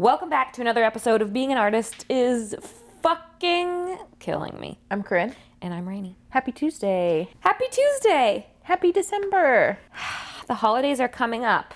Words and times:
Welcome 0.00 0.30
back 0.30 0.54
to 0.54 0.62
another 0.62 0.82
episode 0.82 1.20
of 1.20 1.34
Being 1.34 1.52
an 1.52 1.58
Artist 1.58 2.06
is 2.08 2.54
fucking 3.02 3.98
killing 4.18 4.58
me. 4.58 4.78
I'm 4.90 5.02
Corinne. 5.02 5.34
And 5.60 5.74
I'm 5.74 5.86
Rainy. 5.86 6.16
Happy 6.30 6.52
Tuesday. 6.52 7.28
Happy 7.40 7.66
Tuesday! 7.70 8.46
Happy 8.62 8.92
December. 8.92 9.78
The 10.46 10.54
holidays 10.54 11.00
are 11.00 11.08
coming 11.08 11.44
up. 11.44 11.74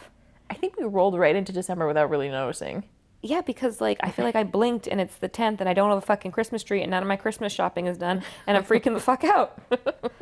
I 0.49 0.55
think 0.55 0.79
we 0.79 0.85
rolled 0.85 1.19
right 1.19 1.37
into 1.37 1.53
December 1.53 1.87
without 1.87 2.09
really 2.09 2.31
noticing. 2.31 2.85
Yeah, 3.21 3.43
because 3.43 3.79
like 3.83 3.99
I 4.01 4.11
feel 4.11 4.25
like 4.25 4.37
I 4.37 4.43
blinked 4.43 4.89
and 4.89 5.03
it's 5.03 5.17
the 5.17 5.29
10th 5.29 5.61
and 5.61 5.69
I 5.69 5.75
don't 5.75 5.91
have 5.91 5.99
a 5.99 6.07
fucking 6.07 6.33
Christmas 6.33 6.63
tree 6.63 6.81
and 6.81 6.91
none 6.91 7.03
of 7.03 7.07
my 7.07 7.17
Christmas 7.17 7.53
shopping 7.53 7.89
is 7.89 7.99
done 7.99 8.23
and 8.47 8.57
I'm 8.57 8.65
freaking 8.65 8.95
the 8.95 9.01
fuck 9.01 9.23
out. 9.23 9.59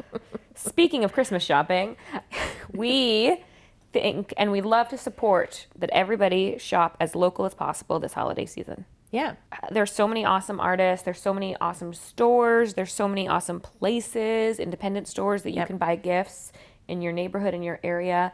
Speaking 0.57 1.05
of 1.05 1.13
Christmas 1.13 1.45
shopping, 1.45 1.97
we 2.73 3.45
think 3.93 4.33
and 4.37 4.51
we 4.51 4.61
love 4.61 4.89
to 4.89 4.99
support 4.99 5.67
that 5.79 5.91
everybody 5.93 6.57
shop 6.59 6.97
as 7.01 7.15
local 7.15 7.45
as 7.45 7.55
possible 7.55 7.99
this 7.99 8.15
holiday 8.15 8.47
season. 8.47 8.85
Yeah. 9.11 9.35
Uh, 9.53 9.69
there's 9.71 9.93
so 9.93 10.09
many 10.09 10.25
awesome 10.25 10.59
artists 10.59 11.05
there's 11.05 11.21
so 11.21 11.35
many 11.35 11.55
awesome 11.61 11.93
stores 11.93 12.75
there's 12.75 12.93
so 12.93 13.07
many 13.07 13.29
awesome 13.29 13.61
places 13.61 14.59
independent 14.59 15.07
stores 15.09 15.43
that 15.43 15.51
you 15.53 15.65
can 15.67 15.77
buy 15.77 15.97
gifts 15.97 16.53
in 16.89 17.03
your 17.03 17.13
neighborhood 17.13 17.53
in 17.55 17.63
your 17.63 17.79
area 17.85 18.33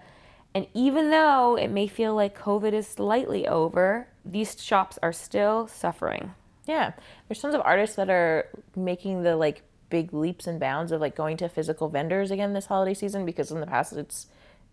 and 0.55 0.67
even 0.75 1.11
though 1.11 1.57
it 1.57 1.69
may 1.69 1.87
feel 1.89 2.15
like 2.15 2.39
covid 2.39 2.73
is 2.73 2.87
slightly 2.87 3.47
over 3.49 4.07
these 4.25 4.57
shops 4.63 4.99
are 5.03 5.13
still 5.13 5.67
suffering 5.67 6.33
Yeah. 6.67 6.93
There's 7.27 7.41
tons 7.41 7.55
of 7.55 7.63
artists 7.65 7.97
that 7.97 8.11
are 8.11 8.47
making 8.77 9.23
the 9.23 9.37
like 9.37 9.63
big 9.91 10.13
leaps 10.13 10.47
and 10.47 10.61
bounds 10.61 10.93
of 10.93 11.01
like 11.01 11.17
going 11.17 11.37
to 11.39 11.49
physical 11.49 11.89
vendors 11.89 12.31
again 12.31 12.53
this 12.53 12.67
holiday 12.67 12.95
season 12.95 13.25
because 13.25 13.51
in 13.51 13.61
the 13.61 13.67
past 13.67 13.95
it's 13.95 14.27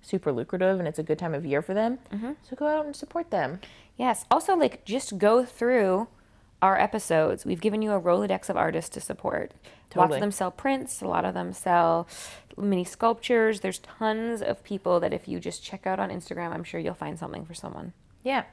super 0.05 0.31
lucrative 0.31 0.79
and 0.79 0.87
it's 0.87 0.99
a 0.99 1.03
good 1.03 1.19
time 1.19 1.33
of 1.33 1.45
year 1.45 1.61
for 1.61 1.73
them. 1.73 1.99
So 2.43 2.55
go 2.55 2.67
out 2.67 2.85
and 2.85 2.95
support 2.95 3.31
them. 3.31 3.59
yes 3.97 4.25
also 4.29 4.55
like 4.55 4.83
just 4.85 5.17
go 5.17 5.43
through 5.45 6.07
our 6.61 6.79
episodes 6.79 7.45
we've 7.45 7.61
given 7.61 7.81
you 7.81 7.91
a 7.91 7.99
rolodex 7.99 8.49
of 8.49 8.55
artists 8.57 8.89
to 8.95 8.99
support 9.01 9.51
lots 9.53 9.91
Totally. 9.93 10.17
of 10.17 10.21
them 10.21 10.31
sell 10.31 10.51
prints 10.51 11.01
a 11.01 11.07
lot 11.07 11.23
of 11.25 11.33
them 11.33 11.53
sell 11.53 12.07
mini 12.57 12.83
sculptures 12.85 13.59
there's 13.59 13.79
tons 13.79 14.41
of 14.41 14.63
people 14.63 14.99
that 15.01 15.13
if 15.13 15.27
you 15.27 15.39
just 15.39 15.63
check 15.63 15.85
out 15.85 15.99
on 15.99 16.09
instagram 16.09 16.51
i'm 16.53 16.63
sure 16.63 16.79
you'll 16.79 16.93
find 17.05 17.19
something 17.19 17.45
for 17.45 17.53
someone 17.53 17.93
Yeah. 18.23 18.43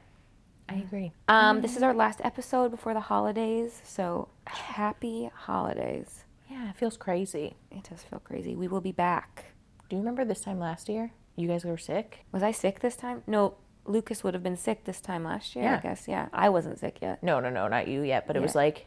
I 0.69 0.75
agree. 0.75 1.11
Um, 1.27 1.59
this 1.61 1.75
is 1.75 1.83
our 1.83 1.93
last 1.93 2.21
episode 2.23 2.69
before 2.71 2.93
the 2.93 3.01
holidays, 3.01 3.81
so 3.83 4.29
happy 4.47 5.29
holidays. 5.35 6.23
Yeah, 6.49 6.69
it 6.69 6.77
feels 6.77 6.95
crazy. 6.95 7.55
It 7.69 7.83
does 7.89 8.01
feel 8.03 8.19
crazy. 8.19 8.55
We 8.55 8.69
will 8.69 8.79
be 8.79 8.93
back. 8.93 9.45
Do 9.89 9.97
you 9.97 10.01
remember 10.01 10.23
this 10.23 10.39
time 10.39 10.59
last 10.59 10.87
year? 10.87 11.11
You 11.35 11.47
guys 11.47 11.65
were 11.65 11.77
sick? 11.77 12.25
Was 12.31 12.43
I 12.43 12.51
sick 12.51 12.79
this 12.79 12.95
time? 12.95 13.23
No, 13.25 13.55
Lucas 13.85 14.23
would 14.23 14.33
have 14.33 14.43
been 14.43 14.57
sick 14.57 14.85
this 14.85 15.01
time 15.01 15.23
last 15.23 15.55
year, 15.55 15.75
I 15.75 15.77
guess. 15.77 16.07
Yeah, 16.07 16.29
I 16.31 16.49
wasn't 16.49 16.79
sick 16.79 16.99
yet. 17.01 17.23
No, 17.23 17.39
no, 17.39 17.49
no, 17.49 17.67
not 17.67 17.87
you 17.87 18.01
yet, 18.01 18.27
but 18.27 18.35
it 18.35 18.41
was 18.41 18.55
like, 18.55 18.85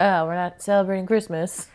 oh, 0.00 0.26
we're 0.26 0.34
not 0.34 0.62
celebrating 0.62 1.06
Christmas. 1.06 1.66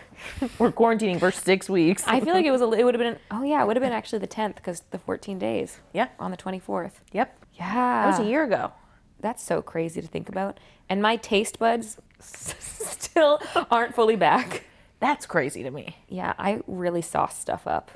we're 0.58 0.72
quarantining 0.72 1.18
for 1.18 1.30
six 1.30 1.68
weeks. 1.68 2.04
I 2.06 2.20
feel 2.20 2.34
like 2.34 2.46
it 2.46 2.50
was 2.50 2.60
a, 2.60 2.70
it 2.72 2.84
would 2.84 2.94
have 2.94 3.00
been 3.00 3.18
oh 3.30 3.42
yeah, 3.42 3.62
it 3.62 3.66
would 3.66 3.76
have 3.76 3.82
been 3.82 3.92
actually 3.98 4.20
the 4.20 4.28
10th 4.28 4.56
because 4.56 4.82
the 4.90 4.98
14 4.98 5.38
days 5.38 5.80
yeah. 5.92 6.08
on 6.18 6.30
the 6.30 6.36
24th. 6.36 6.92
Yep. 7.12 7.38
Yeah. 7.54 7.74
That 7.74 8.06
was 8.06 8.26
a 8.26 8.30
year 8.30 8.44
ago. 8.44 8.72
That's 9.20 9.42
so 9.42 9.62
crazy 9.62 10.00
to 10.00 10.06
think 10.06 10.28
about. 10.28 10.58
And 10.88 11.00
my 11.00 11.16
taste 11.16 11.58
buds 11.58 11.98
still 12.18 13.40
aren't 13.70 13.94
fully 13.94 14.16
back. 14.16 14.64
That's 15.00 15.26
crazy 15.26 15.62
to 15.62 15.70
me. 15.70 15.96
Yeah, 16.08 16.34
I 16.38 16.60
really 16.66 17.02
sauce 17.02 17.38
stuff 17.38 17.66
up. 17.66 17.90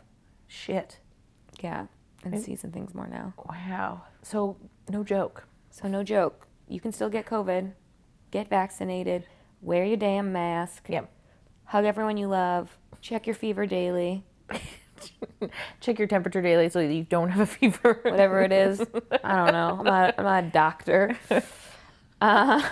Shit. 0.49 0.99
Yeah, 1.63 1.87
and 2.25 2.39
season 2.41 2.73
things 2.73 2.95
more 2.95 3.07
now. 3.09 3.35
Wow. 3.49 4.03
So, 4.23 4.57
no 4.91 5.03
joke. 5.05 5.45
So 5.71 5.89
no 5.89 6.03
joke, 6.03 6.47
you 6.69 6.81
can 6.81 6.93
still 6.93 7.09
get 7.11 7.27
COVID, 7.27 7.73
get 8.31 8.49
vaccinated, 8.49 9.25
wear 9.63 9.85
your 9.85 9.97
damn 9.97 10.33
mask, 10.33 10.87
Yep. 10.89 11.11
hug 11.65 11.85
everyone 11.85 12.17
you 12.17 12.29
love, 12.29 12.79
check 13.01 13.27
your 13.27 13.35
fever 13.35 13.67
daily, 13.67 14.25
Check 15.81 15.99
your 15.99 16.09
temperature 16.09 16.41
daily 16.41 16.71
so 16.71 16.81
you 16.81 17.05
don't 17.05 17.29
have 17.29 17.41
a 17.41 17.47
fever. 17.59 18.01
whatever 18.03 18.41
it 18.41 18.51
is. 18.53 18.81
I 19.23 19.37
don't 19.37 19.53
know. 19.53 19.77
I'm 19.81 19.85
not, 19.85 20.15
I'm 20.19 20.25
not 20.25 20.45
a 20.45 20.49
doctor. 20.49 21.17
Uh, 22.19 22.63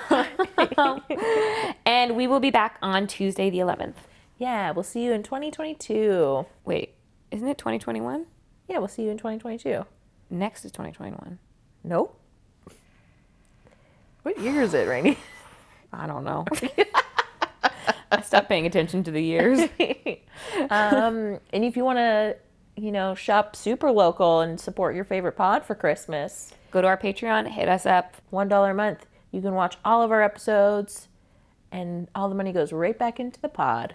and 1.85 2.17
we 2.17 2.27
will 2.27 2.41
be 2.41 2.51
back 2.51 2.79
on 2.81 3.07
Tuesday 3.07 3.51
the 3.51 3.59
11th. 3.59 3.95
Yeah, 4.39 4.71
we'll 4.71 4.83
see 4.83 5.05
you 5.05 5.13
in 5.13 5.23
2022. 5.23 6.47
Wait, 6.65 6.95
isn't 7.31 7.47
it 7.47 7.59
2021? 7.59 8.25
Yeah, 8.69 8.79
we'll 8.79 8.89
see 8.89 9.03
you 9.03 9.11
in 9.11 9.19
2022. 9.19 9.85
Next 10.31 10.65
is 10.65 10.73
2021. 10.73 11.39
Nope. 11.83 12.19
What 14.23 14.41
year 14.41 14.63
is 14.63 14.75
it, 14.75 14.89
Rainy? 14.89 15.19
I 15.93 16.07
don't 16.07 16.25
know. 16.25 16.45
I 18.11 18.21
stopped 18.23 18.49
paying 18.49 18.67
attention 18.67 19.05
to 19.05 19.11
the 19.11 19.23
years. 19.23 19.61
um, 20.71 21.39
and 21.53 21.65
if 21.65 21.77
you 21.77 21.85
want 21.85 21.99
to, 21.99 22.37
you 22.77 22.91
know, 22.91 23.15
shop 23.15 23.55
super 23.55 23.91
local 23.91 24.41
and 24.41 24.59
support 24.59 24.95
your 24.95 25.05
favorite 25.05 25.37
pod 25.37 25.65
for 25.65 25.75
Christmas, 25.75 26.55
Go 26.75 26.83
to 26.83 26.89
our 26.89 26.97
Patreon, 26.99 27.51
hit 27.51 27.69
us 27.69 27.87
up. 27.87 28.17
$1 28.33 28.71
a 28.71 28.75
month. 28.75 29.07
You 29.31 29.41
can 29.41 29.55
watch 29.55 29.77
all 29.85 30.03
of 30.03 30.11
our 30.11 30.25
episodes, 30.25 31.07
and 31.71 32.09
all 32.17 32.29
the 32.29 32.35
money 32.35 32.51
goes 32.51 32.73
right 32.73 32.99
back 32.99 33.21
into 33.21 33.41
the 33.41 33.49
pod. 33.49 33.95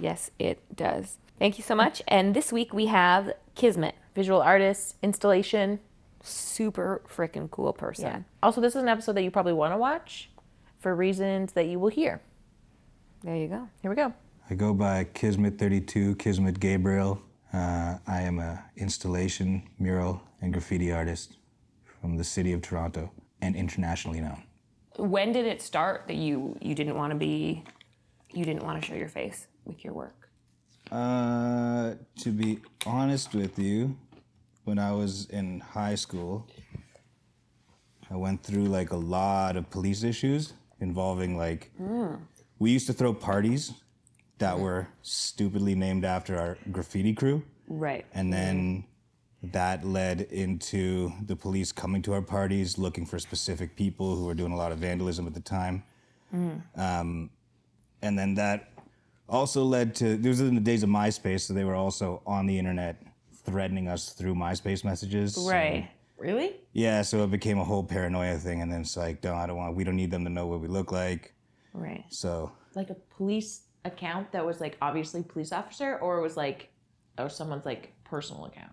Yes, 0.00 0.32
it 0.36 0.60
does. 0.74 1.18
Thank 1.38 1.58
you 1.58 1.62
so 1.64 1.76
much. 1.76 2.02
And 2.08 2.34
this 2.34 2.52
week 2.52 2.74
we 2.74 2.86
have 2.86 3.34
Kismet. 3.58 3.96
Visual 4.14 4.40
artist, 4.40 4.94
installation. 5.02 5.80
Super 6.22 7.02
freaking 7.08 7.50
cool 7.50 7.72
person. 7.72 8.06
Yeah. 8.06 8.20
Also, 8.42 8.60
this 8.60 8.74
is 8.74 8.82
an 8.82 8.88
episode 8.88 9.12
that 9.16 9.22
you 9.22 9.30
probably 9.30 9.52
want 9.52 9.74
to 9.74 9.78
watch 9.78 10.30
for 10.78 10.94
reasons 10.94 11.52
that 11.52 11.66
you 11.66 11.78
will 11.78 11.90
hear. 11.90 12.22
There 13.22 13.36
you 13.36 13.48
go. 13.48 13.68
Here 13.82 13.90
we 13.90 13.96
go. 13.96 14.14
I 14.48 14.54
go 14.54 14.72
by 14.72 15.04
Kismet32, 15.04 16.18
Kismet 16.18 16.58
Gabriel. 16.58 17.20
Uh, 17.52 17.98
I 18.06 18.22
am 18.22 18.38
a 18.38 18.64
installation, 18.76 19.68
mural, 19.78 20.22
and 20.40 20.52
graffiti 20.52 20.92
artist 20.92 21.36
from 22.00 22.16
the 22.16 22.24
city 22.24 22.52
of 22.52 22.62
Toronto 22.62 23.10
and 23.40 23.56
internationally 23.56 24.20
known. 24.20 24.42
When 24.96 25.32
did 25.32 25.46
it 25.46 25.62
start 25.62 26.04
that 26.06 26.16
you 26.16 26.56
you 26.60 26.74
didn't 26.74 26.96
want 26.96 27.12
to 27.12 27.18
be 27.18 27.64
you 28.32 28.44
didn't 28.44 28.62
want 28.64 28.80
to 28.80 28.86
show 28.86 28.94
your 28.94 29.08
face 29.08 29.46
with 29.64 29.84
your 29.84 29.94
work? 29.94 30.17
Uh, 30.90 31.94
to 32.18 32.30
be 32.30 32.60
honest 32.86 33.34
with 33.34 33.58
you, 33.58 33.96
when 34.64 34.78
I 34.78 34.92
was 34.92 35.26
in 35.26 35.60
high 35.60 35.94
school, 35.94 36.46
I 38.10 38.16
went 38.16 38.42
through 38.42 38.64
like 38.64 38.90
a 38.90 38.96
lot 38.96 39.56
of 39.56 39.68
police 39.70 40.02
issues 40.02 40.54
involving 40.80 41.36
like 41.36 41.70
we 42.58 42.70
used 42.70 42.86
to 42.86 42.92
throw 42.92 43.12
parties 43.12 43.72
that 44.38 44.58
were 44.58 44.88
stupidly 45.02 45.74
named 45.74 46.04
after 46.04 46.38
our 46.38 46.58
graffiti 46.70 47.12
crew. 47.12 47.42
Right. 47.66 48.06
And 48.14 48.32
then 48.32 48.84
that 49.42 49.84
led 49.84 50.22
into 50.22 51.12
the 51.26 51.36
police 51.36 51.70
coming 51.72 52.02
to 52.02 52.12
our 52.12 52.22
parties 52.22 52.78
looking 52.78 53.04
for 53.04 53.18
specific 53.18 53.76
people 53.76 54.16
who 54.16 54.24
were 54.24 54.34
doing 54.34 54.52
a 54.52 54.56
lot 54.56 54.72
of 54.72 54.78
vandalism 54.78 55.26
at 55.26 55.34
the 55.34 55.40
time. 55.40 55.82
Um, 56.76 57.30
and 58.02 58.18
then 58.18 58.34
that 58.34 58.72
also 59.28 59.64
led 59.64 59.94
to, 59.96 60.16
these 60.16 60.40
was 60.40 60.48
in 60.48 60.54
the 60.54 60.60
days 60.60 60.82
of 60.82 60.88
MySpace, 60.90 61.40
so 61.42 61.54
they 61.54 61.64
were 61.64 61.74
also 61.74 62.22
on 62.26 62.46
the 62.46 62.58
internet 62.58 63.02
threatening 63.44 63.88
us 63.88 64.12
through 64.12 64.34
MySpace 64.34 64.84
messages. 64.84 65.34
So- 65.34 65.48
Right. 65.48 65.90
Really? 66.18 66.56
yeah, 66.72 67.02
so 67.02 67.22
it 67.22 67.30
became 67.30 67.58
a 67.58 67.64
whole 67.64 67.84
paranoia 67.84 68.38
thing. 68.38 68.60
And 68.60 68.72
then 68.72 68.80
it's 68.80 68.96
like, 68.96 69.22
no, 69.22 69.34
I 69.36 69.46
don't 69.46 69.56
want, 69.56 69.76
we 69.76 69.84
don't 69.84 69.94
need 69.94 70.10
them 70.10 70.24
to 70.24 70.30
know 70.30 70.48
what 70.48 70.60
we 70.60 70.66
look 70.66 70.90
like. 70.90 71.32
Right. 71.72 72.04
So 72.08 72.50
Like 72.74 72.90
a 72.90 72.94
police 72.94 73.62
account 73.84 74.32
that 74.32 74.44
was 74.44 74.60
like 74.60 74.76
obviously 74.82 75.22
police 75.22 75.52
officer, 75.52 75.96
or 75.98 76.18
it 76.18 76.22
was 76.22 76.36
like, 76.36 76.70
or 77.18 77.28
someone's 77.28 77.64
like 77.64 77.92
personal 78.04 78.46
account. 78.46 78.72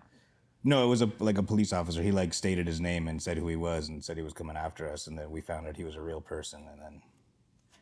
No, 0.64 0.82
it 0.84 0.88
was 0.88 1.02
a 1.02 1.10
like 1.20 1.38
a 1.38 1.42
police 1.42 1.72
officer. 1.72 2.02
He 2.02 2.10
like 2.10 2.34
stated 2.34 2.66
his 2.66 2.80
name 2.80 3.06
and 3.06 3.22
said 3.22 3.38
who 3.38 3.46
he 3.46 3.54
was 3.56 3.88
and 3.88 4.04
said 4.04 4.16
he 4.16 4.24
was 4.24 4.32
coming 4.32 4.56
after 4.56 4.90
us, 4.90 5.06
and 5.06 5.16
then 5.16 5.30
we 5.30 5.40
found 5.40 5.68
out 5.68 5.76
he 5.76 5.84
was 5.84 5.94
a 5.94 6.00
real 6.00 6.20
person. 6.20 6.66
And 6.72 6.80
then 6.82 7.02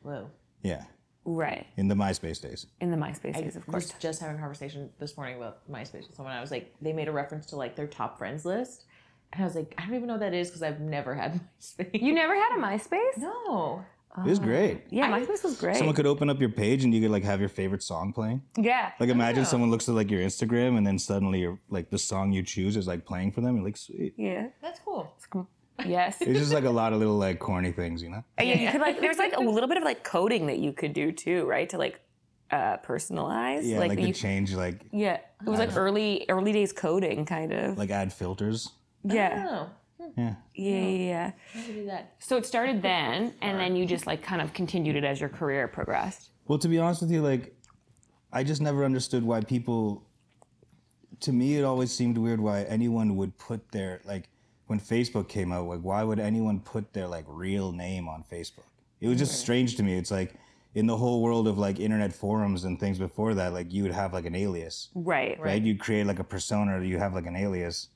Whoa. 0.02 0.31
yeah, 0.62 0.84
Right. 1.24 1.66
in 1.76 1.88
the 1.88 1.94
MySpace 1.94 2.40
days. 2.42 2.66
In 2.80 2.90
the 2.90 2.96
MySpace 2.96 3.34
days, 3.34 3.56
of 3.56 3.64
course. 3.66 3.92
was 3.92 3.94
just 4.00 4.20
having 4.20 4.36
a 4.36 4.38
conversation 4.38 4.90
this 4.98 5.16
morning 5.16 5.36
about 5.36 5.68
MySpace 5.70 6.06
with 6.06 6.14
someone. 6.14 6.34
I 6.34 6.40
was 6.40 6.50
like, 6.50 6.74
they 6.82 6.92
made 6.92 7.08
a 7.08 7.12
reference 7.12 7.46
to 7.46 7.56
like 7.56 7.76
their 7.76 7.86
top 7.86 8.18
friends 8.18 8.44
list. 8.44 8.84
And 9.32 9.42
I 9.42 9.46
was 9.46 9.54
like, 9.56 9.74
I 9.78 9.82
don't 9.86 9.94
even 9.94 10.06
know 10.06 10.14
what 10.14 10.20
that 10.20 10.34
is 10.34 10.48
because 10.48 10.62
I've 10.62 10.80
never 10.80 11.14
had 11.14 11.40
MySpace. 11.60 12.00
You 12.02 12.12
never 12.14 12.34
had 12.34 12.56
a 12.58 12.60
MySpace? 12.60 13.16
No. 13.18 13.84
It 14.16 14.28
was 14.28 14.38
great. 14.38 14.82
Oh. 14.84 14.88
Yeah, 14.90 15.10
MySpace 15.10 15.42
was 15.42 15.56
great. 15.58 15.74
Someone 15.76 15.96
could 15.96 16.06
open 16.06 16.30
up 16.30 16.38
your 16.38 16.50
page 16.50 16.84
and 16.84 16.94
you 16.94 17.00
could 17.00 17.10
like 17.10 17.24
have 17.24 17.40
your 17.40 17.48
favorite 17.48 17.82
song 17.82 18.12
playing. 18.12 18.42
yeah. 18.56 18.92
Like 19.00 19.08
imagine 19.10 19.44
someone 19.44 19.72
looks 19.72 19.88
at 19.88 19.96
like 19.96 20.08
your 20.08 20.20
Instagram 20.20 20.76
and 20.78 20.86
then 20.86 21.00
suddenly 21.00 21.40
you're, 21.40 21.58
like 21.68 21.90
the 21.90 21.98
song 21.98 22.32
you 22.32 22.44
choose 22.44 22.76
is 22.76 22.86
like 22.86 23.04
playing 23.04 23.32
for 23.32 23.40
them. 23.40 23.56
You're 23.56 23.64
like 23.64 23.76
sweet. 23.76 24.14
Yeah. 24.16 24.48
That's 24.62 24.78
cool. 24.78 25.12
Yes. 25.84 26.20
It's 26.20 26.38
just 26.38 26.52
like 26.52 26.64
a 26.64 26.70
lot 26.70 26.92
of 26.92 26.98
little 26.98 27.16
like 27.16 27.38
corny 27.38 27.72
things, 27.72 28.02
you 28.02 28.10
know. 28.10 28.24
yeah, 28.38 28.54
you 28.54 28.70
could 28.70 28.80
like 28.80 29.00
there's 29.00 29.18
like 29.18 29.36
a 29.36 29.40
little 29.40 29.68
bit 29.68 29.76
of 29.76 29.82
like 29.82 30.04
coding 30.04 30.46
that 30.46 30.58
you 30.58 30.72
could 30.72 30.92
do 30.92 31.10
too, 31.12 31.44
right? 31.46 31.68
To 31.70 31.78
like 31.78 32.00
uh 32.50 32.76
personalize. 32.78 33.62
Yeah, 33.64 33.78
like, 33.80 33.98
you 33.98 34.06
to 34.08 34.12
change 34.12 34.54
like 34.54 34.80
Yeah. 34.92 35.18
It 35.44 35.48
was 35.48 35.58
like 35.58 35.76
early 35.76 36.26
early 36.28 36.52
days 36.52 36.72
coding 36.72 37.24
kind 37.26 37.52
of. 37.52 37.76
like 37.78 37.90
add 37.90 38.12
filters. 38.12 38.70
yeah. 39.02 39.46
Oh. 39.50 39.70
Yeah. 40.16 40.34
Yeah, 40.54 40.80
yeah, 40.80 41.32
yeah. 41.66 42.02
So 42.18 42.36
it 42.36 42.46
started 42.46 42.82
then, 42.82 43.34
and 43.40 43.58
then 43.58 43.74
you 43.74 43.86
just 43.86 44.06
like 44.06 44.22
kind 44.22 44.42
of 44.42 44.52
continued 44.52 44.96
it 44.96 45.04
as 45.04 45.18
your 45.18 45.28
career 45.30 45.66
progressed. 45.66 46.30
Well, 46.46 46.58
to 46.58 46.68
be 46.68 46.78
honest 46.78 47.00
with 47.00 47.10
you, 47.10 47.22
like, 47.22 47.56
I 48.32 48.44
just 48.44 48.60
never 48.60 48.84
understood 48.84 49.24
why 49.24 49.40
people. 49.40 50.06
To 51.20 51.32
me, 51.32 51.56
it 51.56 51.64
always 51.64 51.90
seemed 51.90 52.18
weird 52.18 52.38
why 52.40 52.62
anyone 52.64 53.16
would 53.16 53.38
put 53.38 53.72
their 53.72 54.02
like 54.04 54.28
when 54.66 54.81
Facebook 54.81 55.28
came 55.28 55.52
out. 55.52 55.66
Like, 55.66 55.81
why 55.81 56.02
would 56.02 56.19
anyone 56.19 56.61
put 56.61 56.93
their 56.93 57.06
like 57.06 57.25
real 57.28 57.72
name 57.72 58.08
on 58.08 58.25
Facebook? 58.31 58.64
It 59.00 59.08
was 59.08 59.19
just 59.19 59.38
strange 59.40 59.76
to 59.76 59.82
me. 59.82 59.96
It's 59.96 60.11
like 60.11 60.34
in 60.75 60.87
the 60.87 60.96
whole 60.96 61.22
world 61.22 61.46
of 61.46 61.58
like 61.58 61.78
internet 61.78 62.12
forums 62.12 62.64
and 62.64 62.81
things 62.81 62.99
before 62.99 63.34
that, 63.34 63.52
like 63.52 63.72
you 63.72 63.82
would 63.82 63.93
have 63.93 64.12
like 64.12 64.25
an 64.25 64.34
alias, 64.34 64.88
Right. 64.94 65.38
right? 65.40 65.61
You'd 65.62 65.78
create 65.81 66.06
like 66.06 66.19
a 66.19 66.25
persona, 66.25 66.78
or 66.78 66.82
you 66.82 66.99
have 66.99 67.14
like 67.14 67.26
an 67.26 67.37
alias. 67.37 67.88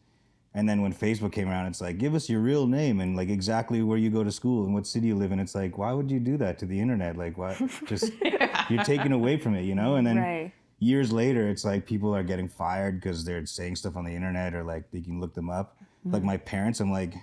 And 0.54 0.68
then 0.68 0.80
when 0.82 0.92
Facebook 0.92 1.32
came 1.32 1.48
around, 1.48 1.66
it's 1.66 1.80
like, 1.80 1.98
give 1.98 2.14
us 2.14 2.28
your 2.28 2.40
real 2.40 2.66
name 2.66 3.00
and 3.00 3.16
like 3.16 3.28
exactly 3.28 3.82
where 3.82 3.98
you 3.98 4.10
go 4.10 4.24
to 4.24 4.32
school 4.32 4.64
and 4.64 4.74
what 4.74 4.86
city 4.86 5.08
you 5.08 5.14
live 5.14 5.30
in. 5.30 5.38
It's 5.40 5.54
like, 5.54 5.76
why 5.78 5.92
would 5.92 6.10
you 6.10 6.18
do 6.20 6.36
that 6.38 6.58
to 6.60 6.66
the 6.66 6.78
internet? 6.80 7.16
Like, 7.16 7.36
why? 7.38 7.54
Just 7.86 8.12
you're 8.70 8.82
taking 8.84 9.12
away 9.12 9.36
from 9.38 9.54
it, 9.54 9.62
you 9.62 9.74
know? 9.74 9.96
And 9.96 10.06
then 10.06 10.16
Right. 10.18 10.52
years 10.78 11.12
later, 11.12 11.48
it's 11.48 11.64
like 11.64 11.86
people 11.86 12.14
are 12.14 12.22
getting 12.24 12.48
fired 12.48 13.00
because 13.00 13.24
they're 13.24 13.44
saying 13.46 13.76
stuff 13.76 13.96
on 13.96 14.04
the 14.04 14.14
internet 14.14 14.54
or 14.54 14.64
like 14.64 14.90
they 14.90 15.00
can 15.00 15.20
look 15.20 15.34
them 15.34 15.48
up. 15.50 15.76
Like 16.10 16.20
mm-hmm. 16.20 16.26
my 16.26 16.36
parents, 16.38 16.80
I'm 16.80 16.90
like, 16.90 17.14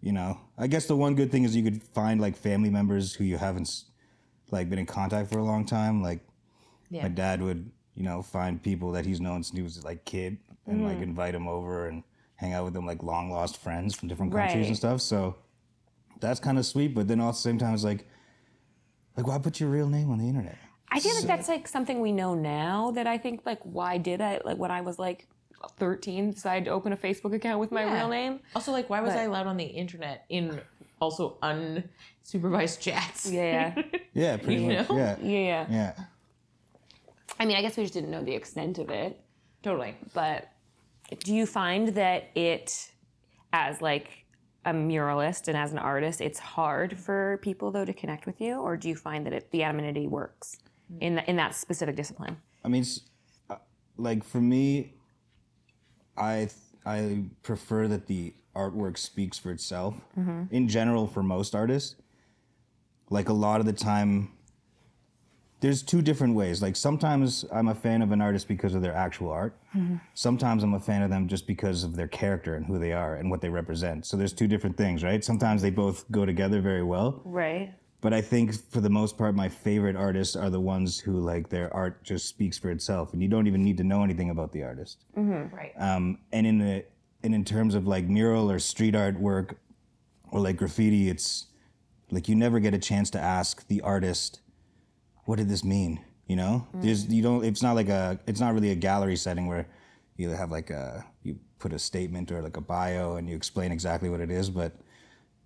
you 0.00 0.12
know, 0.12 0.40
I 0.58 0.66
guess 0.66 0.86
the 0.86 0.96
one 0.96 1.14
good 1.14 1.30
thing 1.30 1.44
is 1.44 1.54
you 1.54 1.62
could 1.62 1.82
find 1.82 2.20
like 2.20 2.36
family 2.36 2.70
members 2.70 3.14
who 3.14 3.24
you 3.24 3.36
haven't 3.36 3.68
like 4.50 4.68
been 4.68 4.78
in 4.78 4.86
contact 4.86 5.30
for 5.30 5.38
a 5.38 5.44
long 5.44 5.64
time. 5.64 6.02
Like 6.02 6.20
Yeah. 6.88 7.02
my 7.02 7.08
dad 7.08 7.42
would, 7.42 7.70
you 7.94 8.02
know, 8.02 8.22
find 8.22 8.62
people 8.62 8.92
that 8.92 9.06
he's 9.06 9.20
known 9.20 9.42
since 9.42 9.56
he 9.56 9.62
was 9.62 9.84
like 9.84 10.04
kid 10.04 10.38
and 10.66 10.84
like 10.84 10.94
mm-hmm. 10.94 11.04
invite 11.04 11.32
them 11.32 11.48
over 11.48 11.86
and 11.86 12.02
hang 12.36 12.52
out 12.52 12.64
with 12.64 12.74
them 12.74 12.86
like 12.86 13.02
long 13.02 13.30
lost 13.30 13.56
friends 13.58 13.94
from 13.94 14.08
different 14.08 14.32
countries 14.32 14.62
Right. 14.62 14.66
and 14.68 14.76
stuff. 14.76 15.00
So 15.00 15.36
that's 16.20 16.40
kind 16.40 16.58
of 16.58 16.66
sweet. 16.66 16.94
But 16.94 17.08
then 17.08 17.20
also 17.20 17.38
at 17.38 17.42
the 17.42 17.48
same 17.50 17.58
time, 17.58 17.74
it's 17.74 17.84
like, 17.84 18.06
like 19.16 19.26
why 19.26 19.38
put 19.38 19.60
your 19.60 19.68
real 19.70 19.88
name 19.88 20.10
on 20.10 20.18
the 20.18 20.28
internet? 20.28 20.58
I 20.90 21.00
feel 21.00 21.14
like 21.14 21.26
that's 21.26 21.48
like 21.48 21.68
something 21.68 22.00
we 22.00 22.12
know 22.12 22.34
now 22.34 22.90
that 22.92 23.06
I 23.06 23.18
think 23.18 23.42
like 23.46 23.60
why 23.62 23.98
did 23.98 24.20
I 24.20 24.40
like 24.44 24.56
when 24.58 24.70
I 24.70 24.80
was 24.80 24.98
like 24.98 25.28
13 25.78 26.30
decided 26.32 26.64
to 26.66 26.70
open 26.70 26.92
a 26.92 26.96
Facebook 26.96 27.34
account 27.34 27.60
with 27.60 27.70
my 27.72 27.84
Yeah. 27.84 27.94
real 27.94 28.08
name? 28.08 28.40
Also, 28.54 28.72
like, 28.72 28.88
why 28.90 29.00
was 29.00 29.12
But- 29.12 29.20
I 29.20 29.22
allowed 29.24 29.46
on 29.46 29.56
the 29.56 29.64
internet 29.64 30.24
in 30.28 30.60
also 31.00 31.36
unsupervised 31.42 32.80
chats? 32.80 33.30
Yeah. 33.30 33.74
Yeah, 34.12 34.36
pretty 34.38 34.62
You 34.62 34.72
much. 34.78 34.88
know? 34.90 34.96
Yeah. 34.96 35.16
yeah. 35.20 35.38
Yeah. 35.38 35.66
Yeah. 35.70 36.04
I 37.38 37.46
mean, 37.46 37.56
I 37.56 37.62
guess 37.62 37.76
we 37.76 37.84
just 37.84 37.94
didn't 37.94 38.10
know 38.10 38.24
the 38.24 38.34
extent 38.34 38.78
of 38.78 38.90
it. 38.90 39.20
Totally. 39.62 39.94
But 40.14 40.48
do 41.20 41.32
you 41.32 41.46
find 41.46 41.88
that 41.94 42.24
it 42.34 42.90
as 43.52 43.80
like 43.80 44.24
a 44.64 44.72
muralist 44.72 45.46
and 45.46 45.56
as 45.56 45.70
an 45.72 45.78
artist, 45.78 46.20
it's 46.20 46.40
hard 46.40 46.98
for 46.98 47.38
people 47.40 47.70
though 47.70 47.84
to 47.84 47.92
connect 47.92 48.26
with 48.26 48.40
you, 48.40 48.54
or 48.58 48.76
do 48.76 48.88
you 48.88 48.96
find 48.96 49.24
that 49.26 49.32
it, 49.32 49.50
the 49.52 49.62
anonymity 49.62 50.08
works 50.08 50.58
in 51.00 51.14
the, 51.14 51.30
in 51.30 51.36
that 51.36 51.54
specific 51.54 51.94
discipline? 51.94 52.36
I 52.64 52.68
mean, 52.68 52.84
uh, 53.48 53.56
like 53.96 54.24
for 54.24 54.40
me, 54.40 54.94
I 56.20 56.48
I 56.86 57.24
prefer 57.42 57.88
that 57.88 58.06
the 58.06 58.34
artwork 58.54 58.98
speaks 58.98 59.38
for 59.38 59.50
itself. 59.50 59.94
Mm-hmm. 60.18 60.44
In 60.50 60.68
general, 60.68 61.06
for 61.06 61.22
most 61.22 61.54
artists, 61.54 61.96
like 63.10 63.28
a 63.28 63.32
lot 63.32 63.60
of 63.60 63.66
the 63.66 63.72
time, 63.72 64.32
there's 65.60 65.82
two 65.82 66.02
different 66.02 66.34
ways. 66.34 66.62
Like 66.62 66.76
sometimes 66.76 67.44
I'm 67.52 67.68
a 67.68 67.74
fan 67.74 68.02
of 68.02 68.12
an 68.12 68.20
artist 68.20 68.48
because 68.48 68.74
of 68.74 68.82
their 68.82 68.94
actual 68.94 69.30
art. 69.30 69.56
Mm-hmm. 69.76 69.96
Sometimes 70.14 70.62
I'm 70.62 70.74
a 70.74 70.80
fan 70.80 71.02
of 71.02 71.10
them 71.10 71.28
just 71.28 71.46
because 71.46 71.84
of 71.84 71.96
their 71.96 72.08
character 72.08 72.54
and 72.54 72.64
who 72.66 72.78
they 72.78 72.92
are 72.92 73.16
and 73.16 73.30
what 73.30 73.40
they 73.40 73.48
represent. 73.48 74.06
So 74.06 74.16
there's 74.16 74.32
two 74.32 74.48
different 74.48 74.76
things, 74.76 75.04
right? 75.04 75.22
Sometimes 75.22 75.62
they 75.62 75.70
both 75.70 76.10
go 76.10 76.24
together 76.24 76.60
very 76.60 76.82
well. 76.82 77.20
Right. 77.24 77.74
But 78.00 78.14
I 78.14 78.22
think 78.22 78.54
for 78.70 78.80
the 78.80 78.88
most 78.88 79.18
part, 79.18 79.34
my 79.34 79.48
favorite 79.48 79.94
artists 79.94 80.34
are 80.34 80.48
the 80.48 80.60
ones 80.60 80.98
who 80.98 81.20
like 81.20 81.50
their 81.50 81.72
art 81.74 82.02
just 82.02 82.26
speaks 82.26 82.58
for 82.58 82.70
itself, 82.70 83.12
and 83.12 83.22
you 83.22 83.28
don't 83.28 83.46
even 83.46 83.62
need 83.62 83.76
to 83.76 83.84
know 83.84 84.02
anything 84.02 84.30
about 84.30 84.52
the 84.52 84.62
artist. 84.62 85.04
Right. 85.14 85.72
Um, 85.78 86.18
and 86.32 86.46
in 86.46 86.58
the 86.58 86.84
and 87.22 87.34
in 87.34 87.44
terms 87.44 87.74
of 87.74 87.86
like 87.86 88.06
mural 88.06 88.50
or 88.50 88.58
street 88.58 88.94
art 88.94 89.20
work, 89.20 89.58
or 90.32 90.40
like 90.40 90.56
graffiti, 90.56 91.10
it's 91.10 91.46
like 92.10 92.28
you 92.28 92.34
never 92.34 92.58
get 92.58 92.72
a 92.72 92.78
chance 92.78 93.10
to 93.10 93.20
ask 93.20 93.66
the 93.68 93.82
artist, 93.82 94.40
"What 95.24 95.36
did 95.36 95.48
this 95.48 95.62
mean?" 95.62 96.00
You 96.26 96.36
know, 96.36 96.66
there's 96.74 97.06
you 97.06 97.22
don't. 97.22 97.44
It's 97.44 97.62
not 97.62 97.76
like 97.76 97.88
a. 97.88 98.18
It's 98.26 98.40
not 98.40 98.54
really 98.54 98.70
a 98.70 98.76
gallery 98.76 99.16
setting 99.16 99.46
where 99.46 99.66
you 100.16 100.28
either 100.28 100.36
have 100.36 100.50
like 100.50 100.70
a 100.70 101.04
you 101.22 101.38
put 101.58 101.72
a 101.74 101.78
statement 101.78 102.32
or 102.32 102.40
like 102.40 102.56
a 102.56 102.60
bio 102.62 103.16
and 103.16 103.28
you 103.28 103.36
explain 103.36 103.72
exactly 103.72 104.08
what 104.08 104.20
it 104.20 104.30
is, 104.30 104.48
but 104.48 104.72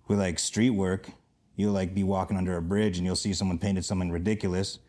with 0.07 0.19
like 0.19 0.39
street 0.39 0.69
work, 0.69 1.09
you'll 1.55 1.73
like 1.73 1.93
be 1.93 2.03
walking 2.03 2.37
under 2.37 2.57
a 2.57 2.61
bridge 2.61 2.97
and 2.97 3.05
you'll 3.05 3.15
see 3.15 3.33
someone 3.33 3.59
painted 3.59 3.85
something 3.85 4.11
ridiculous, 4.11 4.79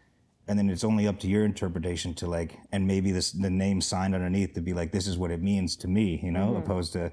and 0.48 0.58
then 0.58 0.70
it's 0.70 0.84
only 0.84 1.06
up 1.06 1.18
to 1.20 1.28
your 1.28 1.44
interpretation 1.44 2.14
to 2.14 2.26
like, 2.26 2.58
and 2.72 2.86
maybe 2.86 3.12
this 3.12 3.32
the 3.32 3.50
name 3.50 3.80
signed 3.80 4.14
underneath 4.14 4.54
to 4.54 4.60
be 4.60 4.74
like, 4.74 4.92
this 4.92 5.06
is 5.06 5.18
what 5.18 5.30
it 5.30 5.42
means 5.42 5.76
to 5.76 5.88
me, 5.88 6.20
you 6.22 6.30
know, 6.30 6.48
mm-hmm. 6.48 6.62
opposed 6.62 6.92
to. 6.92 7.12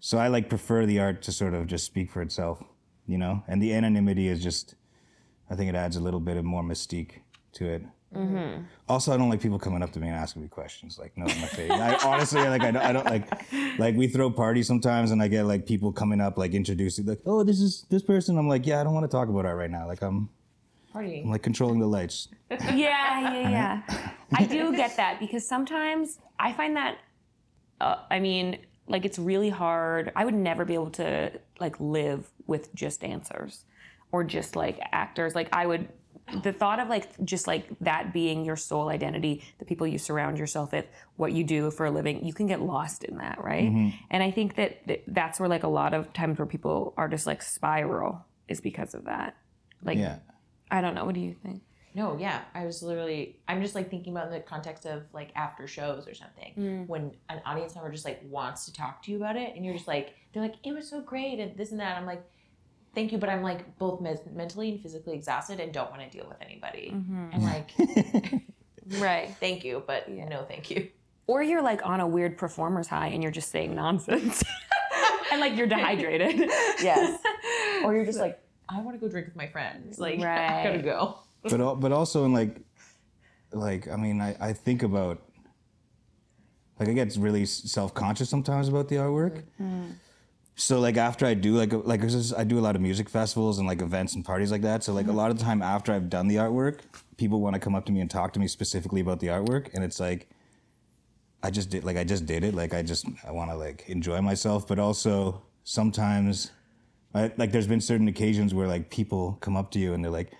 So 0.00 0.18
I 0.18 0.28
like 0.28 0.48
prefer 0.48 0.86
the 0.86 1.00
art 1.00 1.22
to 1.22 1.32
sort 1.32 1.54
of 1.54 1.66
just 1.66 1.84
speak 1.84 2.10
for 2.10 2.22
itself, 2.22 2.62
you 3.06 3.18
know, 3.18 3.42
and 3.48 3.60
the 3.62 3.72
anonymity 3.74 4.28
is 4.28 4.42
just, 4.42 4.74
I 5.50 5.56
think 5.56 5.68
it 5.68 5.74
adds 5.74 5.96
a 5.96 6.00
little 6.00 6.20
bit 6.20 6.36
of 6.36 6.44
more 6.44 6.62
mystique 6.62 7.20
to 7.54 7.66
it. 7.66 7.82
Also, 8.88 9.12
I 9.12 9.16
don't 9.16 9.28
like 9.28 9.40
people 9.40 9.58
coming 9.58 9.82
up 9.82 9.92
to 9.92 10.00
me 10.00 10.08
and 10.08 10.16
asking 10.16 10.42
me 10.42 10.48
questions. 10.48 10.98
Like, 10.98 11.16
no, 11.16 11.26
my 11.26 11.32
face. 11.32 11.70
I 11.70 11.94
honestly, 12.04 12.40
like, 12.48 12.62
I 12.62 12.70
don't, 12.70 12.82
I 12.82 12.92
don't 12.92 13.04
like, 13.04 13.78
like 13.78 13.96
we 13.96 14.08
throw 14.08 14.30
parties 14.30 14.66
sometimes, 14.66 15.10
and 15.10 15.22
I 15.22 15.28
get 15.28 15.44
like 15.44 15.66
people 15.66 15.92
coming 15.92 16.20
up, 16.20 16.38
like 16.38 16.54
introducing, 16.54 17.06
like, 17.06 17.20
oh, 17.26 17.44
this 17.44 17.60
is 17.60 17.86
this 17.90 18.02
person. 18.02 18.38
I'm 18.38 18.48
like, 18.48 18.66
yeah, 18.66 18.80
I 18.80 18.84
don't 18.84 18.94
want 18.94 19.04
to 19.04 19.14
talk 19.14 19.28
about 19.28 19.44
it 19.44 19.50
right 19.50 19.70
now. 19.70 19.86
Like, 19.86 20.02
I'm, 20.02 20.30
Party. 20.92 21.20
I'm 21.22 21.30
like 21.30 21.42
controlling 21.42 21.80
the 21.80 21.86
lights. 21.86 22.28
yeah, 22.50 22.74
yeah, 22.74 23.82
yeah. 23.88 24.12
I 24.34 24.44
do 24.44 24.74
get 24.74 24.96
that 24.96 25.20
because 25.20 25.46
sometimes 25.46 26.18
I 26.38 26.52
find 26.52 26.76
that, 26.76 26.98
uh, 27.80 27.96
I 28.10 28.20
mean, 28.20 28.58
like 28.86 29.04
it's 29.04 29.18
really 29.18 29.50
hard. 29.50 30.12
I 30.16 30.24
would 30.24 30.34
never 30.34 30.64
be 30.64 30.74
able 30.74 30.90
to 30.92 31.32
like 31.60 31.78
live 31.78 32.30
with 32.46 32.74
just 32.74 33.02
dancers 33.02 33.64
or 34.12 34.24
just 34.24 34.56
like 34.56 34.80
actors. 34.92 35.34
Like 35.34 35.48
I 35.52 35.66
would, 35.66 35.88
the 36.42 36.52
thought 36.52 36.78
of 36.78 36.88
like 36.88 37.08
just 37.24 37.46
like 37.46 37.66
that 37.80 38.12
being 38.12 38.44
your 38.44 38.56
sole 38.56 38.88
identity, 38.88 39.42
the 39.58 39.64
people 39.64 39.86
you 39.86 39.98
surround 39.98 40.38
yourself 40.38 40.72
with, 40.72 40.86
what 41.16 41.32
you 41.32 41.44
do 41.44 41.70
for 41.70 41.86
a 41.86 41.90
living, 41.90 42.24
you 42.24 42.32
can 42.32 42.46
get 42.46 42.60
lost 42.60 43.04
in 43.04 43.18
that, 43.18 43.42
right? 43.42 43.70
Mm-hmm. 43.70 43.96
And 44.10 44.22
I 44.22 44.30
think 44.30 44.56
that 44.56 44.86
that 44.86 45.02
that's 45.06 45.40
where 45.40 45.48
like 45.48 45.62
a 45.62 45.68
lot 45.68 45.94
of 45.94 46.12
times 46.12 46.38
where 46.38 46.46
people 46.46 46.94
are 46.96 47.08
just 47.08 47.26
like 47.26 47.42
spiral 47.42 48.24
is 48.48 48.60
because 48.60 48.94
of 48.94 49.04
that. 49.04 49.36
Like, 49.82 49.98
Yeah. 49.98 50.18
I 50.70 50.80
don't 50.80 50.94
know. 50.94 51.04
What 51.04 51.14
do 51.14 51.20
you 51.20 51.34
think? 51.42 51.62
No, 51.94 52.16
yeah. 52.18 52.42
I 52.54 52.66
was 52.66 52.82
literally, 52.82 53.40
I'm 53.48 53.62
just 53.62 53.74
like 53.74 53.90
thinking 53.90 54.12
about 54.12 54.26
in 54.26 54.32
the 54.32 54.40
context 54.40 54.86
of 54.86 55.02
like 55.12 55.32
after 55.34 55.66
shows 55.66 56.06
or 56.06 56.14
something. 56.14 56.52
Mm. 56.56 56.86
When 56.86 57.12
an 57.28 57.40
audience 57.46 57.74
member 57.74 57.90
just 57.90 58.04
like 58.04 58.20
wants 58.28 58.66
to 58.66 58.72
talk 58.72 59.02
to 59.04 59.10
you 59.10 59.16
about 59.16 59.36
it 59.36 59.56
and 59.56 59.64
you're 59.64 59.74
just 59.74 59.88
like, 59.88 60.14
they're 60.32 60.42
like, 60.42 60.56
it 60.62 60.72
was 60.72 60.88
so 60.88 61.00
great 61.00 61.40
and 61.40 61.56
this 61.56 61.70
and 61.70 61.80
that. 61.80 61.96
I'm 61.96 62.06
like, 62.06 62.22
thank 62.98 63.12
you, 63.12 63.18
but 63.18 63.28
I'm 63.28 63.42
like 63.42 63.78
both 63.78 64.00
mes- 64.00 64.18
mentally 64.34 64.70
and 64.72 64.80
physically 64.82 65.14
exhausted 65.14 65.60
and 65.60 65.72
don't 65.72 65.88
want 65.88 66.02
to 66.02 66.08
deal 66.10 66.26
with 66.28 66.38
anybody. 66.42 66.90
Mm-hmm. 66.92 67.28
And 67.32 67.44
like, 67.44 68.42
Right. 69.00 69.32
thank 69.38 69.64
you, 69.64 69.84
but 69.86 70.08
no, 70.08 70.42
thank 70.48 70.68
you. 70.68 70.88
Or 71.28 71.40
you're 71.40 71.62
like 71.62 71.86
on 71.86 72.00
a 72.00 72.06
weird 72.08 72.36
performer's 72.36 72.88
high 72.88 73.08
and 73.08 73.22
you're 73.22 73.30
just 73.30 73.50
saying 73.50 73.72
nonsense. 73.72 74.42
and 75.30 75.40
like 75.40 75.56
you're 75.56 75.68
dehydrated. 75.68 76.38
Yes. 76.82 77.20
or 77.84 77.94
you're 77.94 78.04
just 78.04 78.18
like, 78.18 78.40
I 78.68 78.80
want 78.80 78.96
to 78.96 79.00
go 79.00 79.08
drink 79.08 79.28
with 79.28 79.36
my 79.36 79.46
friends. 79.46 80.00
Like, 80.00 80.18
I 80.20 80.64
gotta 80.64 80.82
go. 80.82 81.18
but 81.44 81.76
but 81.76 81.92
also 81.92 82.24
in 82.24 82.32
like 82.32 82.60
like 83.52 83.86
I 83.88 83.96
mean 83.96 84.20
I, 84.20 84.36
I 84.40 84.52
think 84.52 84.82
about 84.82 85.22
like 86.80 86.88
I 86.88 86.92
get 86.92 87.16
really 87.16 87.46
self 87.46 87.94
conscious 87.94 88.28
sometimes 88.28 88.68
about 88.68 88.88
the 88.88 88.96
artwork. 88.96 89.42
Mm. 89.60 89.92
So 90.58 90.80
like 90.80 90.96
after 90.96 91.24
I 91.24 91.34
do 91.34 91.54
like 91.54 91.72
like 91.72 92.00
this 92.00 92.14
is- 92.14 92.34
I 92.34 92.42
do 92.42 92.58
a 92.58 92.60
lot 92.60 92.74
of 92.74 92.82
music 92.82 93.08
festivals 93.08 93.58
and 93.58 93.66
like 93.68 93.80
events 93.80 94.16
and 94.16 94.24
parties 94.24 94.50
like 94.50 94.62
that. 94.62 94.82
So 94.82 94.92
like 94.92 95.06
a 95.06 95.08
mm-hmm. 95.08 95.16
lot 95.16 95.30
of 95.30 95.38
the 95.38 95.44
time 95.44 95.62
after 95.62 95.92
I've 95.92 96.10
done 96.10 96.26
the 96.26 96.36
artwork, 96.36 96.80
people 97.16 97.40
want 97.40 97.54
to 97.54 97.60
come 97.60 97.76
up 97.76 97.86
to 97.86 97.92
me 97.92 98.00
and 98.00 98.10
talk 98.10 98.32
to 98.32 98.40
me 98.40 98.48
specifically 98.48 99.00
about 99.00 99.20
the 99.20 99.28
artwork, 99.28 99.72
and 99.72 99.84
it's 99.84 100.00
like 100.00 100.28
I 101.44 101.52
just 101.52 101.70
did 101.70 101.84
like 101.84 101.96
I 101.96 102.02
just 102.02 102.26
did 102.26 102.42
it. 102.42 102.54
Like 102.54 102.74
I 102.74 102.82
just 102.82 103.06
I 103.24 103.30
want 103.30 103.52
to 103.52 103.56
like 103.56 103.88
enjoy 103.88 104.20
myself, 104.20 104.66
but 104.66 104.80
also 104.80 105.42
sometimes 105.62 106.50
I, 107.14 107.30
like 107.36 107.52
there's 107.52 107.68
been 107.68 107.80
certain 107.80 108.08
occasions 108.08 108.52
where 108.52 108.66
like 108.66 108.90
people 108.90 109.38
come 109.40 109.56
up 109.56 109.70
to 109.72 109.78
you 109.78 109.94
and 109.94 110.02
they're 110.02 110.10
like 110.10 110.32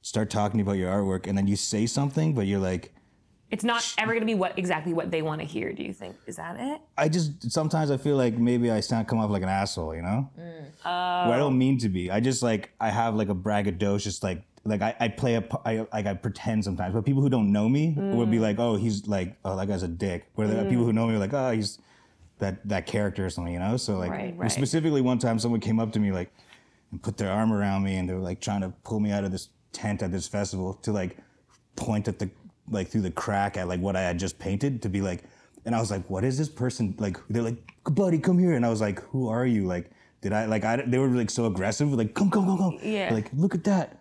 start 0.00 0.30
talking 0.30 0.62
about 0.62 0.78
your 0.78 0.90
artwork 0.90 1.26
and 1.26 1.36
then 1.36 1.46
you 1.46 1.56
say 1.56 1.84
something 1.84 2.32
but 2.32 2.46
you're 2.46 2.58
like 2.58 2.94
It's 3.50 3.64
not 3.64 3.94
ever 3.96 4.12
going 4.12 4.20
to 4.20 4.26
be 4.26 4.34
what 4.34 4.58
exactly 4.58 4.92
what 4.92 5.10
they 5.10 5.22
want 5.22 5.40
to 5.40 5.46
hear. 5.46 5.72
Do 5.72 5.82
you 5.82 5.92
think 5.92 6.16
is 6.26 6.36
that 6.36 6.56
it? 6.58 6.80
I 6.98 7.08
just 7.08 7.50
sometimes 7.50 7.90
I 7.90 7.96
feel 7.96 8.16
like 8.16 8.36
maybe 8.36 8.70
I 8.70 8.80
sound 8.80 9.08
come 9.08 9.18
off 9.18 9.30
like 9.30 9.42
an 9.42 9.48
asshole, 9.48 9.94
you 9.94 10.02
know? 10.02 10.28
Mm. 10.38 10.62
Where 10.82 10.84
I 10.84 11.36
oh. 11.36 11.38
don't 11.38 11.56
mean 11.56 11.78
to 11.78 11.88
be. 11.88 12.10
I 12.10 12.20
just 12.20 12.42
like 12.42 12.70
I 12.80 12.90
have 12.90 13.14
like 13.14 13.30
a 13.30 13.34
braggadocious 13.34 14.22
like 14.22 14.42
like 14.64 14.82
I, 14.82 14.94
I 15.00 15.08
play 15.08 15.36
a 15.36 15.44
I 15.64 15.86
like 15.92 16.06
I 16.06 16.14
pretend 16.14 16.64
sometimes, 16.64 16.94
but 16.94 17.06
people 17.06 17.22
who 17.22 17.30
don't 17.30 17.50
know 17.50 17.68
me 17.68 17.94
would 17.96 18.30
be 18.30 18.36
mm. 18.36 18.42
like, 18.42 18.58
oh, 18.58 18.76
he's 18.76 19.06
like 19.06 19.36
oh 19.44 19.56
that 19.56 19.66
guy's 19.66 19.82
a 19.82 19.88
dick. 19.88 20.26
Where 20.34 20.46
the 20.46 20.64
people 20.64 20.84
who 20.84 20.92
mm. 20.92 20.96
know 20.96 21.06
me 21.06 21.14
are 21.14 21.18
like, 21.18 21.32
oh, 21.32 21.52
he's 21.52 21.78
that 22.38 22.66
that 22.68 22.86
character 22.86 23.24
or 23.24 23.30
something, 23.30 23.54
you 23.54 23.60
know. 23.60 23.78
So 23.78 23.96
like 23.96 24.10
Right, 24.10 24.34
right. 24.36 24.50
specifically 24.50 25.00
one 25.00 25.18
time 25.18 25.38
someone 25.38 25.60
came 25.60 25.80
up 25.80 25.92
to 25.92 26.00
me 26.00 26.12
like 26.12 26.30
and 26.90 27.02
put 27.02 27.16
their 27.16 27.30
arm 27.30 27.52
around 27.52 27.82
me 27.82 27.96
and 27.96 28.08
they 28.08 28.14
were 28.14 28.20
like 28.20 28.40
trying 28.40 28.60
to 28.60 28.70
pull 28.84 29.00
me 29.00 29.10
out 29.10 29.24
of 29.24 29.32
this 29.32 29.48
tent 29.72 30.02
at 30.02 30.12
this 30.12 30.26
festival 30.26 30.74
to 30.74 30.92
like 30.92 31.16
point 31.76 32.08
at 32.08 32.18
the 32.18 32.30
like 32.70 32.88
through 32.88 33.02
the 33.02 33.10
crack 33.10 33.56
at 33.56 33.68
like 33.68 33.80
what 33.80 33.96
I 33.96 34.02
had 34.02 34.18
just 34.18 34.38
painted 34.38 34.82
to 34.82 34.88
be 34.88 35.00
like 35.00 35.24
and 35.64 35.74
I 35.74 35.80
was 35.80 35.90
like 35.90 36.08
what 36.08 36.24
is 36.24 36.38
this 36.38 36.48
person 36.48 36.94
like 36.98 37.16
they're 37.28 37.42
like 37.42 37.56
buddy 37.84 38.18
come 38.18 38.38
here 38.38 38.54
and 38.54 38.64
I 38.64 38.68
was 38.70 38.80
like 38.80 39.00
who 39.04 39.28
are 39.28 39.46
you 39.46 39.66
like 39.66 39.90
did 40.20 40.32
I 40.32 40.46
like 40.46 40.64
I 40.64 40.76
they 40.76 40.98
were 40.98 41.08
like 41.08 41.30
so 41.30 41.46
aggressive 41.46 41.92
like 41.92 42.14
come 42.14 42.30
come 42.30 42.46
come 42.46 42.58
come 42.58 42.78
Yeah. 42.82 43.12
like 43.12 43.30
look 43.34 43.54
at 43.54 43.64
that 43.64 43.98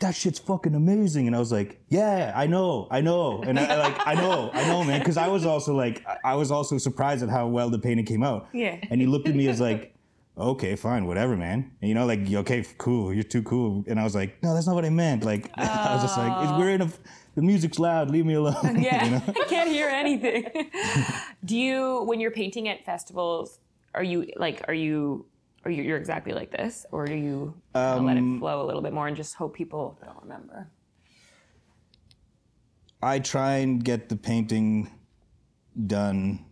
that 0.00 0.14
shit's 0.14 0.38
fucking 0.38 0.74
amazing 0.74 1.26
and 1.26 1.36
I 1.36 1.38
was 1.38 1.52
like 1.52 1.80
yeah 1.88 2.32
I 2.34 2.46
know 2.46 2.88
I 2.90 3.00
know 3.02 3.42
and 3.42 3.58
I, 3.58 3.64
I, 3.66 3.76
like 3.76 4.06
I 4.06 4.14
know 4.14 4.50
I 4.52 4.66
know 4.66 4.82
man 4.84 5.00
because 5.00 5.16
I 5.16 5.28
was 5.28 5.44
also 5.44 5.74
like 5.74 6.04
I- 6.24 6.34
was 6.36 6.50
also 6.50 6.78
surprised 6.78 7.22
at 7.22 7.28
how 7.28 7.46
well 7.48 7.68
the 7.70 7.78
painting 7.78 8.06
came 8.06 8.22
out 8.22 8.48
Yeah. 8.52 8.78
and 8.90 9.00
he 9.00 9.06
looked 9.06 9.28
at 9.28 9.34
me 9.34 9.48
as 9.48 9.60
like 9.60 9.94
okay, 10.38 10.74
fine, 10.74 11.06
whatever, 11.06 11.36
man. 11.36 11.70
And, 11.82 11.88
you 11.90 11.94
know, 11.94 12.06
like, 12.06 12.20
okay, 12.32 12.64
cool, 12.78 13.12
you're 13.12 13.22
too 13.24 13.42
cool. 13.42 13.84
And 13.86 14.00
I 14.00 14.04
was 14.04 14.14
like, 14.14 14.42
no, 14.42 14.54
that's 14.54 14.66
not 14.66 14.74
what 14.74 14.86
I 14.86 14.88
meant. 14.88 15.22
Like, 15.22 15.50
I 15.58 15.92
was 15.92 16.02
just 16.02 16.16
like, 16.16 16.32
it's, 16.44 16.52
we're 16.58 16.70
in 16.70 16.80
a, 16.80 16.90
the 17.40 17.46
music's 17.46 17.78
loud, 17.78 18.10
leave 18.10 18.26
me 18.26 18.34
alone. 18.34 18.76
Yeah, 18.82 19.04
you 19.04 19.10
know? 19.12 19.22
I 19.28 19.44
can't 19.48 19.70
hear 19.70 19.88
anything. 19.88 20.44
Do 21.44 21.56
you, 21.56 22.02
when 22.04 22.20
you're 22.20 22.30
painting 22.30 22.68
at 22.68 22.84
festivals, 22.84 23.60
are 23.94 24.02
you 24.02 24.26
like, 24.36 24.62
are 24.68 24.74
you, 24.74 25.24
are 25.64 25.70
you, 25.70 25.82
you're 25.82 25.96
exactly 25.96 26.32
like 26.34 26.50
this, 26.50 26.84
or 26.92 27.06
do 27.06 27.14
you 27.14 27.54
kinda 27.74 28.02
let 28.02 28.16
Um, 28.18 28.36
it 28.36 28.38
flow 28.40 28.62
a 28.62 28.66
little 28.66 28.82
bit 28.82 28.92
more 28.92 29.08
and 29.08 29.16
just 29.16 29.34
hope 29.34 29.54
people 29.56 29.98
don't 30.04 30.20
remember? 30.22 30.68
I 33.02 33.18
try 33.20 33.56
and 33.64 33.82
get 33.82 34.08
the 34.10 34.16
painting 34.16 34.90
done 35.86 36.44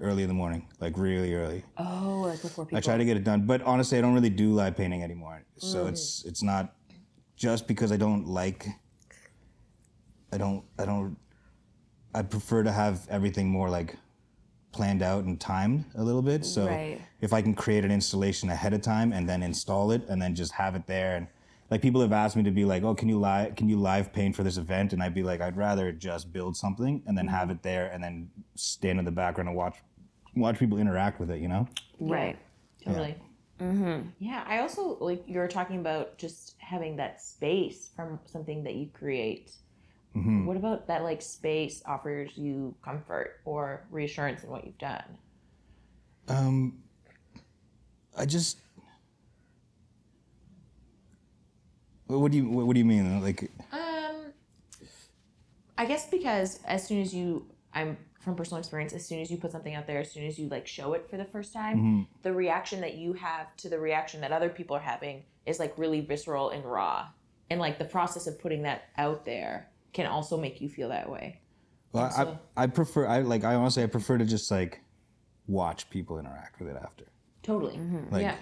early 0.00 0.22
in 0.22 0.28
the 0.28 0.34
morning, 0.34 0.68
like 0.80 0.96
really 0.96 1.34
early. 1.34 1.64
Oh, 1.78 2.22
like 2.26 2.40
before 2.42 2.64
people. 2.64 2.78
I 2.78 2.80
try 2.80 2.96
to 2.96 3.04
get 3.04 3.16
it 3.16 3.24
done, 3.24 3.46
but 3.46 3.60
honestly, 3.62 3.98
I 3.98 4.00
don't 4.00 4.14
really 4.14 4.30
do 4.30 4.52
live 4.54 4.76
painting 4.76 5.02
anymore. 5.02 5.44
So 5.58 5.86
it's 5.86 6.24
it's 6.24 6.42
not 6.42 6.74
just 7.36 7.66
because 7.66 7.90
I 7.90 7.96
don't 7.96 8.26
like. 8.26 8.66
I 10.36 10.38
don't. 10.38 10.62
I 10.78 10.84
don't. 10.84 11.16
I 12.14 12.20
prefer 12.20 12.62
to 12.62 12.70
have 12.70 13.06
everything 13.08 13.48
more 13.48 13.70
like 13.70 13.96
planned 14.70 15.02
out 15.02 15.24
and 15.24 15.40
timed 15.40 15.86
a 15.94 16.02
little 16.02 16.20
bit. 16.20 16.44
So 16.44 16.66
Right. 16.66 17.00
if 17.22 17.32
I 17.32 17.40
can 17.40 17.54
create 17.54 17.86
an 17.86 17.90
installation 17.90 18.50
ahead 18.50 18.74
of 18.74 18.82
time 18.82 19.14
and 19.14 19.26
then 19.26 19.42
install 19.42 19.92
it 19.92 20.02
and 20.08 20.20
then 20.20 20.34
just 20.34 20.52
have 20.52 20.74
it 20.74 20.86
there 20.86 21.16
and 21.16 21.26
like 21.70 21.80
people 21.80 22.02
have 22.02 22.12
asked 22.12 22.36
me 22.36 22.42
to 22.42 22.50
be 22.50 22.66
like, 22.66 22.82
oh, 22.82 22.94
can 22.94 23.08
you 23.08 23.18
live 23.18 23.56
can 23.56 23.70
you 23.70 23.78
live 23.78 24.12
paint 24.12 24.36
for 24.36 24.42
this 24.42 24.58
event? 24.58 24.92
And 24.92 25.02
I'd 25.02 25.14
be 25.14 25.22
like, 25.22 25.40
I'd 25.40 25.56
rather 25.56 25.90
just 25.90 26.30
build 26.34 26.54
something 26.54 27.02
and 27.06 27.16
then 27.16 27.26
have 27.28 27.48
it 27.50 27.62
there 27.62 27.86
and 27.90 28.04
then 28.04 28.30
stand 28.56 28.98
in 28.98 29.06
the 29.06 29.10
background 29.10 29.48
and 29.48 29.56
watch 29.56 29.78
watch 30.36 30.58
people 30.58 30.76
interact 30.76 31.18
with 31.18 31.30
it. 31.30 31.40
You 31.40 31.48
know. 31.48 31.66
right. 31.98 32.36
Totally. 32.84 33.16
Mm-hmm. 33.60 34.10
Yeah, 34.18 34.44
I 34.46 34.58
also 34.58 34.98
like 35.00 35.24
you 35.26 35.38
were 35.38 35.48
talking 35.48 35.78
about 35.80 36.18
just 36.18 36.56
having 36.58 36.96
that 36.96 37.22
space 37.22 37.88
from 37.96 38.20
something 38.26 38.62
that 38.64 38.74
you 38.74 38.90
create. 38.92 39.52
Mm-hmm. 40.16 40.46
What 40.46 40.56
about 40.56 40.86
that 40.86 41.02
like 41.02 41.20
space 41.20 41.82
offers 41.84 42.36
you 42.36 42.74
comfort 42.82 43.40
or 43.44 43.84
reassurance 43.90 44.42
in 44.44 44.50
what 44.50 44.64
you've 44.64 44.78
done? 44.78 45.18
Um, 46.28 46.78
I 48.16 48.24
just. 48.24 48.60
What 52.06 52.30
do 52.30 52.38
you 52.38 52.48
what, 52.48 52.72
do 52.72 52.78
you 52.78 52.84
mean? 52.84 53.20
Like, 53.20 53.50
Um, 53.72 54.32
I 55.76 55.84
guess 55.84 56.08
because 56.08 56.60
as 56.64 56.86
soon 56.86 57.02
as 57.02 57.12
you, 57.12 57.46
I'm 57.74 57.98
from 58.20 58.36
personal 58.36 58.60
experience, 58.60 58.92
as 58.92 59.04
soon 59.04 59.20
as 59.20 59.30
you 59.30 59.36
put 59.36 59.52
something 59.52 59.74
out 59.74 59.86
there, 59.86 59.98
as 60.00 60.12
soon 60.12 60.24
as 60.24 60.38
you 60.38 60.48
like 60.48 60.66
show 60.66 60.94
it 60.94 61.10
for 61.10 61.16
the 61.16 61.24
first 61.24 61.52
time, 61.52 62.06
the 62.22 62.32
reaction 62.32 62.80
that 62.80 62.94
you 62.94 63.12
have 63.12 63.54
to 63.56 63.68
the 63.68 63.78
reaction 63.78 64.20
that 64.22 64.32
other 64.32 64.48
people 64.48 64.76
are 64.76 64.80
having 64.80 65.24
is 65.44 65.58
like 65.58 65.76
really 65.76 66.00
visceral 66.00 66.50
and 66.50 66.64
raw. 66.64 67.08
And 67.50 67.60
like 67.60 67.78
the 67.78 67.84
process 67.84 68.26
of 68.26 68.40
putting 68.40 68.62
that 68.62 68.84
out 68.96 69.24
there 69.24 69.68
can 69.96 70.06
also 70.06 70.36
make 70.36 70.60
you 70.60 70.68
feel 70.68 70.90
that 70.90 71.08
way. 71.10 71.40
well, 71.92 72.10
so- 72.10 72.38
I 72.56 72.64
I 72.64 72.66
prefer 72.66 73.06
I 73.06 73.20
like 73.22 73.42
I 73.44 73.54
honestly 73.54 73.82
I 73.82 73.86
prefer 73.86 74.18
to 74.18 74.24
just 74.24 74.50
like 74.50 74.82
watch 75.48 75.88
people 75.90 76.18
interact 76.18 76.60
with 76.60 76.68
it 76.68 76.76
after, 76.76 77.06
Totally. 77.42 77.78
like 78.10 78.22
yeah. 78.22 78.36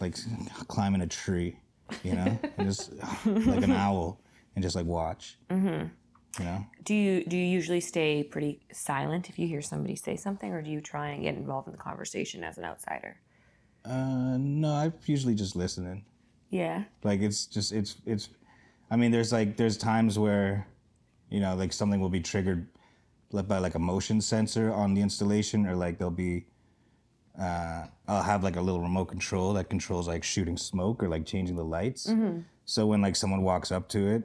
like 0.00 0.14
climbing 0.68 1.00
a 1.00 1.06
tree, 1.06 1.58
you 2.02 2.14
know, 2.14 2.38
and 2.58 2.66
just 2.68 2.92
like 3.24 3.62
an 3.62 3.72
owl, 3.72 4.20
and 4.54 4.62
just 4.62 4.76
like 4.76 4.86
watch. 4.86 5.38
Mm-hmm. 5.50 5.86
You 6.38 6.44
know. 6.44 6.66
Do 6.82 6.94
you 6.94 7.24
do 7.24 7.36
you 7.36 7.46
usually 7.46 7.80
stay 7.80 8.22
pretty 8.24 8.60
silent 8.72 9.30
if 9.30 9.38
you 9.38 9.46
hear 9.48 9.62
somebody 9.62 9.96
say 9.96 10.16
something, 10.16 10.52
or 10.52 10.60
do 10.62 10.70
you 10.70 10.80
try 10.80 11.10
and 11.10 11.22
get 11.22 11.36
involved 11.36 11.68
in 11.68 11.72
the 11.72 11.78
conversation 11.78 12.44
as 12.44 12.58
an 12.58 12.64
outsider? 12.64 13.16
Uh, 13.84 14.36
no, 14.38 14.68
I 14.72 14.92
usually 15.06 15.34
just 15.34 15.54
listening. 15.56 16.04
Yeah. 16.50 16.84
Like 17.04 17.20
it's 17.22 17.46
just 17.46 17.72
it's 17.72 17.96
it's. 18.04 18.28
I 18.90 18.96
mean, 18.96 19.12
there's 19.12 19.32
like 19.32 19.56
there's 19.56 19.76
times 19.76 20.18
where, 20.18 20.66
you 21.34 21.40
know, 21.40 21.54
like 21.56 21.72
something 21.72 22.00
will 22.00 22.08
be 22.20 22.20
triggered, 22.20 22.68
by 23.32 23.58
like 23.58 23.74
a 23.74 23.78
motion 23.80 24.20
sensor 24.20 24.72
on 24.72 24.94
the 24.94 25.00
installation, 25.00 25.66
or 25.66 25.74
like 25.74 25.98
there'll 25.98 26.10
be. 26.28 26.46
Uh, 27.36 27.86
I'll 28.06 28.22
have 28.22 28.44
like 28.44 28.54
a 28.54 28.60
little 28.60 28.80
remote 28.80 29.06
control 29.06 29.54
that 29.54 29.68
controls 29.68 30.06
like 30.06 30.22
shooting 30.22 30.56
smoke 30.56 31.02
or 31.02 31.08
like 31.08 31.26
changing 31.26 31.56
the 31.56 31.64
lights. 31.64 32.08
So 32.64 32.86
when 32.86 33.02
like 33.02 33.16
someone 33.16 33.42
walks 33.42 33.72
up 33.72 33.88
to 33.88 34.00
it, 34.14 34.22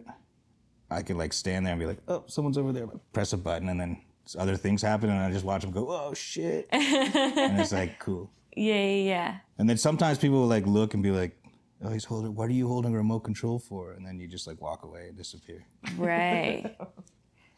I 0.91 1.01
could 1.01 1.17
like 1.17 1.33
stand 1.33 1.65
there 1.65 1.73
and 1.73 1.79
be 1.79 1.87
like, 1.87 1.97
"Oh, 2.07 2.23
someone's 2.27 2.57
over 2.59 2.71
there." 2.71 2.87
Press 3.11 3.33
a 3.33 3.37
button, 3.37 3.69
and 3.69 3.79
then 3.81 4.01
other 4.37 4.55
things 4.55 4.83
happen, 4.83 5.09
and 5.09 5.19
I 5.19 5.31
just 5.31 5.45
watch 5.45 5.63
them 5.63 5.71
go, 5.71 5.87
"Oh 5.89 6.13
shit!" 6.13 6.67
and 6.71 7.59
it's 7.59 7.71
like 7.71 7.97
cool. 7.97 8.29
Yeah, 8.55 8.75
yeah, 8.75 9.03
yeah. 9.13 9.37
And 9.57 9.67
then 9.67 9.77
sometimes 9.77 10.19
people 10.19 10.39
will 10.41 10.47
like 10.47 10.67
look 10.67 10.93
and 10.93 11.01
be 11.01 11.11
like, 11.11 11.35
"Oh, 11.83 11.89
he's 11.89 12.05
holding. 12.05 12.35
What 12.35 12.47
are 12.49 12.53
you 12.53 12.67
holding 12.67 12.93
a 12.93 12.97
remote 12.97 13.21
control 13.21 13.57
for?" 13.57 13.93
And 13.93 14.05
then 14.05 14.19
you 14.19 14.27
just 14.27 14.45
like 14.45 14.61
walk 14.61 14.83
away 14.83 15.07
and 15.09 15.17
disappear. 15.17 15.65
Right. 15.97 16.75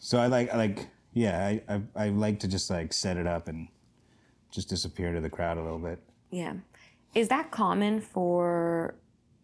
So 0.03 0.17
I 0.17 0.25
like, 0.25 0.51
I 0.51 0.57
like, 0.57 0.87
yeah, 1.13 1.45
I, 1.45 1.61
I, 1.75 1.81
I 1.95 2.09
like 2.09 2.39
to 2.39 2.47
just 2.47 2.71
like 2.71 2.91
set 2.91 3.17
it 3.17 3.27
up 3.27 3.47
and 3.47 3.67
just 4.49 4.67
disappear 4.67 5.13
to 5.13 5.21
the 5.21 5.29
crowd 5.29 5.59
a 5.59 5.61
little 5.61 5.77
bit. 5.77 5.99
Yeah. 6.31 6.53
Is 7.13 7.27
that 7.27 7.51
common 7.51 8.01
for 8.01 8.95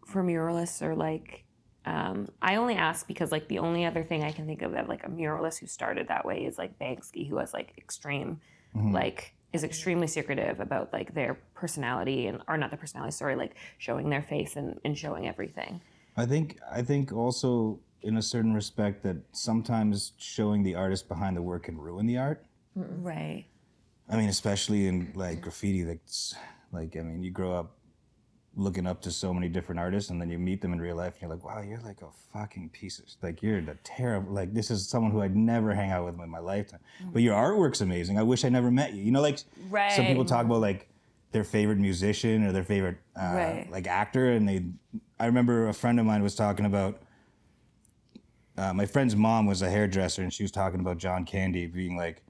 for 0.04 0.24
muralists 0.24 0.82
or 0.82 0.96
like 0.96 1.44
um, 1.84 2.28
I 2.42 2.56
only 2.56 2.74
ask 2.74 3.06
because 3.06 3.30
like 3.30 3.46
the 3.46 3.60
only 3.60 3.84
other 3.84 4.02
thing 4.02 4.24
I 4.24 4.32
can 4.32 4.46
think 4.46 4.62
of 4.62 4.72
that 4.72 4.88
like 4.88 5.04
a 5.04 5.08
muralist 5.08 5.60
who 5.60 5.66
started 5.66 6.08
that 6.08 6.24
way 6.24 6.44
is 6.44 6.58
like 6.58 6.76
Banksy 6.78 7.28
who 7.28 7.36
has 7.36 7.54
like 7.54 7.74
extreme 7.78 8.40
like 8.74 9.34
is 9.52 9.64
extremely 9.64 10.06
secretive 10.06 10.60
about 10.60 10.92
like 10.92 11.14
their 11.14 11.38
personality 11.54 12.26
and 12.26 12.42
or 12.48 12.56
not 12.56 12.70
the 12.70 12.76
personality, 12.76 13.12
sorry, 13.12 13.36
like 13.36 13.54
showing 13.78 14.10
their 14.10 14.22
face 14.22 14.56
and, 14.56 14.78
and 14.84 14.98
showing 14.98 15.28
everything. 15.28 15.80
I 16.16 16.26
think, 16.26 16.58
I 16.70 16.82
think 16.82 17.12
also 17.12 17.78
in 18.02 18.16
a 18.16 18.22
certain 18.22 18.54
respect 18.54 19.02
that 19.02 19.16
sometimes 19.32 20.12
showing 20.18 20.62
the 20.62 20.74
artist 20.74 21.08
behind 21.08 21.36
the 21.36 21.42
work 21.42 21.64
can 21.64 21.76
ruin 21.78 22.06
the 22.06 22.16
art. 22.18 22.44
Right. 22.74 23.46
I 24.08 24.16
mean, 24.16 24.28
especially 24.28 24.86
in 24.86 25.12
like 25.14 25.40
graffiti, 25.40 25.82
that's 25.82 26.34
like, 26.72 26.96
I 26.96 27.00
mean, 27.00 27.22
you 27.22 27.30
grow 27.30 27.52
up 27.52 27.74
looking 28.56 28.86
up 28.86 29.00
to 29.02 29.10
so 29.10 29.32
many 29.34 29.48
different 29.48 29.78
artists 29.78 30.10
and 30.10 30.20
then 30.20 30.30
you 30.30 30.38
meet 30.38 30.60
them 30.62 30.72
in 30.72 30.80
real 30.80 30.96
life 30.96 31.14
and 31.14 31.22
you're 31.22 31.30
like, 31.30 31.44
wow, 31.44 31.60
you're 31.60 31.80
like 31.80 32.02
a 32.02 32.08
fucking 32.32 32.68
piece 32.70 32.98
of, 32.98 33.04
like, 33.22 33.42
you're 33.42 33.60
the 33.60 33.74
terrible, 33.84 34.32
like, 34.32 34.52
this 34.54 34.70
is 34.70 34.88
someone 34.88 35.12
who 35.12 35.20
I'd 35.22 35.36
never 35.36 35.74
hang 35.74 35.90
out 35.90 36.06
with 36.06 36.18
in 36.20 36.28
my 36.30 36.38
lifetime. 36.38 36.80
But 37.12 37.22
your 37.22 37.34
artwork's 37.34 37.80
amazing. 37.80 38.18
I 38.18 38.22
wish 38.22 38.44
I 38.44 38.48
never 38.48 38.70
met 38.70 38.94
you. 38.94 39.02
You 39.02 39.10
know, 39.12 39.20
like, 39.20 39.38
some 39.94 40.06
people 40.06 40.24
talk 40.24 40.44
about 40.44 40.60
like 40.60 40.88
their 41.32 41.44
favorite 41.44 41.78
musician 41.78 42.44
or 42.46 42.52
their 42.52 42.64
favorite, 42.64 42.96
uh, 43.14 43.32
Right. 43.34 43.68
like, 43.70 43.86
actor. 43.86 44.32
And 44.32 44.48
they, 44.48 44.64
I 45.20 45.26
remember 45.26 45.68
a 45.68 45.74
friend 45.74 46.00
of 46.00 46.06
mine 46.06 46.22
was 46.22 46.34
talking 46.34 46.64
about, 46.64 47.02
uh, 48.58 48.74
my 48.74 48.84
friend's 48.86 49.14
mom 49.14 49.46
was 49.46 49.62
a 49.62 49.70
hairdresser 49.70 50.22
and 50.22 50.32
she 50.32 50.42
was 50.42 50.50
talking 50.50 50.80
about 50.80 50.98
John 50.98 51.24
Candy 51.24 51.66
being 51.66 51.96
like, 51.96 52.22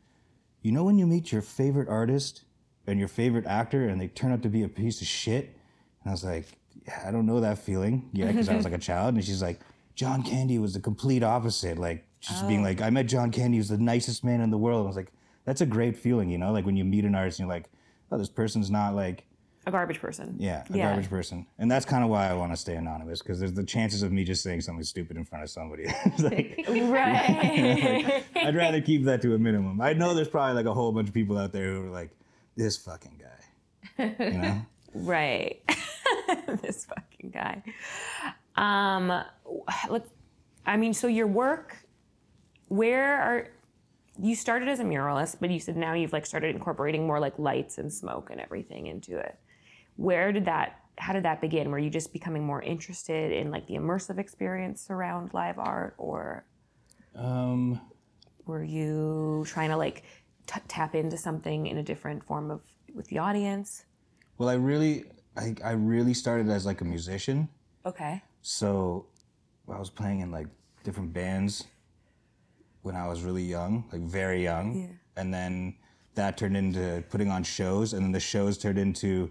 you 0.62 0.72
know 0.72 0.84
when 0.84 0.98
you 0.98 1.06
meet 1.06 1.32
your 1.32 1.42
favorite 1.42 1.88
artist 1.88 2.44
and 2.86 2.98
your 2.98 3.08
favorite 3.08 3.46
actor 3.46 3.88
and 3.88 4.00
they 4.00 4.08
turn 4.08 4.32
out 4.32 4.42
to 4.42 4.48
be 4.48 4.62
a 4.62 4.68
piece 4.68 5.00
of 5.00 5.06
shit? 5.06 5.56
And 6.02 6.10
I 6.10 6.10
was 6.10 6.24
like, 6.24 6.46
yeah, 6.86 7.02
I 7.06 7.10
don't 7.10 7.26
know 7.26 7.40
that 7.40 7.58
feeling. 7.58 8.10
Yeah, 8.12 8.26
because 8.26 8.48
I 8.48 8.56
was 8.56 8.64
like 8.64 8.74
a 8.74 8.78
child. 8.90 9.14
And 9.14 9.24
she's 9.24 9.42
like, 9.42 9.60
John 9.94 10.22
Candy 10.22 10.58
was 10.58 10.74
the 10.74 10.80
complete 10.80 11.22
opposite. 11.22 11.78
Like, 11.78 12.04
just 12.20 12.46
being 12.48 12.62
like, 12.62 12.80
I 12.80 12.90
met 12.90 13.06
John 13.06 13.30
Candy, 13.30 13.56
he 13.56 13.60
was 13.60 13.68
the 13.68 13.78
nicest 13.78 14.24
man 14.24 14.40
in 14.40 14.50
the 14.50 14.58
world. 14.58 14.84
I 14.84 14.86
was 14.86 14.96
like, 14.96 15.12
that's 15.44 15.60
a 15.60 15.66
great 15.66 15.96
feeling, 15.96 16.28
you 16.28 16.38
know? 16.38 16.52
Like 16.52 16.66
when 16.66 16.76
you 16.76 16.84
meet 16.84 17.04
an 17.04 17.14
artist 17.14 17.38
and 17.38 17.46
you're 17.46 17.56
like, 17.56 17.70
oh, 18.10 18.18
this 18.18 18.28
person's 18.28 18.70
not 18.70 18.94
like, 18.94 19.24
A 19.68 19.70
garbage 19.70 20.00
person. 20.00 20.34
yeah, 20.38 20.64
a 20.70 20.76
Yeah. 20.76 20.88
garbage 20.88 21.10
person. 21.10 21.46
And 21.58 21.70
that's 21.70 21.84
kind 21.84 22.02
of 22.02 22.08
why 22.10 22.26
I 22.28 22.32
want 22.32 22.52
to 22.52 22.56
stay 22.56 22.74
anonymous 22.74 23.20
because 23.20 23.38
there's 23.38 23.52
the 23.52 23.64
chances 23.64 24.02
of 24.02 24.10
me 24.12 24.24
just 24.24 24.42
saying 24.42 24.62
something 24.62 24.82
stupid 24.82 25.16
in 25.18 25.24
front 25.24 25.44
of 25.44 25.50
somebody. 25.50 25.84
Like, 26.18 26.64
Right. 26.68 28.24
I'd 28.34 28.56
rather 28.56 28.80
keep 28.80 29.04
that 29.04 29.20
to 29.22 29.34
a 29.34 29.38
minimum. 29.38 29.80
I 29.80 29.92
know 29.92 30.14
there's 30.14 30.28
probably 30.28 30.54
like 30.54 30.66
a 30.66 30.72
whole 30.74 30.90
bunch 30.92 31.08
of 31.08 31.14
people 31.14 31.36
out 31.36 31.52
there 31.52 31.72
who 31.74 31.86
are 31.86 31.90
like, 31.90 32.10
this 32.56 32.76
fucking 32.78 33.20
guy. 33.20 34.14
You 34.18 34.38
know? 34.38 34.62
Right. 34.94 35.60
this 36.62 36.86
fucking 36.86 37.30
guy. 37.30 37.62
Um 38.56 39.22
let's 39.90 40.08
I 40.66 40.76
mean, 40.78 40.94
so 40.94 41.06
your 41.08 41.26
work 41.26 41.76
where 42.68 43.20
are 43.20 43.48
you 44.20 44.34
started 44.34 44.68
as 44.68 44.80
a 44.80 44.84
muralist, 44.84 45.36
but 45.40 45.50
you 45.50 45.60
said 45.60 45.76
now 45.76 45.92
you've 45.94 46.12
like 46.12 46.26
started 46.26 46.54
incorporating 46.56 47.06
more 47.06 47.20
like 47.20 47.38
lights 47.38 47.78
and 47.78 47.92
smoke 47.92 48.30
and 48.30 48.40
everything 48.40 48.86
into 48.86 49.16
it. 49.16 49.38
Where 49.98 50.30
did 50.32 50.44
that? 50.46 50.78
How 50.96 51.12
did 51.12 51.24
that 51.24 51.40
begin? 51.40 51.70
Were 51.70 51.78
you 51.78 51.90
just 51.90 52.12
becoming 52.12 52.44
more 52.46 52.62
interested 52.62 53.32
in 53.32 53.50
like 53.50 53.66
the 53.66 53.74
immersive 53.74 54.18
experience 54.18 54.86
around 54.90 55.34
live 55.34 55.58
art, 55.58 55.94
or 55.98 56.44
Um, 57.16 57.80
were 58.46 58.62
you 58.62 59.44
trying 59.46 59.70
to 59.70 59.76
like 59.76 60.04
t- 60.46 60.60
tap 60.68 60.94
into 60.94 61.16
something 61.16 61.66
in 61.66 61.78
a 61.78 61.82
different 61.82 62.24
form 62.24 62.50
of 62.50 62.60
with 62.94 63.08
the 63.08 63.18
audience? 63.18 63.84
well, 64.38 64.48
I 64.48 64.54
really, 64.54 65.04
I, 65.36 65.56
I 65.64 65.72
really 65.72 66.14
started 66.14 66.48
as 66.48 66.64
like 66.64 66.80
a 66.80 66.84
musician. 66.84 67.48
Okay. 67.84 68.22
So 68.42 69.06
I 69.68 69.78
was 69.78 69.90
playing 69.90 70.20
in 70.20 70.30
like 70.30 70.46
different 70.84 71.12
bands 71.12 71.64
when 72.82 72.94
I 72.94 73.08
was 73.08 73.22
really 73.22 73.42
young, 73.42 73.84
like 73.92 74.02
very 74.02 74.44
young. 74.44 74.66
Yeah. 74.80 75.20
And 75.20 75.34
then 75.34 75.74
that 76.14 76.36
turned 76.38 76.56
into 76.56 77.02
putting 77.10 77.30
on 77.32 77.42
shows, 77.42 77.94
and 77.94 78.04
then 78.04 78.12
the 78.12 78.20
shows 78.20 78.56
turned 78.58 78.78
into 78.78 79.30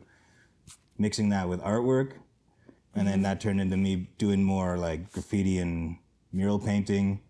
mixing 0.97 1.29
that 1.29 1.47
with 1.47 1.61
artwork. 1.61 2.13
And 2.95 3.07
then 3.07 3.21
that 3.21 3.39
turned 3.39 3.61
into 3.61 3.77
me 3.77 4.09
doing 4.17 4.43
more 4.43 4.75
like 4.75 5.11
graffiti 5.11 5.59
and 5.59 5.97
mural 6.31 6.57
painting. 6.57 7.21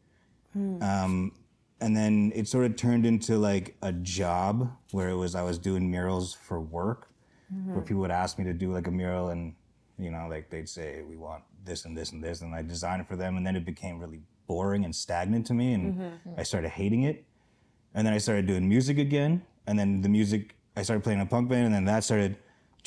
Hmm. 0.53 0.81
Um, 0.81 1.31
and 1.79 1.95
then 1.95 2.31
it 2.33 2.47
sort 2.47 2.65
of 2.65 2.75
turned 2.75 3.05
into 3.05 3.37
like 3.37 3.75
a 3.81 3.91
job 3.91 4.71
where 4.91 5.09
it 5.09 5.15
was 5.15 5.35
I 5.35 5.43
was 5.43 5.57
doing 5.57 5.91
murals 5.91 6.33
for 6.33 6.59
work, 6.59 7.09
mm-hmm. 7.53 7.73
where 7.73 7.81
people 7.81 8.01
would 8.01 8.11
ask 8.11 8.39
me 8.39 8.45
to 8.45 8.53
do 8.53 8.71
like 8.71 8.87
a 8.87 8.91
mural, 8.91 9.29
and 9.29 9.53
you 9.99 10.09
know, 10.09 10.27
like 10.29 10.49
they'd 10.49 10.69
say 10.69 11.03
we 11.03 11.17
want 11.17 11.43
this 11.63 11.85
and 11.85 11.95
this 11.95 12.11
and 12.11 12.23
this, 12.23 12.41
and 12.41 12.55
I 12.55 12.61
design 12.61 12.99
it 12.99 13.07
for 13.07 13.15
them, 13.15 13.37
and 13.37 13.45
then 13.45 13.55
it 13.55 13.65
became 13.65 13.99
really 13.99 14.21
boring 14.47 14.85
and 14.85 14.95
stagnant 14.95 15.45
to 15.47 15.53
me, 15.53 15.73
and 15.73 15.95
mm-hmm. 15.95 16.29
I 16.37 16.43
started 16.43 16.69
hating 16.69 17.03
it. 17.03 17.25
And 17.93 18.05
then 18.05 18.13
I 18.13 18.17
started 18.17 18.47
doing 18.47 18.67
music 18.67 18.97
again, 18.97 19.43
and 19.65 19.77
then 19.77 20.01
the 20.01 20.09
music 20.09 20.55
I 20.75 20.83
started 20.83 21.03
playing 21.03 21.21
a 21.21 21.25
punk 21.25 21.49
band, 21.49 21.65
and 21.65 21.75
then 21.75 21.85
that 21.85 22.03
started 22.03 22.37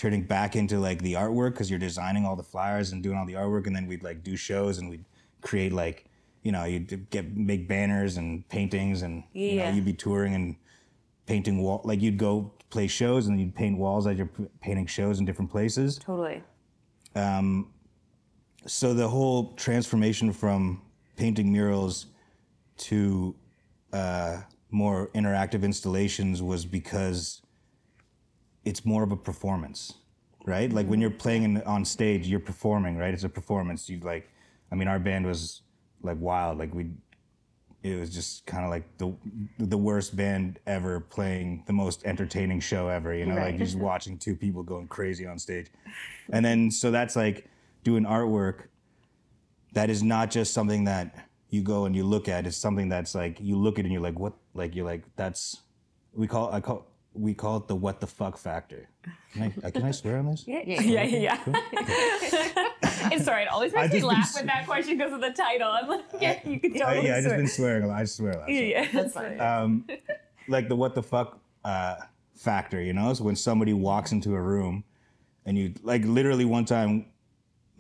turning 0.01 0.23
back 0.23 0.57
into 0.57 0.81
like 0.81 1.03
the 1.03 1.13
artwork 1.13 1.51
because 1.53 1.69
you're 1.69 1.79
designing 1.79 2.25
all 2.25 2.35
the 2.35 2.43
flyers 2.43 2.93
and 2.93 3.03
doing 3.03 3.19
all 3.19 3.27
the 3.27 3.35
artwork, 3.35 3.67
and 3.67 3.77
then 3.77 3.87
we'd 3.87 4.03
like 4.03 4.25
do 4.25 4.35
shows 4.35 4.79
and 4.79 4.89
we'd 4.89 5.05
create 5.43 5.75
like 5.75 6.07
you 6.43 6.51
know 6.53 6.65
you'd 6.65 7.11
get 7.11 7.37
make 7.37 7.69
banners 7.69 8.17
and 8.17 8.49
paintings, 8.49 9.03
and 9.03 9.23
you 9.35 9.57
know 9.57 9.65
Yeah. 9.65 9.73
you'd 9.75 9.85
be 9.85 9.93
touring 9.93 10.35
and 10.35 10.57
painting 11.27 11.59
wall 11.63 11.83
like 11.85 12.01
you'd 12.01 12.17
go 12.17 12.51
play 12.71 12.87
shows 12.87 13.27
and 13.27 13.39
you'd 13.39 13.55
paint 13.55 13.77
walls 13.77 14.07
as 14.07 14.17
you're 14.17 14.27
p- 14.27 14.47
painting 14.63 14.87
shows 14.87 15.19
in 15.19 15.27
different 15.27 15.51
places 15.51 15.99
Totally. 15.99 16.43
so 18.67 18.95
the 18.95 19.07
whole 19.09 19.53
transformation 19.55 20.33
from 20.33 20.81
painting 21.17 21.53
murals 21.53 22.07
to 22.79 23.35
uh, 23.93 24.39
more 24.71 25.09
interactive 25.15 25.63
installations 25.63 26.43
was 26.43 26.65
because 26.65 27.43
it's 28.65 28.85
more 28.85 29.03
of 29.03 29.13
a 29.13 29.17
performance 29.17 29.95
right? 30.47 30.73
Like 30.73 30.87
when 30.87 31.01
you're 31.01 31.11
playing 31.11 31.43
in, 31.43 31.63
on 31.63 31.85
stage 31.85 32.27
you're 32.27 32.41
performing 32.41 32.97
right? 32.97 33.13
It's 33.13 33.25
a 33.25 33.29
performance. 33.29 33.89
You 33.89 34.01
like 34.01 34.29
i 34.73 34.75
mean 34.75 34.89
our 34.89 34.99
band 34.99 35.27
was 35.27 35.63
like 36.03 36.19
wild. 36.21 36.59
Like 36.59 36.75
we 36.75 36.91
it 37.83 37.99
was 37.99 38.11
just 38.11 38.45
kind 38.47 38.65
of 38.65 38.71
like 38.71 38.85
the 38.99 39.15
the 39.59 39.77
worst 39.79 40.17
band 40.17 40.59
ever 40.67 41.01
playing 41.01 41.63
the 41.67 41.73
most 41.73 42.05
entertaining 42.05 42.61
show 42.61 42.89
ever 42.89 43.15
you 43.15 43.27
know? 43.27 43.35
Like 43.35 43.45
Right. 43.45 43.59
you're 43.59 43.67
just 43.67 43.79
watching 43.91 44.19
two 44.19 44.35
people 44.37 44.63
going 44.63 44.89
crazy 44.89 45.27
on 45.27 45.39
stage. 45.39 45.69
And 46.33 46.45
then 46.45 46.71
so 46.71 46.91
that's 46.91 47.17
like 47.17 47.49
doing 47.85 48.05
artwork 48.05 48.65
that 49.73 49.89
is 49.89 50.03
not 50.03 50.31
just 50.31 50.53
something 50.53 50.85
that 50.85 51.29
you 51.51 51.63
go 51.63 51.85
and 51.85 51.95
you 51.95 52.05
look 52.05 52.29
at. 52.29 52.47
It's 52.47 52.57
something 52.57 52.89
that's 52.89 53.15
like 53.15 53.41
you 53.41 53.57
look 53.57 53.79
at 53.79 53.81
it 53.81 53.87
and 53.87 53.93
you're 53.93 54.03
like 54.03 54.19
what? 54.19 54.35
Like 54.55 54.75
you're 54.75 54.87
like 54.87 55.05
that's 55.17 55.59
we 56.13 56.27
call 56.27 56.53
i 56.53 56.61
call 56.61 56.87
we 57.15 57.35
call 57.35 57.57
it 57.57 57.67
the 57.69 57.75
what 57.75 58.01
the 58.01 58.07
fuck 58.07 58.37
factor 58.39 58.89
can 59.33 59.53
i, 59.65 59.71
can 59.71 59.83
I 59.85 59.91
swear 59.91 60.19
on 60.19 60.27
this 60.31 60.45
Yeah, 60.47 60.63
yeah, 60.65 61.03
yeah. 61.05 61.39
it's 63.13 63.25
sorry. 63.25 63.43
It 63.45 63.49
always 63.49 63.75
I 63.75 63.83
makes 63.83 63.95
me 63.95 64.03
laugh 64.03 64.19
s- 64.29 64.37
with 64.37 64.47
that 64.47 64.67
question 64.67 64.97
because 64.97 65.13
of 65.13 65.21
the 65.21 65.31
title. 65.31 65.69
I'm 65.69 65.89
like, 65.89 66.05
yeah, 66.21 66.39
you 66.45 66.61
could 66.61 66.77
I, 66.77 66.79
totally 66.95 67.07
yeah 67.09 67.17
i 67.17 67.21
just 67.21 67.37
been 67.37 67.47
swearing 67.49 67.83
a 67.85 67.87
lot 67.89 67.99
i 68.01 68.05
swear 68.05 68.33
a 68.33 68.37
lot 68.39 68.47
so. 68.47 68.53
yeah, 68.53 68.89
That's 68.93 69.15
fine. 69.15 69.41
um, 69.41 69.87
like 70.49 70.69
the 70.69 70.77
what 70.77 70.95
the 70.95 71.03
fuck 71.03 71.41
uh, 71.65 71.97
factor, 72.35 72.81
you 72.81 72.93
know? 72.93 73.13
So 73.15 73.25
when 73.25 73.37
somebody 73.37 73.73
walks 73.73 74.13
into 74.13 74.35
a 74.35 74.41
room 74.41 74.85
and 75.45 75.59
you, 75.59 75.75
like 75.83 76.05
literally 76.05 76.45
one 76.45 76.65
time 76.65 77.07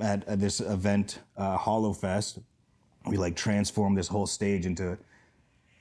at, 0.00 0.26
at 0.28 0.38
this 0.40 0.60
event, 0.60 1.20
uh, 1.36 1.56
Hollow 1.56 1.92
Fest, 1.92 2.38
we 3.06 3.16
like 3.16 3.36
transformed 3.36 3.96
this 3.96 4.08
whole 4.08 4.26
stage 4.26 4.66
into 4.66 4.98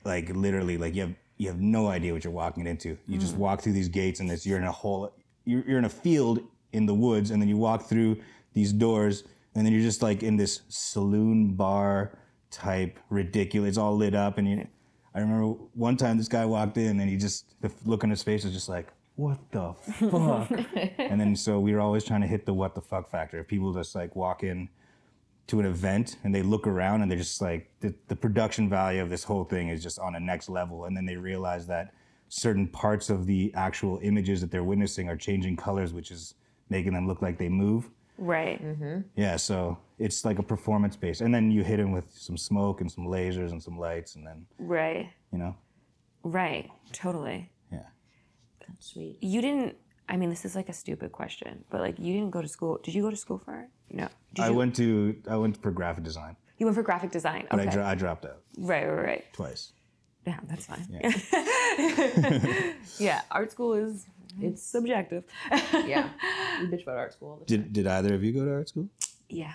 like 0.05 0.29
literally 0.29 0.77
like 0.77 0.95
you 0.95 1.01
have, 1.01 1.15
you 1.39 1.47
have 1.47 1.59
no 1.59 1.87
idea 1.87 2.13
what 2.13 2.23
you're 2.23 2.33
walking 2.33 2.67
into. 2.67 2.97
You 3.07 3.17
just 3.17 3.35
mm. 3.35 3.39
walk 3.39 3.61
through 3.61 3.71
these 3.71 3.87
gates 3.87 4.19
and 4.19 4.29
it's, 4.29 4.45
you're 4.45 4.57
in 4.57 4.65
a 4.65 4.71
whole, 4.71 5.13
you're, 5.45 5.63
you're 5.65 5.79
in 5.79 5.85
a 5.85 5.89
field 5.89 6.41
in 6.73 6.85
the 6.85 6.93
woods 6.93 7.31
and 7.31 7.41
then 7.41 7.47
you 7.47 7.57
walk 7.57 7.83
through 7.83 8.17
these 8.53 8.73
doors 8.73 9.23
and 9.55 9.65
then 9.65 9.73
you're 9.73 9.81
just 9.81 10.03
like 10.03 10.21
in 10.21 10.35
this 10.35 10.61
saloon 10.67 11.53
bar 11.53 12.19
type 12.51 12.99
ridiculous, 13.09 13.69
it's 13.69 13.77
all 13.77 13.95
lit 13.95 14.13
up 14.13 14.37
and 14.37 14.49
you, 14.49 14.67
I 15.15 15.21
remember 15.21 15.53
one 15.73 15.95
time 15.95 16.17
this 16.17 16.27
guy 16.27 16.45
walked 16.45 16.77
in 16.77 16.99
and 16.99 17.09
he 17.09 17.15
just, 17.15 17.55
the 17.61 17.71
look 17.85 18.03
on 18.03 18.09
his 18.09 18.21
face 18.21 18.43
was 18.43 18.53
just 18.53 18.67
like, 18.67 18.89
what 19.15 19.39
the 19.51 19.73
fuck? 20.11 20.51
and 20.97 21.19
then 21.19 21.35
so 21.37 21.59
we 21.59 21.73
were 21.73 21.79
always 21.79 22.03
trying 22.03 22.21
to 22.21 22.27
hit 22.27 22.45
the 22.45 22.53
what 22.53 22.75
the 22.75 22.81
fuck 22.81 23.09
factor. 23.09 23.43
People 23.45 23.73
just 23.73 23.95
like 23.95 24.15
walk 24.15 24.43
in 24.43 24.69
to 25.49 25.59
an 25.59 25.65
event 25.65 26.17
and 26.23 26.33
they 26.33 26.41
look 26.41 26.67
around 26.67 27.01
and 27.01 27.09
they're 27.11 27.17
just 27.17 27.41
like, 27.41 27.69
the, 27.81 27.93
the 28.07 28.15
production 28.15 28.69
value 28.69 29.01
of 29.01 29.09
this 29.09 29.23
whole 29.23 29.43
thing 29.43 29.69
is 29.69 29.81
just 29.83 29.99
on 29.99 30.15
a 30.15 30.19
next 30.19 30.47
level. 30.49 30.85
And 30.85 30.95
then 30.95 31.05
they 31.05 31.15
realize 31.17 31.67
that 31.67 31.91
certain 32.29 32.67
parts 32.67 33.09
of 33.09 33.25
the 33.25 33.51
actual 33.55 33.99
images 34.03 34.41
that 34.41 34.51
they're 34.51 34.63
witnessing 34.63 35.09
are 35.09 35.17
changing 35.17 35.57
colors, 35.57 35.91
which 35.93 36.11
is 36.11 36.35
making 36.69 36.93
them 36.93 37.07
look 37.07 37.21
like 37.21 37.37
they 37.37 37.49
move. 37.49 37.89
Right. 38.19 38.61
mm-hmm. 38.63 39.01
Yeah, 39.15 39.37
so 39.37 39.77
it's 39.97 40.23
like 40.25 40.39
a 40.39 40.43
performance 40.43 40.95
base. 40.95 41.21
And 41.21 41.33
then 41.33 41.49
you 41.51 41.63
hit 41.63 41.77
them 41.77 41.91
with 41.91 42.11
some 42.11 42.37
smoke 42.37 42.81
and 42.81 42.91
some 42.91 43.05
lasers 43.07 43.51
and 43.51 43.61
some 43.61 43.77
lights 43.79 44.15
and 44.15 44.25
then, 44.27 44.45
Right. 44.59 45.09
you 45.31 45.39
know, 45.39 45.55
Right. 46.23 46.69
Totally. 46.91 47.49
yeah. 47.71 47.85
That's 48.67 48.87
sweet. 48.91 49.17
You 49.21 49.41
didn't. 49.41 49.75
I 50.11 50.17
mean, 50.17 50.29
this 50.29 50.43
is 50.43 50.55
like 50.55 50.69
a 50.69 50.73
stupid 50.73 51.11
question, 51.11 51.63
but 51.69 51.79
like, 51.81 51.97
you 51.99 52.11
didn't 52.17 52.31
go 52.31 52.41
to 52.41 52.47
school. 52.47 52.79
Did 52.83 52.93
you 52.95 53.03
go 53.03 53.11
to 53.11 53.15
school 53.25 53.37
for 53.37 53.51
art? 53.53 53.69
No. 53.91 54.07
Did 54.33 54.43
I 54.45 54.49
you? 54.49 54.55
went 54.55 54.75
to 54.77 55.15
I 55.29 55.37
went 55.37 55.55
for 55.61 55.71
graphic 55.71 56.03
design, 56.03 56.35
You 56.57 56.65
went 56.65 56.75
for 56.75 56.83
graphic 56.83 57.11
design. 57.11 57.47
but 57.49 57.59
Okay. 57.59 57.69
I, 57.69 57.71
dro- 57.71 57.85
I 57.85 57.95
dropped 57.95 58.25
out 58.25 58.41
right. 58.57 58.85
Right. 58.87 59.05
Right. 59.11 59.33
twice. 59.33 59.71
Yeah, 60.27 60.39
that's 60.49 60.65
fine. 60.65 60.85
Yeah. 60.91 62.73
Yeah. 62.99 63.21
Art 63.31 63.51
school 63.51 63.73
is 63.73 64.05
it's 64.41 64.61
subjective. 64.63 65.23
Yeah. 65.93 66.09
we 66.61 66.67
bitch 66.67 66.83
about 66.83 66.97
art 66.97 67.13
school 67.13 67.29
all 67.31 67.37
the 67.37 67.45
time. 67.45 67.63
Did 67.63 67.73
did 67.73 67.87
either 67.87 68.13
of 68.15 68.23
you 68.23 68.31
go 68.33 68.45
to 68.45 68.51
art 68.53 68.69
school? 68.69 68.87
yeah. 69.29 69.53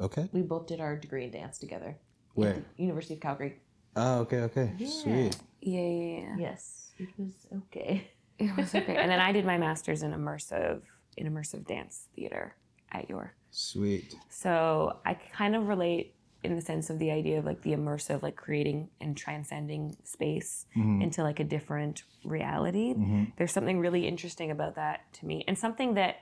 Okay. 0.00 0.28
We 0.32 0.42
both 0.42 0.66
did 0.66 0.80
our 0.80 0.96
degree 0.96 1.24
in 1.24 1.30
dance 1.30 1.58
together. 1.58 1.96
Where? 2.34 2.56
University 2.76 3.14
of 3.14 3.20
Calgary. 3.20 3.60
Oh, 3.94 4.20
okay, 4.20 4.40
okay. 4.48 4.72
Sweet. 4.78 5.36
Yeah. 5.60 5.80
Yeah. 5.80 6.18
yeah. 6.20 6.36
Yes. 6.38 6.90
It 6.98 7.08
was 7.18 7.34
okay. 7.60 8.08
It 8.42 8.56
was 8.56 8.74
okay. 8.74 8.96
and 8.96 9.10
then 9.10 9.20
I 9.20 9.32
did 9.32 9.44
my 9.44 9.58
master's 9.58 10.02
in 10.02 10.12
immersive 10.12 10.82
in 11.16 11.32
immersive 11.32 11.66
dance 11.66 12.08
theater 12.14 12.56
at 12.90 13.08
York. 13.08 13.34
Sweet. 13.50 14.14
So 14.30 14.98
I 15.04 15.14
kind 15.14 15.54
of 15.54 15.68
relate 15.68 16.14
in 16.42 16.56
the 16.56 16.60
sense 16.60 16.90
of 16.90 16.98
the 16.98 17.10
idea 17.10 17.38
of 17.38 17.44
like 17.44 17.62
the 17.62 17.72
immersive, 17.72 18.22
like 18.22 18.36
creating 18.36 18.88
and 19.00 19.16
transcending 19.16 19.96
space 20.04 20.66
mm-hmm. 20.76 21.02
into 21.02 21.22
like 21.22 21.38
a 21.38 21.44
different 21.44 22.02
reality. 22.24 22.94
Mm-hmm. 22.94 23.24
There's 23.36 23.52
something 23.52 23.78
really 23.78 24.08
interesting 24.08 24.50
about 24.50 24.74
that 24.76 25.12
to 25.14 25.26
me, 25.26 25.44
and 25.46 25.56
something 25.56 25.94
that 25.94 26.16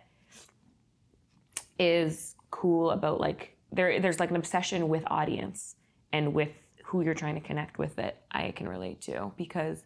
is 1.79 2.35
cool 2.51 2.91
about 2.91 3.21
like 3.21 3.57
there. 3.73 4.01
There's 4.01 4.21
like 4.21 4.31
an 4.31 4.37
obsession 4.37 4.89
with 4.89 5.05
audience 5.07 5.77
and 6.13 6.35
with 6.35 6.51
who 6.85 7.03
you're 7.03 7.15
trying 7.15 7.37
to 7.37 7.41
connect 7.41 7.79
with 7.79 7.97
that 7.97 8.23
I 8.31 8.51
can 8.51 8.69
relate 8.69 9.01
to 9.03 9.33
because 9.37 9.85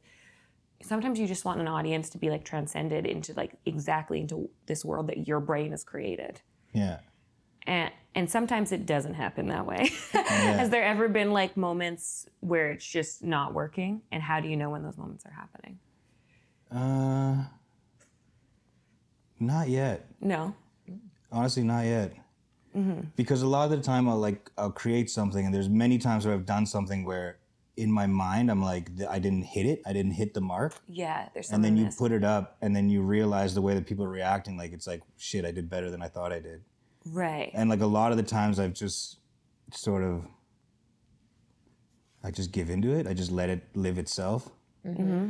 sometimes 0.82 1.18
you 1.18 1.26
just 1.26 1.44
want 1.44 1.60
an 1.60 1.68
audience 1.68 2.10
to 2.10 2.18
be 2.18 2.30
like 2.30 2.44
transcended 2.44 3.06
into 3.06 3.32
like 3.34 3.52
exactly 3.66 4.20
into 4.20 4.50
this 4.66 4.84
world 4.84 5.06
that 5.08 5.26
your 5.26 5.40
brain 5.40 5.70
has 5.70 5.82
created 5.84 6.40
Yeah. 6.72 6.98
and 7.66 7.90
and 8.16 8.30
sometimes 8.30 8.70
it 8.70 8.86
doesn't 8.86 9.14
happen 9.14 9.48
that 9.48 9.66
way. 9.66 9.90
Has 10.12 10.70
there 10.70 10.84
ever 10.84 11.08
been 11.08 11.32
like 11.32 11.56
moments 11.56 12.28
where 12.40 12.70
it's 12.70 12.86
just 12.86 13.24
not 13.24 13.52
working? 13.54 14.02
And 14.12 14.22
how 14.22 14.38
do 14.40 14.46
you 14.46 14.56
know 14.56 14.70
when 14.70 14.84
those 14.84 14.96
moments 14.96 15.24
are 15.26 15.32
happening? 15.32 15.80
Uh, 16.70 17.44
not 19.40 19.68
yet. 19.68 20.06
No. 20.20 20.54
Honestly, 21.32 21.64
not 21.64 21.84
yet. 21.84 22.12
Mm-hmm. 22.76 23.00
Because 23.16 23.42
a 23.42 23.48
lot 23.48 23.64
of 23.64 23.70
the 23.76 23.82
time 23.82 24.08
I'll 24.08 24.18
like 24.18 24.50
I'll 24.56 24.70
create 24.70 25.10
something, 25.10 25.44
and 25.44 25.52
there's 25.54 25.68
many 25.68 25.98
times 25.98 26.24
where 26.24 26.34
I've 26.34 26.46
done 26.46 26.66
something 26.66 27.04
where 27.04 27.38
in 27.76 27.90
my 27.90 28.06
mind 28.06 28.50
I'm 28.50 28.62
like 28.62 28.88
I 29.08 29.18
didn't 29.18 29.42
hit 29.42 29.66
it, 29.66 29.82
I 29.86 29.92
didn't 29.92 30.12
hit 30.12 30.34
the 30.34 30.40
mark, 30.40 30.74
Yeah, 30.88 31.28
there's 31.34 31.48
something. 31.48 31.54
and 31.56 31.64
then 31.64 31.76
you 31.76 31.84
missing. 31.86 31.98
put 31.98 32.12
it 32.12 32.24
up, 32.24 32.56
and 32.62 32.74
then 32.74 32.88
you 32.88 33.02
realize 33.02 33.54
the 33.54 33.62
way 33.62 33.74
that 33.74 33.86
people 33.86 34.04
are 34.04 34.08
reacting, 34.08 34.56
like 34.56 34.72
it's 34.72 34.86
like 34.86 35.02
shit, 35.16 35.44
I 35.44 35.50
did 35.50 35.68
better 35.68 35.90
than 35.90 36.00
I 36.02 36.08
thought 36.08 36.32
I 36.32 36.40
did. 36.40 36.62
right. 37.06 37.50
And 37.54 37.68
like 37.68 37.80
a 37.80 37.86
lot 37.86 38.10
of 38.12 38.16
the 38.16 38.22
times 38.22 38.58
I've 38.58 38.74
just 38.74 39.18
sort 39.72 40.02
of 40.04 40.24
I 42.22 42.30
just 42.30 42.52
give 42.52 42.70
into 42.70 42.94
it. 42.94 43.06
I 43.06 43.12
just 43.12 43.30
let 43.30 43.50
it 43.50 43.62
live 43.74 43.98
itself. 43.98 44.50
Mm-hmm. 44.86 45.28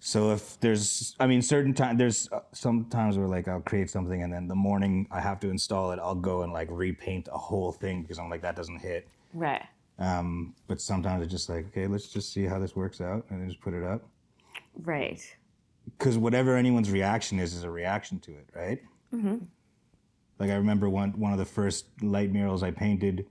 So 0.00 0.30
if 0.30 0.60
there's, 0.60 1.16
I 1.18 1.26
mean, 1.26 1.42
certain 1.42 1.74
time 1.74 1.96
there's 1.96 2.28
uh, 2.30 2.40
some 2.52 2.84
times 2.84 3.18
where 3.18 3.26
like 3.26 3.48
I'll 3.48 3.60
create 3.60 3.90
something 3.90 4.22
and 4.22 4.32
then 4.32 4.46
the 4.46 4.54
morning 4.54 5.08
I 5.10 5.20
have 5.20 5.40
to 5.40 5.50
install 5.50 5.90
it, 5.90 5.98
I'll 5.98 6.14
go 6.14 6.42
and 6.42 6.52
like 6.52 6.68
repaint 6.70 7.28
a 7.32 7.38
whole 7.38 7.72
thing 7.72 8.02
because 8.02 8.18
I'm 8.20 8.30
like 8.30 8.42
that 8.42 8.54
doesn't 8.54 8.78
hit. 8.78 9.08
Right. 9.34 9.64
Um, 9.98 10.54
but 10.68 10.80
sometimes 10.80 11.24
it's 11.24 11.32
just 11.32 11.48
like, 11.48 11.66
okay, 11.68 11.86
let's 11.86 12.08
just 12.08 12.32
see 12.32 12.44
how 12.44 12.58
this 12.58 12.76
works 12.76 13.00
out 13.00 13.24
and 13.30 13.40
then 13.40 13.48
just 13.48 13.60
put 13.60 13.74
it 13.74 13.82
up. 13.82 14.08
Right. 14.76 15.20
Because 15.98 16.16
whatever 16.16 16.56
anyone's 16.56 16.90
reaction 16.90 17.40
is, 17.40 17.54
is 17.54 17.64
a 17.64 17.70
reaction 17.70 18.20
to 18.20 18.32
it, 18.32 18.48
right? 18.54 18.80
Mm-hmm. 19.12 19.38
Like 20.38 20.50
I 20.50 20.54
remember 20.54 20.88
one 20.88 21.18
one 21.18 21.32
of 21.32 21.38
the 21.38 21.44
first 21.44 21.86
light 22.00 22.30
murals 22.30 22.62
I 22.62 22.70
painted, 22.70 23.26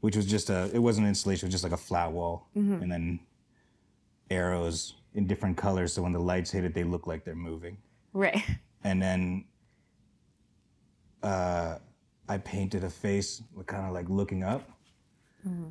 which 0.00 0.16
was 0.16 0.24
just 0.24 0.48
a, 0.48 0.70
it 0.72 0.78
wasn't 0.78 1.04
an 1.04 1.10
installation, 1.10 1.46
it 1.46 1.48
was 1.48 1.54
just 1.54 1.64
like 1.64 1.72
a 1.72 1.76
flat 1.76 2.12
wall, 2.12 2.48
and 2.54 2.90
then 2.90 3.20
arrows 4.30 4.94
in 5.14 5.26
different 5.26 5.56
colors, 5.56 5.92
so 5.92 6.02
when 6.02 6.12
the 6.12 6.20
lights 6.20 6.50
hit 6.50 6.64
it, 6.64 6.74
they 6.74 6.84
look 6.84 7.06
like 7.06 7.24
they're 7.24 7.34
moving. 7.34 7.76
Right. 8.12 8.42
And 8.84 9.02
then 9.02 9.44
uh, 11.22 11.78
I 12.28 12.38
painted 12.38 12.84
a 12.84 12.90
face, 12.90 13.42
kind 13.66 13.86
of 13.86 13.92
like 13.92 14.08
looking 14.08 14.42
up. 14.44 14.70
Mm-hmm. 15.46 15.70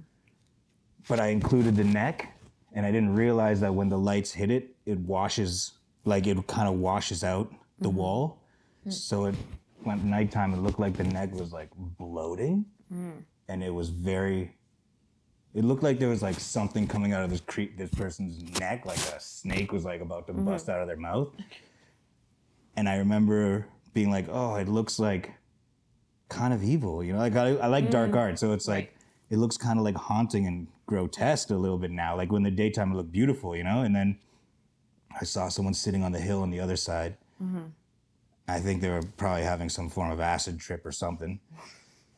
But 1.08 1.20
I 1.20 1.28
included 1.28 1.76
the 1.76 1.84
neck, 1.84 2.34
and 2.74 2.86
I 2.86 2.92
didn't 2.92 3.16
realize 3.16 3.60
that 3.62 3.74
when 3.74 3.90
the 3.90 3.98
lights 3.98 4.32
hit 4.32 4.50
it, 4.52 4.76
it 4.86 5.00
washes, 5.00 5.74
like 6.04 6.28
it 6.28 6.48
kind 6.48 6.68
of 6.68 6.76
washes 6.76 7.24
out 7.24 7.52
the 7.80 7.90
mm-hmm. 7.90 7.98
wall. 7.98 8.42
Mm. 8.88 8.94
So 8.94 9.26
it 9.26 9.36
went 9.84 10.04
nighttime, 10.04 10.54
it 10.54 10.58
looked 10.58 10.80
like 10.80 10.98
the 10.98 11.04
neck 11.04 11.34
was 11.34 11.54
like 11.54 11.70
bloating, 11.76 12.66
mm. 12.94 13.24
and 13.48 13.64
it 13.64 13.74
was 13.74 13.90
very. 13.90 14.56
It 15.54 15.64
looked 15.64 15.84
like 15.84 16.00
there 16.00 16.10
was 16.10 16.22
like 16.22 16.38
something 16.38 16.86
coming 16.86 17.14
out 17.14 17.24
of 17.24 17.30
this 17.30 17.40
cre- 17.40 17.74
this 17.78 17.90
person's 17.92 18.60
neck, 18.60 18.86
like 18.86 18.98
a 18.98 19.20
snake 19.20 19.72
was 19.72 19.86
like 19.86 20.02
about 20.02 20.28
to 20.28 20.34
mm-hmm. 20.34 20.46
bust 20.46 20.68
out 20.68 20.82
of 20.82 20.88
their 20.88 20.98
mouth. 20.98 21.30
And 22.76 22.90
I 22.90 22.98
remember 22.98 23.68
being 23.94 24.12
like, 24.12 24.28
"Oh, 24.30 24.56
it 24.56 24.68
looks 24.68 25.00
like 25.00 25.32
kind 26.28 26.54
of 26.54 26.62
evil," 26.64 27.04
you 27.04 27.14
know. 27.14 27.20
Like 27.20 27.36
I, 27.36 27.56
I 27.56 27.68
like 27.68 27.90
dark 27.90 28.12
mm. 28.12 28.18
art, 28.18 28.40
so 28.40 28.52
it's 28.52 28.68
like 28.68 28.95
it 29.30 29.38
looks 29.38 29.58
kind 29.58 29.80
of 29.80 29.86
like 29.86 29.96
haunting 29.96 30.48
and 30.48 30.68
grotesque 30.86 31.50
a 31.50 31.56
little 31.56 31.78
bit 31.78 31.92
now. 31.92 32.16
Like 32.16 32.32
when 32.32 32.44
the 32.44 32.52
daytime 32.52 32.92
it 32.92 32.96
looked 32.96 33.12
beautiful, 33.12 33.56
you 33.56 33.64
know. 33.64 33.82
And 33.82 33.96
then 33.96 34.20
I 35.20 35.26
saw 35.26 35.50
someone 35.50 35.74
sitting 35.74 36.04
on 36.04 36.12
the 36.12 36.20
hill 36.20 36.42
on 36.42 36.52
the 36.52 36.60
other 36.60 36.76
side. 36.76 37.18
Mm-hmm. 37.42 37.66
I 38.48 38.60
think 38.60 38.82
they 38.82 38.90
were 38.90 39.02
probably 39.18 39.44
having 39.44 39.70
some 39.70 39.90
form 39.90 40.12
of 40.12 40.20
acid 40.20 40.60
trip 40.60 40.86
or 40.86 40.92
something, 40.92 41.40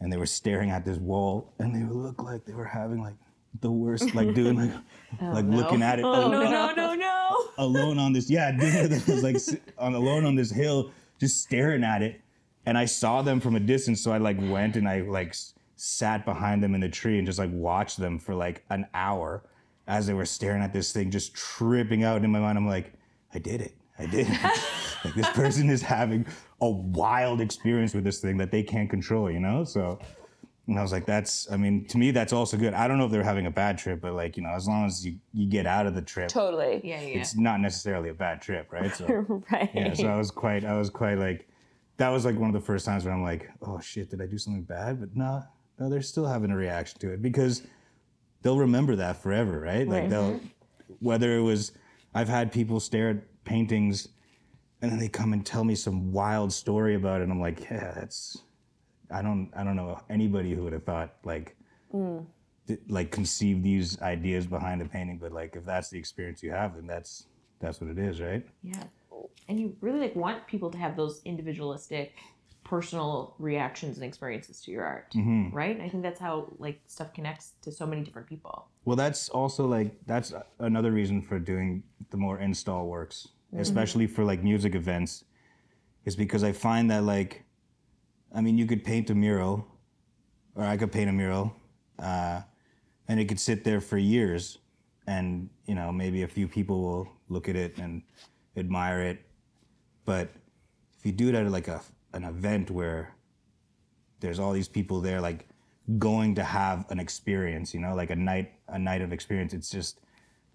and 0.01 0.11
they 0.11 0.17
were 0.17 0.25
staring 0.25 0.71
at 0.71 0.83
this 0.83 0.97
wall, 0.97 1.53
and 1.59 1.73
they 1.73 1.83
looked 1.83 2.19
like 2.19 2.43
they 2.43 2.53
were 2.53 2.65
having 2.65 3.01
like 3.01 3.15
the 3.61 3.71
worst, 3.71 4.13
like 4.13 4.33
doing 4.33 4.57
like 4.57 4.71
oh, 5.21 5.31
like 5.31 5.45
looking 5.45 5.81
at 5.81 5.99
it 5.99 6.05
Oh 6.05 6.29
no 6.29 6.43
no 6.43 6.73
no 6.75 6.95
no. 6.95 7.17
alone 7.57 7.97
on 7.97 8.13
this 8.13 8.29
yeah 8.29 8.51
dude 8.59 8.91
that 8.91 9.07
was 9.07 9.23
like 9.23 9.37
on 9.77 9.95
alone 9.95 10.25
on 10.25 10.35
this 10.35 10.51
hill 10.51 10.91
just 11.19 11.41
staring 11.41 11.83
at 11.83 12.01
it 12.01 12.21
and 12.65 12.77
i 12.77 12.85
saw 12.85 13.21
them 13.21 13.39
from 13.39 13.55
a 13.55 13.59
distance 13.59 14.01
so 14.01 14.11
i 14.11 14.17
like 14.17 14.37
went 14.39 14.75
and 14.75 14.87
i 14.87 15.01
like 15.01 15.35
sat 15.77 16.25
behind 16.25 16.61
them 16.61 16.75
in 16.75 16.81
the 16.81 16.89
tree 16.89 17.17
and 17.17 17.25
just 17.25 17.39
like 17.39 17.51
watched 17.53 17.97
them 17.97 18.19
for 18.19 18.35
like 18.35 18.63
an 18.69 18.85
hour 18.93 19.43
as 19.87 20.05
they 20.05 20.13
were 20.13 20.25
staring 20.25 20.61
at 20.61 20.73
this 20.73 20.91
thing 20.91 21.09
just 21.09 21.33
tripping 21.33 22.03
out 22.03 22.23
in 22.23 22.31
my 22.31 22.39
mind 22.39 22.57
i'm 22.57 22.67
like 22.67 22.93
i 23.33 23.39
did 23.39 23.61
it 23.61 23.75
i 23.99 24.05
did 24.05 24.27
it 24.29 24.41
like 25.05 25.13
this 25.15 25.29
person 25.29 25.69
is 25.69 25.81
having 25.81 26.25
a 26.61 26.69
wild 26.69 27.39
experience 27.39 27.93
with 27.93 28.03
this 28.03 28.19
thing 28.19 28.37
that 28.37 28.51
they 28.51 28.63
can't 28.63 28.89
control 28.89 29.31
you 29.31 29.39
know 29.39 29.63
so 29.63 29.99
and 30.67 30.77
I 30.77 30.81
was 30.81 30.91
like, 30.91 31.05
that's, 31.05 31.49
I 31.49 31.55
mean, 31.55 31.85
to 31.85 31.97
me, 31.97 32.11
that's 32.11 32.33
also 32.33 32.57
good. 32.57 32.73
I 32.73 32.89
don't 32.89 32.97
know 32.97 33.05
if 33.05 33.11
they're 33.11 33.23
having 33.23 33.45
a 33.45 33.51
bad 33.51 33.77
trip, 33.77 34.01
but 34.01 34.13
like, 34.13 34.35
you 34.35 34.43
know, 34.43 34.49
as 34.49 34.67
long 34.67 34.85
as 34.85 35.05
you, 35.05 35.17
you 35.33 35.47
get 35.47 35.65
out 35.65 35.87
of 35.87 35.95
the 35.95 36.01
trip, 36.01 36.27
Totally. 36.27 36.81
Yeah, 36.83 37.01
yeah. 37.01 37.19
it's 37.19 37.37
not 37.37 37.61
necessarily 37.61 38.09
a 38.09 38.13
bad 38.13 38.41
trip, 38.41 38.71
right? 38.71 38.93
So 38.93 39.05
Right. 39.49 39.71
yeah, 39.73 39.93
so 39.93 40.07
I 40.07 40.17
was 40.17 40.29
quite, 40.29 40.65
I 40.65 40.77
was 40.77 40.89
quite 40.89 41.17
like, 41.17 41.47
that 41.95 42.09
was 42.09 42.25
like 42.25 42.37
one 42.37 42.49
of 42.49 42.53
the 42.53 42.65
first 42.65 42.85
times 42.85 43.05
where 43.05 43.13
I'm 43.13 43.23
like, 43.23 43.49
oh 43.61 43.79
shit, 43.79 44.09
did 44.09 44.21
I 44.21 44.25
do 44.25 44.37
something 44.37 44.63
bad? 44.63 44.99
But 44.99 45.15
no, 45.15 45.41
no, 45.79 45.89
they're 45.89 46.01
still 46.01 46.25
having 46.25 46.51
a 46.51 46.55
reaction 46.55 46.99
to 46.99 47.11
it 47.11 47.21
because 47.21 47.63
they'll 48.41 48.57
remember 48.57 48.95
that 48.95 49.21
forever, 49.21 49.59
right? 49.59 49.87
Like 49.87 50.09
they'll, 50.09 50.33
mm-hmm. 50.33 50.93
whether 50.99 51.37
it 51.37 51.41
was, 51.41 51.71
I've 52.13 52.29
had 52.29 52.51
people 52.51 52.79
stare 52.79 53.09
at 53.09 53.43
paintings 53.43 54.07
and 54.81 54.91
then 54.91 54.99
they 54.99 55.09
come 55.09 55.33
and 55.33 55.45
tell 55.45 55.63
me 55.63 55.75
some 55.75 56.11
wild 56.11 56.51
story 56.51 56.95
about 56.95 57.21
it. 57.21 57.23
And 57.23 57.31
I'm 57.31 57.41
like, 57.41 57.61
yeah, 57.69 57.93
that's, 57.95 58.37
I 59.11 59.21
don't, 59.21 59.51
I 59.55 59.63
don't 59.63 59.75
know 59.75 59.99
anybody 60.09 60.53
who 60.53 60.63
would 60.63 60.73
have 60.73 60.83
thought 60.83 61.15
like, 61.23 61.55
mm. 61.93 62.25
th- 62.67 62.79
like 62.87 63.11
conceive 63.11 63.63
these 63.63 64.01
ideas 64.01 64.47
behind 64.47 64.81
the 64.81 64.85
painting. 64.85 65.17
But 65.17 65.31
like, 65.31 65.55
if 65.55 65.65
that's 65.65 65.89
the 65.89 65.97
experience 65.97 66.43
you 66.43 66.51
have, 66.51 66.75
then 66.75 66.87
that's, 66.87 67.25
that's 67.59 67.81
what 67.81 67.89
it 67.89 67.97
is, 67.97 68.21
right? 68.21 68.45
Yeah. 68.63 68.83
And 69.47 69.59
you 69.59 69.75
really 69.81 69.99
like 69.99 70.15
want 70.15 70.45
people 70.45 70.69
to 70.71 70.77
have 70.77 70.95
those 70.95 71.21
individualistic 71.23 72.13
personal 72.67 73.33
reactions 73.39 73.97
and 73.97 74.05
experiences 74.05 74.61
to 74.61 74.71
your 74.71 74.83
art. 74.83 75.13
Right? 75.53 75.79
I 75.79 75.87
think 75.89 76.03
that's 76.03 76.19
how 76.19 76.51
like 76.59 76.81
stuff 76.85 77.13
connects 77.13 77.53
to 77.61 77.71
so 77.71 77.85
many 77.85 78.01
different 78.03 78.27
people. 78.27 78.67
Well, 78.83 78.97
that's 78.97 79.29
also 79.29 79.65
like 79.65 79.95
that's 80.05 80.33
another 80.59 80.91
reason 80.91 81.21
for 81.21 81.39
doing 81.39 81.83
the 82.09 82.17
more 82.17 82.39
install 82.39 82.87
works, 82.87 83.29
especially 83.57 84.05
for 84.07 84.23
like 84.23 84.43
music 84.43 84.75
events, 84.75 85.23
is 86.05 86.15
because 86.15 86.43
I 86.43 86.51
find 86.51 86.91
that 86.91 87.03
like, 87.03 87.43
I 88.35 88.41
mean, 88.41 88.57
you 88.57 88.65
could 88.65 88.83
paint 88.83 89.09
a 89.09 89.15
mural, 89.15 89.65
or 90.55 90.63
I 90.63 90.75
could 90.75 90.91
paint 90.91 91.09
a 91.09 91.13
mural, 91.13 91.55
uh, 91.99 92.41
and 93.07 93.19
it 93.19 93.25
could 93.25 93.39
sit 93.39 93.63
there 93.63 93.79
for 93.79 93.97
years, 93.97 94.57
and 95.07 95.49
you 95.65 95.75
know 95.75 95.91
maybe 95.91 96.23
a 96.23 96.27
few 96.27 96.47
people 96.47 96.81
will 96.81 97.07
look 97.29 97.47
at 97.47 97.55
it 97.55 97.77
and 97.77 98.03
admire 98.57 99.01
it, 99.01 99.19
but 100.05 100.29
if 100.97 101.05
you 101.05 101.11
do 101.11 101.29
it 101.29 101.35
at 101.35 101.49
like 101.51 101.67
a 101.67 101.81
an 102.13 102.23
event 102.23 102.71
where 102.71 103.15
there's 104.19 104.39
all 104.39 104.51
these 104.51 104.67
people 104.67 105.01
there 105.01 105.21
like 105.21 105.47
going 105.97 106.35
to 106.35 106.43
have 106.43 106.85
an 106.89 106.99
experience 106.99 107.73
you 107.73 107.79
know 107.79 107.95
like 107.95 108.09
a 108.09 108.15
night 108.15 108.51
a 108.69 108.79
night 108.79 109.01
of 109.01 109.13
experience. 109.13 109.53
It's 109.53 109.69
just 109.69 109.99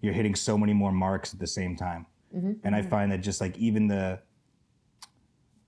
you're 0.01 0.13
hitting 0.13 0.35
so 0.35 0.57
many 0.57 0.73
more 0.73 0.91
marks 0.91 1.33
at 1.33 1.39
the 1.39 1.47
same 1.47 1.75
time. 1.75 2.05
Mm-hmm. 2.35 2.53
And 2.63 2.75
i 2.75 2.81
mm-hmm. 2.81 2.89
find 2.89 3.11
that 3.11 3.21
just 3.21 3.41
like 3.41 3.57
even 3.57 3.87
the 3.87 4.19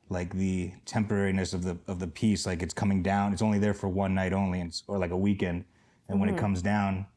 like 0.10 0.34
the 0.36 0.72
temporariness 0.86 1.54
of 1.54 1.64
the 1.64 1.78
of 1.88 2.00
the 2.00 2.08
piece 2.08 2.46
like 2.46 2.62
it's 2.62 2.74
coming 2.74 3.02
down. 3.02 3.34
It's 3.34 3.42
only 3.42 3.60
there 3.60 3.74
for 3.74 3.90
one 3.90 4.14
night 4.14 4.34
only 4.34 4.60
and 4.62 4.82
or 4.88 4.98
like 4.98 5.12
a 5.12 5.18
weekend. 5.18 5.66
And 6.08 6.20
when 6.20 6.30
it 6.30 6.34
mm-hmm. 6.34 6.42
comes 6.42 6.62
down 6.62 7.08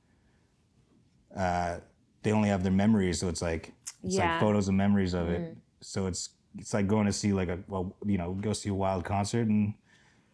uh 1.37 1.79
they 2.23 2.33
only 2.33 2.49
have 2.49 2.63
their 2.63 2.73
memories 2.73 3.21
so 3.21 3.29
it's 3.29 3.43
like 3.43 3.73
it's 4.03 4.17
Yeah. 4.17 4.33
like 4.33 4.41
photos 4.41 4.69
and 4.69 4.77
memories 4.77 5.15
of 5.15 5.29
it. 5.29 5.57
So 5.81 6.07
it's 6.07 6.31
it's 6.59 6.75
like 6.75 6.87
going 6.87 7.07
to 7.07 7.13
see 7.13 7.33
like 7.33 7.49
a 7.49 7.59
well 7.69 7.97
you 8.05 8.19
know 8.19 8.33
go 8.35 8.53
see 8.53 8.69
a 8.69 8.75
wild 8.75 9.05
concert 9.05 9.47
and 9.47 9.75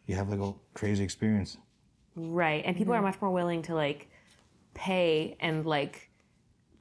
you 0.07 0.15
have 0.15 0.29
like 0.29 0.41
a 0.41 0.53
crazy 0.75 1.05
experience 1.05 1.57
Right. 2.17 2.63
And 2.65 2.77
people 2.77 2.95
are 2.95 2.99
mm-hmm. 2.99 3.07
much 3.07 3.21
more 3.21 3.31
willing 3.31 3.63
to 3.63 3.75
like 3.75 4.09
pay 4.75 5.37
and 5.41 5.65
like 5.67 6.11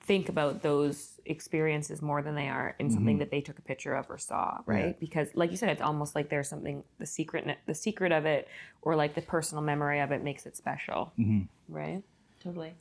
think 0.02 0.30
about 0.30 0.62
those 0.62 1.20
experiences 1.26 2.02
more 2.02 2.22
than 2.22 2.36
they 2.36 2.50
are 2.50 2.76
in 2.78 2.90
something 2.92 3.16
mm-hmm. 3.16 3.20
that 3.20 3.32
they 3.32 3.40
took 3.40 3.58
a 3.58 3.62
picture 3.62 3.96
of 3.96 4.10
or 4.10 4.18
saw, 4.18 4.60
right? 4.66 4.88
Yeah. 4.88 4.94
Because 5.00 5.30
like 5.34 5.50
you 5.50 5.58
said 5.58 5.70
it's 5.70 5.82
almost 5.82 6.14
like 6.14 6.30
there's 6.30 6.50
something 6.50 6.84
the 7.00 7.06
secret 7.06 7.58
the 7.66 7.76
secret 7.76 8.12
of 8.12 8.26
it 8.26 8.48
or 8.82 8.96
like 8.96 9.16
the 9.16 9.22
personal 9.22 9.64
memory 9.64 10.02
of 10.02 10.12
it 10.12 10.24
makes 10.24 10.46
it 10.46 10.58
special. 10.58 11.14
Mm-hmm. 11.18 11.42
Right? 11.74 12.04
Totally. 12.44 12.74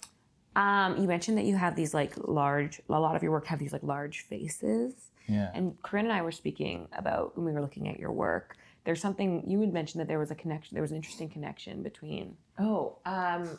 Um, 0.55 0.98
you 0.98 1.07
mentioned 1.09 1.38
that 1.38 1.44
you 1.44 1.57
have 1.57 1.77
these 1.77 1.94
like 1.94 2.12
large 2.18 2.81
a 2.88 3.01
lot 3.01 3.16
of 3.16 3.22
your 3.22 3.33
work 3.33 3.46
have 3.46 3.59
these 3.59 3.72
like 3.72 3.85
large 3.85 4.22
faces. 4.22 4.94
Yeah 5.26 5.50
And 5.54 5.80
Corinne 5.82 6.06
and 6.06 6.12
I 6.12 6.22
were 6.22 6.32
speaking 6.32 6.88
about 6.96 7.37
when 7.37 7.46
we 7.46 7.52
were 7.52 7.61
looking 7.61 7.88
at 7.88 7.98
your 7.98 8.12
work. 8.12 8.56
There's 8.85 9.00
something 9.00 9.44
you 9.46 9.61
had 9.61 9.72
mentioned 9.72 10.00
that 10.00 10.08
there 10.08 10.18
was 10.18 10.30
a 10.30 10.35
connection. 10.35 10.74
There 10.74 10.82
was 10.82 10.90
an 10.90 10.96
interesting 10.96 11.28
connection 11.28 11.82
between. 11.82 12.37
Oh, 12.58 12.98
um, 13.06 13.58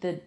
the 0.00 0.20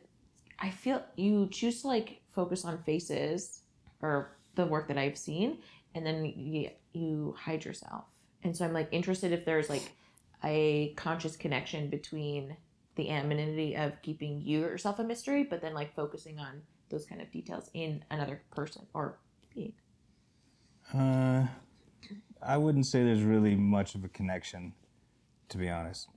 I 0.59 0.69
feel 0.69 1.03
you 1.15 1.47
choose 1.51 1.81
to 1.81 1.87
like 1.87 2.21
focus 2.33 2.65
on 2.65 2.81
faces 2.83 3.61
or 4.01 4.37
the 4.55 4.65
work 4.65 4.87
that 4.87 4.97
I've 4.97 5.17
seen, 5.17 5.59
and 5.95 6.05
then 6.05 6.25
you, 6.25 6.69
you 6.93 7.35
hide 7.37 7.65
yourself. 7.65 8.05
And 8.43 8.55
so 8.55 8.65
I'm 8.65 8.73
like 8.73 8.89
interested 8.91 9.31
if 9.31 9.45
there's 9.45 9.69
like 9.69 9.91
a 10.43 10.93
conscious 10.95 11.35
connection 11.35 11.89
between 11.89 12.57
the 12.95 13.09
anonymity 13.09 13.75
of 13.75 14.01
keeping 14.01 14.41
you 14.41 14.59
yourself 14.59 14.99
a 14.99 15.03
mystery, 15.03 15.43
but 15.43 15.61
then 15.61 15.73
like 15.73 15.95
focusing 15.95 16.39
on 16.39 16.61
those 16.89 17.05
kind 17.05 17.21
of 17.21 17.31
details 17.31 17.69
in 17.73 18.03
another 18.11 18.41
person 18.51 18.85
or 18.93 19.17
being. 19.53 19.73
Uh, 20.93 21.45
i 22.41 22.57
wouldn't 22.57 22.85
say 22.85 23.03
there's 23.03 23.23
really 23.23 23.55
much 23.55 23.95
of 23.95 24.03
a 24.03 24.09
connection 24.09 24.73
to 25.49 25.57
be 25.57 25.69
honest 25.69 26.07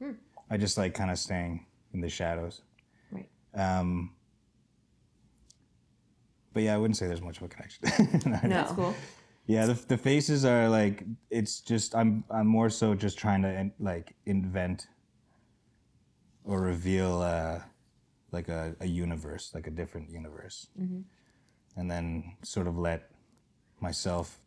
i 0.50 0.56
just 0.56 0.76
like 0.78 0.94
kind 0.94 1.10
of 1.10 1.18
staying 1.18 1.66
in 1.92 2.00
the 2.00 2.08
shadows 2.08 2.62
Right. 3.10 3.28
um 3.54 4.12
but 6.52 6.62
yeah 6.62 6.74
i 6.74 6.78
wouldn't 6.78 6.96
say 6.96 7.06
there's 7.06 7.22
much 7.22 7.38
of 7.38 7.44
a 7.44 7.48
connection 7.48 7.82
No. 8.30 8.38
That's 8.48 8.72
cool. 8.72 8.94
Yeah, 9.46 9.66
the, 9.66 9.74
the 9.74 9.98
faces 9.98 10.46
are 10.46 10.70
like 10.70 11.04
it's 11.28 11.60
just 11.60 11.94
I'm 11.94 12.24
I'm 12.30 12.46
more 12.46 12.70
so 12.70 12.94
just 12.94 13.18
trying 13.18 13.42
to 13.42 13.52
in- 13.52 13.74
like 13.78 14.14
invent 14.24 14.86
or 16.44 16.62
reveal 16.62 17.20
uh, 17.20 17.60
like 18.32 18.48
a, 18.48 18.74
a 18.80 18.86
universe, 18.86 19.50
like 19.54 19.66
a 19.66 19.70
different 19.70 20.08
universe. 20.08 20.68
Mhm. 20.80 21.04
and 21.76 21.90
then 21.90 22.36
sort 22.42 22.66
of 22.66 22.78
let 22.78 23.10
myself 23.80 24.40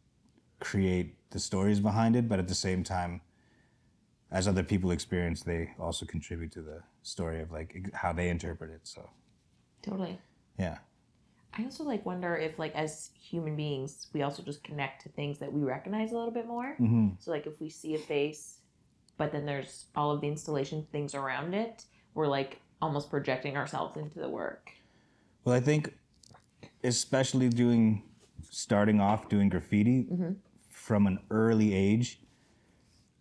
create 0.59 1.15
the 1.31 1.39
stories 1.39 1.79
behind 1.79 2.15
it. 2.15 2.27
But 2.27 2.39
at 2.39 2.47
the 2.47 2.55
same 2.55 2.83
time, 2.83 3.21
as 4.31 4.47
other 4.47 4.63
people 4.63 4.91
experience, 4.91 5.43
they 5.43 5.71
also 5.79 6.05
contribute 6.05 6.51
to 6.53 6.61
the 6.61 6.81
story 7.03 7.41
of 7.41 7.51
like 7.51 7.89
how 7.93 8.13
they 8.13 8.29
interpret 8.29 8.71
it. 8.71 8.81
So 8.83 9.09
Totally. 9.81 10.19
yeah. 10.59 10.79
I 11.57 11.63
also 11.63 11.83
like 11.83 12.05
wonder 12.05 12.35
if 12.35 12.59
like 12.59 12.75
as 12.75 13.09
human 13.19 13.55
beings 13.55 14.07
we 14.13 14.21
also 14.21 14.43
just 14.43 14.63
connect 14.63 15.01
to 15.03 15.09
things 15.09 15.39
that 15.39 15.51
we 15.51 15.61
recognize 15.61 16.11
a 16.11 16.15
little 16.15 16.31
bit 16.31 16.45
more. 16.45 16.75
Mm-hmm. 16.79 17.09
So 17.19 17.31
like 17.31 17.47
if 17.47 17.59
we 17.59 17.69
see 17.69 17.95
a 17.95 17.99
face, 17.99 18.59
but 19.17 19.31
then 19.31 19.45
there's 19.45 19.85
all 19.95 20.11
of 20.11 20.21
the 20.21 20.27
installation 20.27 20.85
things 20.91 21.15
around 21.15 21.53
it, 21.53 21.85
we're 22.13 22.27
like 22.27 22.61
almost 22.81 23.09
projecting 23.09 23.57
ourselves 23.57 23.97
into 23.97 24.19
the 24.19 24.29
work. 24.29 24.71
Well, 25.43 25.55
I 25.55 25.59
think, 25.59 25.93
especially 26.83 27.49
doing, 27.49 28.03
starting 28.49 28.99
off 28.99 29.29
doing 29.29 29.49
graffiti 29.49 30.07
from 30.87 31.05
an 31.05 31.19
early 31.29 31.73
age, 31.73 32.21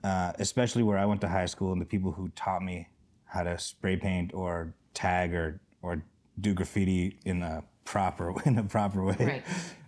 uh, 0.05 0.33
especially 0.39 0.85
where 0.85 0.97
I 0.99 1.05
went 1.05 1.21
to 1.23 1.29
high 1.29 1.47
school 1.47 1.73
and 1.73 1.81
the 1.81 1.85
people 1.85 2.13
who 2.13 2.29
taught 2.37 2.63
me 2.63 2.87
how 3.25 3.43
to 3.43 3.59
spray 3.59 3.97
paint 3.97 4.33
or 4.33 4.73
tag 4.95 5.35
or 5.35 5.61
or 5.83 6.01
do 6.41 6.55
graffiti 6.55 7.19
in 7.25 7.43
a 7.43 7.65
proper 7.85 8.33
in 8.47 8.57
a 8.59 8.63
proper 8.63 9.03
way. 9.05 9.43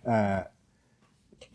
Right. 0.05 0.45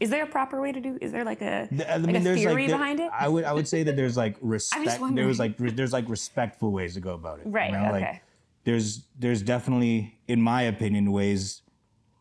Is 0.01 0.09
there 0.11 0.25
a 0.25 0.27
proper 0.27 0.61
way 0.63 0.73
to 0.73 0.81
do? 0.81 0.99
Is 1.01 1.13
there 1.13 1.25
like 1.25 1.43
a 1.43 1.69
Th- 1.71 1.87
I 1.89 1.97
like 1.99 2.07
mean, 2.07 2.17
a 2.17 2.21
there's 2.21 2.39
theory 2.41 2.63
like 2.63 2.69
there- 2.69 2.79
behind 2.79 3.01
it? 3.01 3.11
I 3.13 3.29
would 3.29 3.45
I 3.45 3.53
would 3.53 3.69
say 3.69 3.83
that 3.83 3.95
there's 3.97 4.17
like 4.17 4.37
respect. 4.41 5.01
There 5.15 5.27
was 5.27 5.39
like 5.39 5.55
re- 5.59 5.71
there's 5.71 5.93
like 5.93 6.09
respectful 6.09 6.73
ways 6.73 6.95
to 6.95 7.01
go 7.01 7.13
about 7.13 7.41
it. 7.41 7.47
Right, 7.47 7.71
You 7.71 7.77
know, 7.77 7.93
like, 7.93 8.03
okay. 8.03 8.23
there's 8.65 9.05
there's 9.19 9.43
definitely, 9.43 10.19
in 10.27 10.41
my 10.41 10.63
opinion, 10.63 11.13
ways 11.13 11.61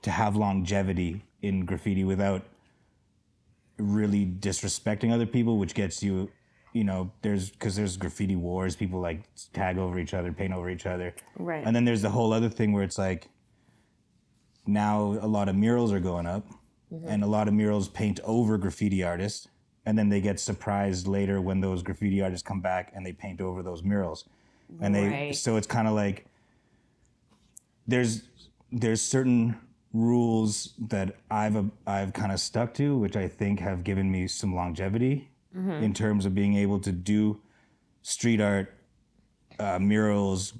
to 0.01 0.11
have 0.11 0.35
longevity 0.35 1.23
in 1.41 1.65
graffiti 1.65 2.03
without 2.03 2.41
really 3.83 4.25
disrespecting 4.25 5.11
other 5.11 5.25
people, 5.25 5.57
which 5.57 5.73
gets 5.73 6.01
you, 6.01 6.29
you 6.73 6.83
know, 6.83 7.11
there's 7.21 7.51
because 7.51 7.75
there's 7.75 7.97
graffiti 7.97 8.35
wars. 8.35 8.75
People 8.75 8.99
like 8.99 9.21
tag 9.53 9.77
over 9.77 9.99
each 9.99 10.13
other, 10.13 10.31
paint 10.31 10.53
over 10.53 10.69
each 10.69 10.85
other. 10.85 11.13
Right. 11.37 11.63
And 11.65 11.75
then 11.75 11.85
there's 11.85 12.01
the 12.01 12.09
whole 12.09 12.33
other 12.33 12.49
thing 12.49 12.73
where 12.73 12.83
it's 12.83 12.97
like 12.97 13.29
now 14.65 15.17
a 15.21 15.27
lot 15.27 15.49
of 15.49 15.55
murals 15.55 15.91
are 15.91 15.99
going 15.99 16.25
up 16.25 16.47
mm-hmm. 16.91 17.07
and 17.07 17.23
a 17.23 17.27
lot 17.27 17.47
of 17.47 17.53
murals 17.53 17.89
paint 17.89 18.19
over 18.23 18.57
graffiti 18.57 19.03
artists 19.03 19.47
and 19.85 19.97
then 19.97 20.09
they 20.09 20.21
get 20.21 20.39
surprised 20.39 21.07
later 21.07 21.41
when 21.41 21.59
those 21.59 21.83
graffiti 21.83 22.21
artists 22.21 22.47
come 22.47 22.61
back 22.61 22.91
and 22.95 23.05
they 23.05 23.11
paint 23.11 23.41
over 23.41 23.61
those 23.61 23.83
murals 23.83 24.25
and 24.81 24.95
they 24.95 25.07
Right. 25.07 25.35
so 25.35 25.57
it's 25.57 25.67
kind 25.67 25.87
of 25.87 25.93
like 25.93 26.25
there's 27.87 28.23
there's 28.71 29.01
certain 29.01 29.55
rules 29.93 30.73
that 30.79 31.15
I've 31.29 31.69
I've 31.85 32.13
kind 32.13 32.31
of 32.31 32.39
stuck 32.39 32.73
to 32.75 32.97
which 32.97 33.15
I 33.15 33.27
think 33.27 33.59
have 33.59 33.83
given 33.83 34.11
me 34.11 34.27
some 34.27 34.55
longevity 34.55 35.29
in 35.83 35.93
terms 35.93 36.25
of 36.25 36.33
being 36.33 36.55
able 36.55 36.79
to 36.79 36.91
do 36.91 37.39
street 38.01 38.41
art 38.41 38.73
uh, 39.59 39.77
murals 39.77 40.53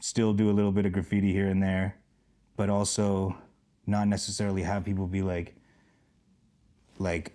still 0.00 0.32
do 0.32 0.50
a 0.50 0.54
little 0.58 0.72
bit 0.72 0.86
of 0.86 0.92
graffiti 0.92 1.32
here 1.32 1.46
and 1.48 1.62
there 1.62 1.94
but 2.56 2.68
also 2.68 3.36
not 3.86 4.08
necessarily 4.08 4.62
have 4.62 4.84
people 4.84 5.06
be 5.06 5.22
like 5.22 5.54
like 6.98 7.32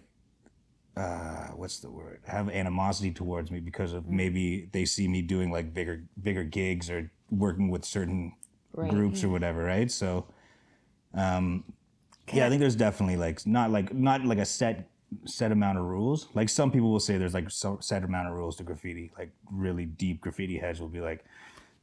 uh 0.98 1.48
what's 1.56 1.80
the 1.80 1.90
word? 1.90 2.20
Have 2.26 2.50
animosity 2.50 3.12
towards 3.12 3.50
me 3.52 3.60
because 3.60 3.94
of 3.94 4.08
maybe 4.10 4.70
they 4.72 4.86
see 4.86 5.08
me 5.08 5.22
doing 5.22 5.52
like 5.52 5.74
bigger 5.74 6.04
bigger 6.22 6.44
gigs 6.44 6.90
or 6.90 7.12
working 7.32 7.70
with 7.70 7.86
certain 7.86 8.34
Right. 8.74 8.92
groups 8.92 9.24
or 9.24 9.30
whatever 9.30 9.64
right? 9.64 9.90
So 9.90 10.28
um 11.16 11.64
yeah 12.34 12.46
i 12.46 12.50
think 12.50 12.60
there's 12.60 12.76
definitely 12.76 13.18
like 13.18 13.46
not 13.48 13.72
like 13.72 13.94
not 13.94 14.24
like 14.26 14.38
a 14.38 14.46
set 14.46 14.88
set 15.26 15.52
amount 15.52 15.78
of 15.78 15.86
rules 15.86 16.28
like 16.34 16.50
some 16.50 16.72
people 16.72 16.92
will 16.92 17.00
say 17.00 17.18
there's 17.18 17.34
like 17.34 17.50
so 17.50 17.78
set 17.80 18.04
amount 18.04 18.28
of 18.28 18.34
rules 18.34 18.56
to 18.56 18.64
graffiti 18.64 19.12
like 19.18 19.32
really 19.52 19.86
deep 19.86 20.20
graffiti 20.22 20.58
heads 20.58 20.82
will 20.82 20.90
be 20.90 21.00
like 21.00 21.24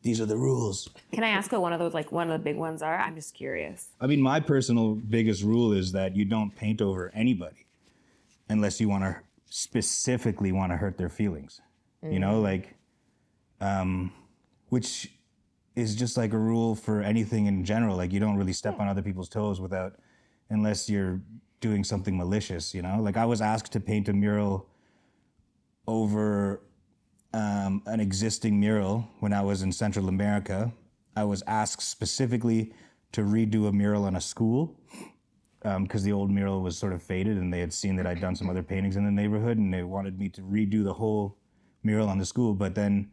these 0.02 0.20
are 0.20 0.26
the 0.26 0.36
rules 0.36 0.90
Can 1.12 1.22
I 1.22 1.28
ask 1.28 1.52
what 1.52 1.62
one 1.62 1.72
of 1.72 1.78
those 1.78 1.94
like 1.94 2.10
one 2.10 2.28
of 2.28 2.32
the 2.32 2.42
big 2.42 2.56
ones 2.56 2.82
are? 2.82 2.98
I'm 2.98 3.14
just 3.14 3.34
curious. 3.34 3.90
I 4.00 4.08
mean, 4.08 4.20
my 4.20 4.40
personal 4.40 4.94
biggest 4.96 5.44
rule 5.44 5.72
is 5.72 5.92
that 5.92 6.16
you 6.16 6.24
don't 6.24 6.50
paint 6.54 6.82
over 6.82 7.12
anybody 7.14 7.66
unless 8.48 8.80
you 8.80 8.88
want 8.88 9.04
to 9.04 9.16
specifically 9.48 10.50
want 10.50 10.72
to 10.72 10.76
hurt 10.76 10.98
their 10.98 11.08
feelings. 11.08 11.60
You 12.02 12.18
know, 12.18 12.40
like, 12.40 12.74
um, 13.60 14.12
which 14.70 15.12
is 15.74 15.94
just 15.94 16.16
like 16.16 16.32
a 16.32 16.38
rule 16.38 16.74
for 16.74 17.00
anything 17.00 17.46
in 17.46 17.64
general. 17.64 17.96
Like, 17.96 18.12
you 18.12 18.20
don't 18.20 18.36
really 18.36 18.52
step 18.52 18.78
on 18.78 18.88
other 18.88 19.02
people's 19.02 19.28
toes 19.28 19.60
without, 19.60 19.94
unless 20.50 20.88
you're 20.88 21.20
doing 21.60 21.84
something 21.84 22.16
malicious. 22.16 22.74
You 22.74 22.82
know, 22.82 22.98
like 23.00 23.16
I 23.16 23.24
was 23.24 23.40
asked 23.40 23.72
to 23.72 23.80
paint 23.80 24.08
a 24.08 24.12
mural 24.12 24.68
over 25.86 26.62
um, 27.32 27.82
an 27.86 28.00
existing 28.00 28.60
mural 28.60 29.08
when 29.20 29.32
I 29.32 29.40
was 29.40 29.62
in 29.62 29.72
Central 29.72 30.08
America. 30.08 30.70
I 31.16 31.24
was 31.24 31.42
asked 31.46 31.88
specifically 31.88 32.74
to 33.12 33.22
redo 33.22 33.68
a 33.68 33.72
mural 33.72 34.04
on 34.04 34.16
a 34.16 34.20
school 34.20 34.76
because 35.62 36.02
the 36.02 36.12
old 36.12 36.30
mural 36.30 36.60
was 36.60 36.76
sort 36.76 36.92
of 36.92 37.02
faded 37.02 37.36
and 37.36 37.52
they 37.52 37.60
had 37.60 37.72
seen 37.72 37.94
that 37.96 38.06
I'd 38.06 38.20
done 38.20 38.34
some 38.34 38.50
other 38.50 38.62
paintings 38.62 38.96
in 38.96 39.04
the 39.04 39.10
neighborhood 39.10 39.58
and 39.58 39.72
they 39.72 39.82
wanted 39.82 40.18
me 40.18 40.28
to 40.30 40.42
redo 40.42 40.82
the 40.82 40.92
whole 40.92 41.36
mural 41.84 42.08
on 42.08 42.18
the 42.18 42.26
school. 42.26 42.52
But 42.52 42.74
then 42.74 43.10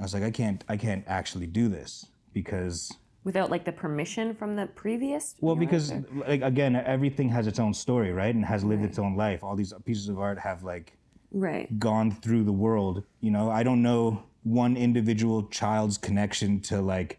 I 0.00 0.02
was 0.02 0.14
like, 0.14 0.22
I 0.22 0.30
can't, 0.30 0.64
I 0.68 0.78
can't 0.78 1.04
actually 1.06 1.46
do 1.46 1.68
this 1.68 2.06
because 2.32 2.90
Without 3.22 3.50
like 3.50 3.66
the 3.66 3.72
permission 3.72 4.34
from 4.34 4.56
the 4.56 4.66
previous. 4.66 5.34
well, 5.40 5.54
because 5.54 5.92
or- 5.92 6.04
like 6.26 6.40
again, 6.40 6.74
everything 6.74 7.28
has 7.28 7.46
its 7.46 7.58
own 7.58 7.74
story, 7.74 8.12
right? 8.12 8.34
And 8.34 8.42
has 8.46 8.64
lived 8.64 8.82
its 8.82 8.98
own 8.98 9.14
life. 9.14 9.44
All 9.44 9.54
these 9.54 9.74
pieces 9.84 10.08
of 10.08 10.18
art 10.18 10.38
have 10.38 10.62
like 10.62 10.96
right. 11.30 11.78
gone 11.78 12.10
through 12.10 12.44
the 12.44 12.52
world. 12.52 13.04
You 13.20 13.30
know, 13.30 13.50
I 13.50 13.62
don't 13.62 13.82
know 13.82 14.22
one 14.42 14.74
individual 14.74 15.48
child's 15.48 15.98
connection 15.98 16.60
to 16.60 16.80
like 16.80 17.18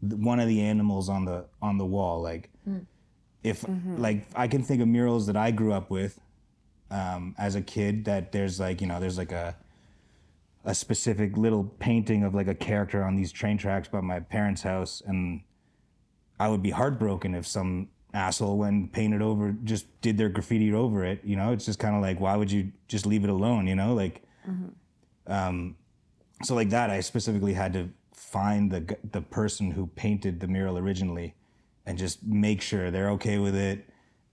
one 0.00 0.38
of 0.38 0.48
the 0.48 0.60
animals 0.60 1.08
on 1.08 1.24
the 1.24 1.46
on 1.62 1.78
the 1.78 1.86
wall. 1.86 2.20
Like, 2.20 2.50
if 3.42 3.64
like 3.96 4.26
I 4.36 4.48
can 4.48 4.62
think 4.62 4.82
of 4.82 4.88
murals 4.88 5.26
that 5.28 5.36
I 5.36 5.50
grew 5.50 5.72
up 5.72 5.88
with 5.88 6.20
um, 6.90 7.34
as 7.38 7.54
a 7.54 7.62
kid. 7.62 8.04
That 8.04 8.32
there's 8.32 8.60
like 8.60 8.82
you 8.82 8.86
know 8.86 9.00
there's 9.00 9.18
like 9.18 9.32
a 9.32 9.56
a 10.64 10.74
specific 10.74 11.36
little 11.36 11.64
painting 11.64 12.24
of 12.24 12.34
like 12.34 12.48
a 12.48 12.54
character 12.54 13.02
on 13.02 13.16
these 13.16 13.32
train 13.32 13.58
tracks 13.58 13.88
by 13.88 14.00
my 14.00 14.20
parents' 14.20 14.62
house, 14.62 15.02
and 15.06 15.42
I 16.38 16.48
would 16.48 16.62
be 16.62 16.70
heartbroken 16.70 17.34
if 17.34 17.46
some 17.46 17.88
asshole 18.14 18.56
when 18.56 18.88
painted 18.88 19.20
over 19.20 19.54
just 19.64 19.86
did 20.00 20.16
their 20.16 20.28
graffiti 20.28 20.72
over 20.72 21.04
it. 21.04 21.20
You 21.24 21.36
know, 21.36 21.52
it's 21.52 21.66
just 21.66 21.78
kind 21.78 21.94
of 21.94 22.02
like 22.02 22.20
why 22.20 22.36
would 22.36 22.50
you 22.50 22.72
just 22.88 23.06
leave 23.06 23.24
it 23.24 23.30
alone? 23.30 23.66
You 23.66 23.76
know, 23.76 23.94
like 23.94 24.22
um, 25.26 25.76
so 26.42 26.54
like 26.54 26.70
that. 26.70 26.90
I 26.90 27.00
specifically 27.00 27.52
had 27.54 27.72
to 27.74 27.90
find 28.12 28.70
the 28.70 28.96
the 29.12 29.20
person 29.20 29.70
who 29.70 29.86
painted 29.88 30.40
the 30.40 30.48
mural 30.48 30.78
originally, 30.78 31.34
and 31.86 31.98
just 31.98 32.22
make 32.24 32.60
sure 32.62 32.90
they're 32.90 33.10
okay 33.10 33.38
with 33.38 33.54
it. 33.54 33.88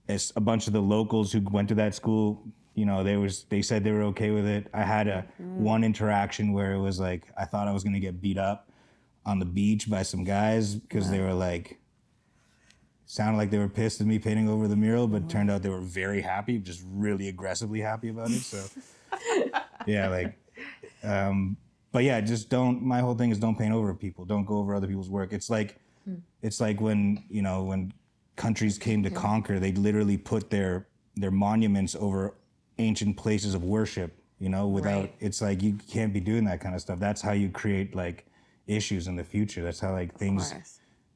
It's 0.08 0.32
a 0.36 0.40
bunch 0.40 0.66
of 0.66 0.72
the 0.72 0.82
locals 0.82 1.32
who 1.32 1.40
went 1.40 1.68
to 1.68 1.74
that 1.76 1.94
school. 1.94 2.44
You 2.76 2.86
know, 2.86 3.02
they 3.02 3.16
was 3.16 3.44
they 3.44 3.62
said 3.62 3.82
they 3.82 3.90
were 3.90 4.04
okay 4.04 4.30
with 4.30 4.46
it. 4.46 4.68
I 4.72 4.82
had 4.82 5.08
a 5.08 5.26
one 5.38 5.82
interaction 5.82 6.52
where 6.52 6.74
it 6.74 6.80
was 6.80 7.00
like 7.00 7.24
I 7.36 7.44
thought 7.44 7.66
I 7.66 7.72
was 7.72 7.82
gonna 7.82 8.00
get 8.00 8.20
beat 8.20 8.38
up 8.38 8.70
on 9.24 9.38
the 9.38 9.44
beach 9.44 9.90
by 9.90 10.02
some 10.02 10.22
guys 10.22 10.74
because 10.76 11.10
they 11.10 11.20
were 11.20 11.32
like 11.32 11.80
sounded 13.06 13.38
like 13.38 13.50
they 13.50 13.58
were 13.58 13.68
pissed 13.68 14.00
at 14.00 14.06
me 14.06 14.18
painting 14.18 14.48
over 14.48 14.68
the 14.68 14.76
mural, 14.76 15.08
but 15.08 15.28
turned 15.28 15.50
out 15.50 15.62
they 15.62 15.68
were 15.70 15.80
very 15.80 16.20
happy, 16.20 16.58
just 16.58 16.82
really 16.86 17.28
aggressively 17.28 17.80
happy 17.80 18.10
about 18.10 18.30
it. 18.30 18.40
So 18.40 18.62
yeah, 19.86 20.08
like 20.08 20.38
um 21.02 21.56
but 21.92 22.04
yeah, 22.04 22.20
just 22.20 22.50
don't 22.50 22.82
my 22.82 23.00
whole 23.00 23.14
thing 23.14 23.30
is 23.30 23.38
don't 23.38 23.56
paint 23.56 23.72
over 23.72 23.94
people. 23.94 24.26
Don't 24.26 24.44
go 24.44 24.58
over 24.58 24.74
other 24.74 24.86
people's 24.86 25.08
work. 25.08 25.32
It's 25.32 25.48
like 25.48 25.80
it's 26.42 26.60
like 26.60 26.80
when, 26.80 27.24
you 27.30 27.42
know, 27.42 27.62
when 27.64 27.92
countries 28.36 28.78
came 28.78 29.02
to 29.02 29.10
conquer, 29.10 29.58
they 29.58 29.72
literally 29.72 30.18
put 30.18 30.50
their 30.50 30.88
their 31.16 31.30
monuments 31.30 31.96
over 31.98 32.34
ancient 32.78 33.16
places 33.16 33.54
of 33.54 33.62
worship, 33.64 34.12
you 34.38 34.48
know, 34.48 34.68
without 34.68 35.00
Right. 35.00 35.14
it's 35.20 35.40
like 35.40 35.62
you 35.62 35.74
can't 35.88 36.12
be 36.12 36.20
doing 36.20 36.44
that 36.44 36.60
kind 36.60 36.74
of 36.74 36.80
stuff. 36.80 36.98
That's 36.98 37.22
how 37.22 37.32
you 37.32 37.48
create 37.50 37.94
like 37.94 38.26
issues 38.66 39.06
in 39.08 39.16
the 39.16 39.24
future. 39.24 39.62
That's 39.62 39.80
how 39.80 39.92
like 39.92 40.14
things 40.18 40.54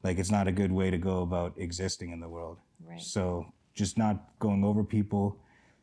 like 0.03 0.17
it's 0.17 0.31
not 0.31 0.47
a 0.47 0.51
good 0.51 0.71
way 0.71 0.89
to 0.89 0.97
go 0.97 1.21
about 1.21 1.53
existing 1.57 2.11
in 2.11 2.19
the 2.19 2.29
world. 2.29 2.57
Right. 2.83 2.99
So 3.01 3.45
just 3.73 3.97
not 3.97 4.37
going 4.39 4.63
over 4.63 4.83
people, 4.83 5.37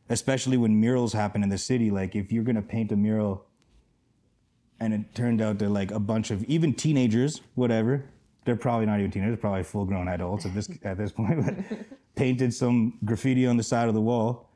especially 0.09 0.57
when 0.57 0.79
murals 0.79 1.13
happen 1.13 1.41
in 1.43 1.49
the 1.49 1.57
city. 1.57 1.89
Like 1.91 2.15
if 2.15 2.31
you're 2.31 2.43
gonna 2.43 2.61
paint 2.61 2.91
a 2.91 2.95
mural 2.95 3.45
and 4.81 4.93
it 4.93 5.13
turned 5.15 5.41
out 5.41 5.59
they're 5.59 5.69
like 5.69 5.91
a 5.91 5.99
bunch 5.99 6.31
of 6.31 6.43
even 6.45 6.73
teenagers, 6.73 7.41
whatever. 7.55 8.05
They're 8.45 8.55
probably 8.55 8.85
not 8.85 8.99
even 8.99 9.11
teenagers, 9.11 9.37
probably 9.39 9.63
full 9.63 9.85
grown 9.85 10.07
adults 10.07 10.45
at 10.45 10.53
this 10.55 10.69
at 10.83 10.97
this 10.97 11.11
point, 11.11 11.45
but 11.69 11.77
painted 12.15 12.53
some 12.53 12.97
graffiti 13.05 13.45
on 13.45 13.57
the 13.57 13.63
side 13.63 13.87
of 13.87 13.93
the 13.93 14.01
wall. 14.01 14.48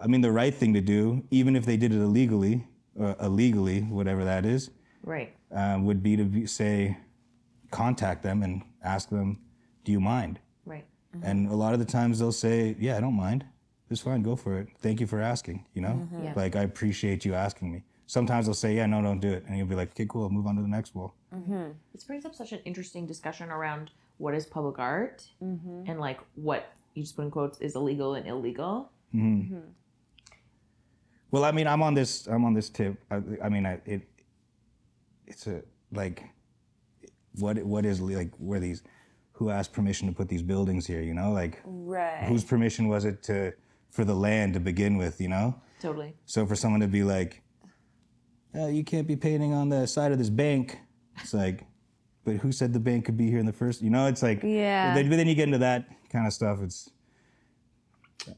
I 0.00 0.06
mean, 0.06 0.20
the 0.22 0.32
right 0.32 0.54
thing 0.54 0.72
to 0.74 0.80
do, 0.80 1.22
even 1.30 1.54
if 1.56 1.66
they 1.66 1.76
did 1.76 1.92
it 1.92 1.98
illegally 2.00 2.66
or 2.96 3.14
illegally, 3.20 3.82
whatever 3.82 4.24
that 4.24 4.44
is, 4.46 4.70
Right. 5.04 5.34
uh, 5.54 5.78
would 5.80 6.02
be 6.02 6.16
to 6.16 6.24
be, 6.24 6.46
say, 6.46 6.96
contact 7.70 8.22
them 8.22 8.42
and 8.42 8.62
ask 8.82 9.08
them, 9.10 9.38
"Do 9.84 9.92
you 9.92 10.00
mind?" 10.00 10.40
Right. 10.64 10.84
Mm-hmm. 11.14 11.26
And 11.26 11.48
a 11.48 11.54
lot 11.54 11.72
of 11.74 11.78
the 11.78 11.84
times 11.84 12.18
they'll 12.18 12.32
say, 12.32 12.76
"Yeah, 12.78 12.96
I 12.96 13.00
don't 13.00 13.14
mind. 13.14 13.44
It's 13.90 14.00
fine. 14.00 14.22
Go 14.22 14.36
for 14.36 14.58
it. 14.58 14.68
Thank 14.78 15.00
you 15.00 15.06
for 15.06 15.20
asking." 15.20 15.64
You 15.74 15.82
know, 15.82 15.88
mm-hmm. 16.00 16.24
Yeah. 16.24 16.32
like 16.36 16.56
I 16.56 16.62
appreciate 16.62 17.24
you 17.24 17.34
asking 17.34 17.72
me. 17.72 17.82
Sometimes 18.06 18.46
they'll 18.46 18.54
say, 18.54 18.74
"Yeah, 18.76 18.86
no, 18.86 19.00
don't 19.02 19.20
do 19.20 19.30
it," 19.32 19.44
and 19.46 19.56
you'll 19.56 19.66
be 19.68 19.74
like, 19.74 19.90
"Okay, 19.90 20.06
cool. 20.08 20.24
I'll 20.24 20.30
move 20.30 20.46
on 20.46 20.56
to 20.56 20.62
the 20.62 20.68
next 20.68 20.94
wall." 20.94 21.14
Mm-hmm. 21.34 21.72
This 21.92 22.04
brings 22.04 22.24
up 22.24 22.34
such 22.34 22.52
an 22.52 22.60
interesting 22.64 23.06
discussion 23.06 23.50
around 23.50 23.90
what 24.18 24.34
is 24.34 24.46
public 24.46 24.78
art 24.78 25.26
and 25.40 25.98
like 26.00 26.20
what 26.34 26.72
you 26.94 27.02
just 27.02 27.16
put 27.16 27.22
in 27.24 27.30
quotes 27.30 27.58
is 27.60 27.74
illegal 27.76 28.14
and 28.14 28.26
illegal. 28.26 28.90
Well, 31.30 31.44
I 31.44 31.52
mean, 31.52 31.66
I'm 31.66 31.82
on 31.82 31.94
this. 31.94 32.26
I'm 32.26 32.44
on 32.44 32.54
this 32.54 32.68
tip. 32.68 32.96
I, 33.10 33.20
I 33.44 33.48
mean, 33.48 33.66
I, 33.66 33.80
it. 33.84 34.02
It's 35.26 35.46
a 35.46 35.62
like, 35.92 36.24
what 37.38 37.58
what 37.64 37.86
is 37.86 38.00
like 38.00 38.32
where 38.38 38.58
these, 38.60 38.82
who 39.32 39.50
asked 39.50 39.72
permission 39.72 40.08
to 40.08 40.14
put 40.14 40.28
these 40.28 40.42
buildings 40.42 40.86
here? 40.86 41.02
You 41.02 41.14
know, 41.14 41.30
like 41.32 41.60
Right. 41.64 42.24
whose 42.24 42.44
permission 42.44 42.88
was 42.88 43.04
it 43.04 43.22
to 43.24 43.52
for 43.90 44.04
the 44.04 44.14
land 44.14 44.54
to 44.54 44.60
begin 44.60 44.96
with? 44.96 45.20
You 45.20 45.28
know, 45.28 45.54
Totally. 45.80 46.14
so 46.26 46.46
for 46.46 46.56
someone 46.56 46.80
to 46.80 46.88
be 46.88 47.04
like, 47.04 47.42
uh, 48.58 48.66
you 48.66 48.82
can't 48.82 49.06
be 49.06 49.14
painting 49.16 49.52
on 49.54 49.68
the 49.68 49.86
side 49.86 50.10
of 50.10 50.18
this 50.18 50.30
bank, 50.30 50.78
it's 51.20 51.32
like, 51.32 51.64
but 52.24 52.36
who 52.36 52.50
said 52.50 52.72
the 52.72 52.80
bank 52.80 53.04
could 53.04 53.16
be 53.16 53.30
here 53.30 53.38
in 53.38 53.46
the 53.46 53.52
first? 53.52 53.82
You 53.82 53.90
know, 53.90 54.06
it's 54.06 54.22
like, 54.22 54.42
Yeah. 54.42 54.94
Then, 54.94 55.08
but 55.08 55.16
then 55.16 55.28
you 55.28 55.36
get 55.36 55.44
into 55.44 55.58
that 55.58 55.86
kind 56.10 56.26
of 56.26 56.32
stuff. 56.32 56.58
It's 56.60 56.90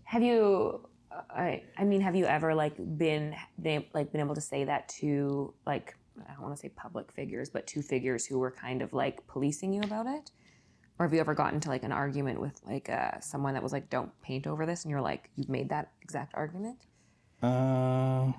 Have 0.04 0.22
you? 0.22 0.86
I 1.30 1.62
I 1.76 1.84
mean, 1.84 2.00
have 2.00 2.14
you 2.14 2.26
ever 2.26 2.54
like 2.54 2.74
been 2.98 3.34
like 3.62 4.12
been 4.12 4.20
able 4.20 4.34
to 4.34 4.40
say 4.40 4.64
that 4.64 4.88
to 5.00 5.54
like 5.66 5.96
I 6.28 6.32
don't 6.32 6.42
want 6.42 6.54
to 6.54 6.60
say 6.60 6.68
public 6.68 7.10
figures, 7.12 7.50
but 7.50 7.66
two 7.66 7.82
figures 7.82 8.26
who 8.26 8.38
were 8.38 8.50
kind 8.50 8.82
of 8.82 8.92
like 8.92 9.26
policing 9.26 9.72
you 9.72 9.82
about 9.82 10.06
it? 10.06 10.30
Or 10.98 11.06
have 11.06 11.14
you 11.14 11.20
ever 11.20 11.34
gotten 11.34 11.58
to 11.60 11.68
like 11.68 11.84
an 11.84 11.92
argument 11.92 12.40
with 12.40 12.60
like 12.66 12.88
uh, 12.90 13.18
someone 13.20 13.54
that 13.54 13.62
was 13.62 13.72
like, 13.72 13.90
"Don't 13.90 14.10
paint 14.22 14.46
over 14.46 14.66
this," 14.66 14.84
and 14.84 14.90
you're 14.90 15.00
like, 15.00 15.30
"You've 15.36 15.48
made 15.48 15.70
that 15.70 15.92
exact 16.02 16.34
argument." 16.34 16.86
uh. 17.42 18.32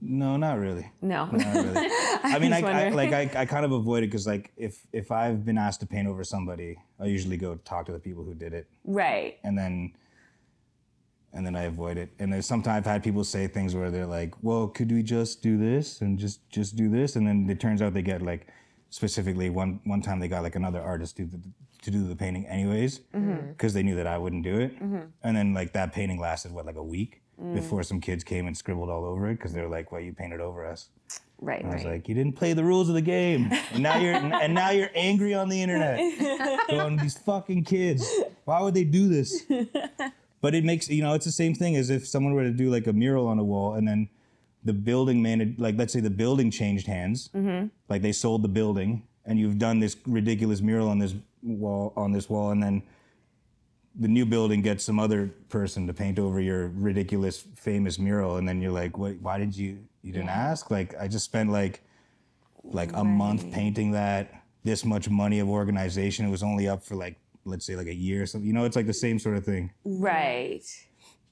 No, 0.00 0.36
not 0.36 0.58
really. 0.58 0.90
No. 1.02 1.26
Not 1.26 1.54
really. 1.54 1.88
I 2.22 2.38
mean, 2.38 2.52
I, 2.52 2.60
I 2.60 2.88
like 2.90 3.12
I, 3.12 3.30
I 3.40 3.44
kind 3.44 3.64
of 3.64 3.72
avoid 3.72 4.02
it 4.02 4.06
because 4.06 4.26
like 4.26 4.52
if 4.56 4.86
if 4.92 5.12
I've 5.12 5.44
been 5.44 5.58
asked 5.58 5.80
to 5.80 5.86
paint 5.86 6.08
over 6.08 6.24
somebody, 6.24 6.76
I 6.98 7.06
usually 7.06 7.36
go 7.36 7.56
talk 7.56 7.86
to 7.86 7.92
the 7.92 7.98
people 7.98 8.24
who 8.24 8.34
did 8.34 8.54
it, 8.54 8.68
right. 8.84 9.38
and 9.44 9.58
then 9.58 9.92
and 11.32 11.44
then 11.46 11.54
I 11.54 11.64
avoid 11.64 11.98
it. 11.98 12.10
And 12.18 12.32
there's 12.32 12.46
sometimes 12.46 12.78
I've 12.78 12.92
had 12.92 13.02
people 13.02 13.24
say 13.24 13.46
things 13.46 13.74
where 13.74 13.90
they're 13.90 14.06
like, 14.06 14.34
"Well, 14.42 14.68
could 14.68 14.90
we 14.90 15.02
just 15.02 15.42
do 15.42 15.58
this 15.58 16.00
and 16.00 16.18
just 16.18 16.48
just 16.50 16.76
do 16.76 16.88
this?" 16.88 17.16
And 17.16 17.26
then 17.26 17.48
it 17.50 17.60
turns 17.60 17.82
out 17.82 17.92
they 17.92 18.02
get 18.02 18.22
like 18.22 18.46
specifically 18.88 19.50
one 19.50 19.80
one 19.84 20.02
time 20.02 20.18
they 20.18 20.28
got 20.28 20.42
like 20.42 20.56
another 20.56 20.80
artist 20.80 21.16
to 21.18 21.28
to 21.82 21.90
do 21.90 22.06
the 22.06 22.16
painting 22.16 22.46
anyways 22.46 23.00
mm-hmm. 23.14 23.48
because 23.48 23.72
they 23.72 23.82
knew 23.82 23.96
that 23.96 24.06
I 24.06 24.18
wouldn't 24.18 24.44
do 24.44 24.58
it. 24.60 24.74
Mm-hmm. 24.76 25.00
And 25.22 25.36
then 25.36 25.54
like 25.54 25.72
that 25.72 25.92
painting 25.92 26.20
lasted 26.20 26.52
what 26.52 26.66
like 26.66 26.76
a 26.76 26.82
week 26.82 27.19
before 27.54 27.80
mm. 27.80 27.86
some 27.86 28.00
kids 28.00 28.22
came 28.22 28.46
and 28.46 28.56
scribbled 28.56 28.90
all 28.90 29.04
over 29.04 29.28
it 29.28 29.34
because 29.34 29.52
they 29.52 29.62
were 29.62 29.68
like, 29.68 29.92
"Well, 29.92 30.00
you 30.00 30.12
painted 30.12 30.40
over 30.40 30.66
us." 30.66 30.88
Right. 31.40 31.64
I 31.64 31.68
was 31.68 31.84
Right. 31.84 31.92
like, 31.94 32.08
you 32.08 32.14
didn't 32.14 32.34
play 32.34 32.52
the 32.52 32.62
rules 32.62 32.88
of 32.90 32.94
the 32.94 33.00
game, 33.00 33.50
and 33.72 33.82
now 33.82 33.96
you're 33.96 34.14
and 34.42 34.52
now 34.52 34.70
you're 34.70 34.90
angry 34.94 35.32
on 35.34 35.48
the 35.48 35.60
internet. 35.60 35.98
Going 36.70 36.96
these 36.96 37.16
fucking 37.18 37.64
kids, 37.64 38.06
why 38.44 38.60
would 38.60 38.74
they 38.74 38.84
do 38.84 39.08
this? 39.08 39.44
But 40.42 40.54
it 40.54 40.64
makes 40.64 40.88
you 40.88 41.02
know 41.02 41.14
it's 41.14 41.24
the 41.24 41.32
same 41.32 41.54
thing 41.54 41.76
as 41.76 41.90
if 41.90 42.06
someone 42.06 42.34
were 42.34 42.44
to 42.44 42.50
do 42.50 42.70
like 42.70 42.86
a 42.86 42.92
mural 42.92 43.26
on 43.26 43.38
a 43.38 43.44
wall, 43.44 43.74
and 43.74 43.88
then 43.88 44.08
the 44.64 44.72
building 44.74 45.22
man, 45.22 45.54
like 45.58 45.76
let's 45.78 45.92
say 45.92 46.00
the 46.00 46.10
building 46.10 46.50
changed 46.50 46.86
hands, 46.86 47.30
mm-hmm. 47.34 47.68
like 47.88 48.02
they 48.02 48.12
sold 48.12 48.42
the 48.42 48.48
building, 48.48 49.02
and 49.24 49.38
you've 49.38 49.58
done 49.58 49.80
this 49.80 49.96
ridiculous 50.06 50.60
mural 50.60 50.88
on 50.88 50.98
this 50.98 51.14
wall 51.42 51.92
on 51.96 52.12
this 52.12 52.28
wall, 52.28 52.50
and 52.50 52.62
then 52.62 52.82
the 53.98 54.08
new 54.08 54.24
building 54.24 54.62
gets 54.62 54.84
some 54.84 55.00
other 55.00 55.28
person 55.48 55.86
to 55.86 55.92
paint 55.92 56.18
over 56.18 56.40
your 56.40 56.68
ridiculous 56.68 57.44
famous 57.56 57.98
mural 57.98 58.36
and 58.36 58.48
then 58.48 58.60
you're 58.62 58.72
like 58.72 58.96
what 58.96 59.20
why 59.20 59.38
did 59.38 59.56
you 59.56 59.78
you 60.02 60.12
didn't 60.12 60.28
ask? 60.28 60.70
Like 60.70 60.94
i 60.98 61.08
just 61.08 61.24
spent 61.24 61.50
like 61.50 61.82
like 62.62 62.92
a 62.94 63.04
month 63.04 63.50
painting 63.52 63.92
that 63.92 64.42
this 64.64 64.84
much 64.84 65.08
money 65.08 65.38
of 65.38 65.48
organization. 65.48 66.26
It 66.26 66.30
was 66.30 66.42
only 66.42 66.68
up 66.68 66.82
for 66.84 66.94
like 66.94 67.16
let's 67.44 67.64
say 67.64 67.74
like 67.74 67.86
a 67.86 67.94
year 67.94 68.22
or 68.22 68.26
something. 68.26 68.46
You 68.46 68.52
know 68.52 68.64
it's 68.64 68.76
like 68.76 68.86
the 68.86 68.92
same 68.92 69.18
sort 69.18 69.36
of 69.36 69.44
thing. 69.44 69.70
Right. 69.84 70.64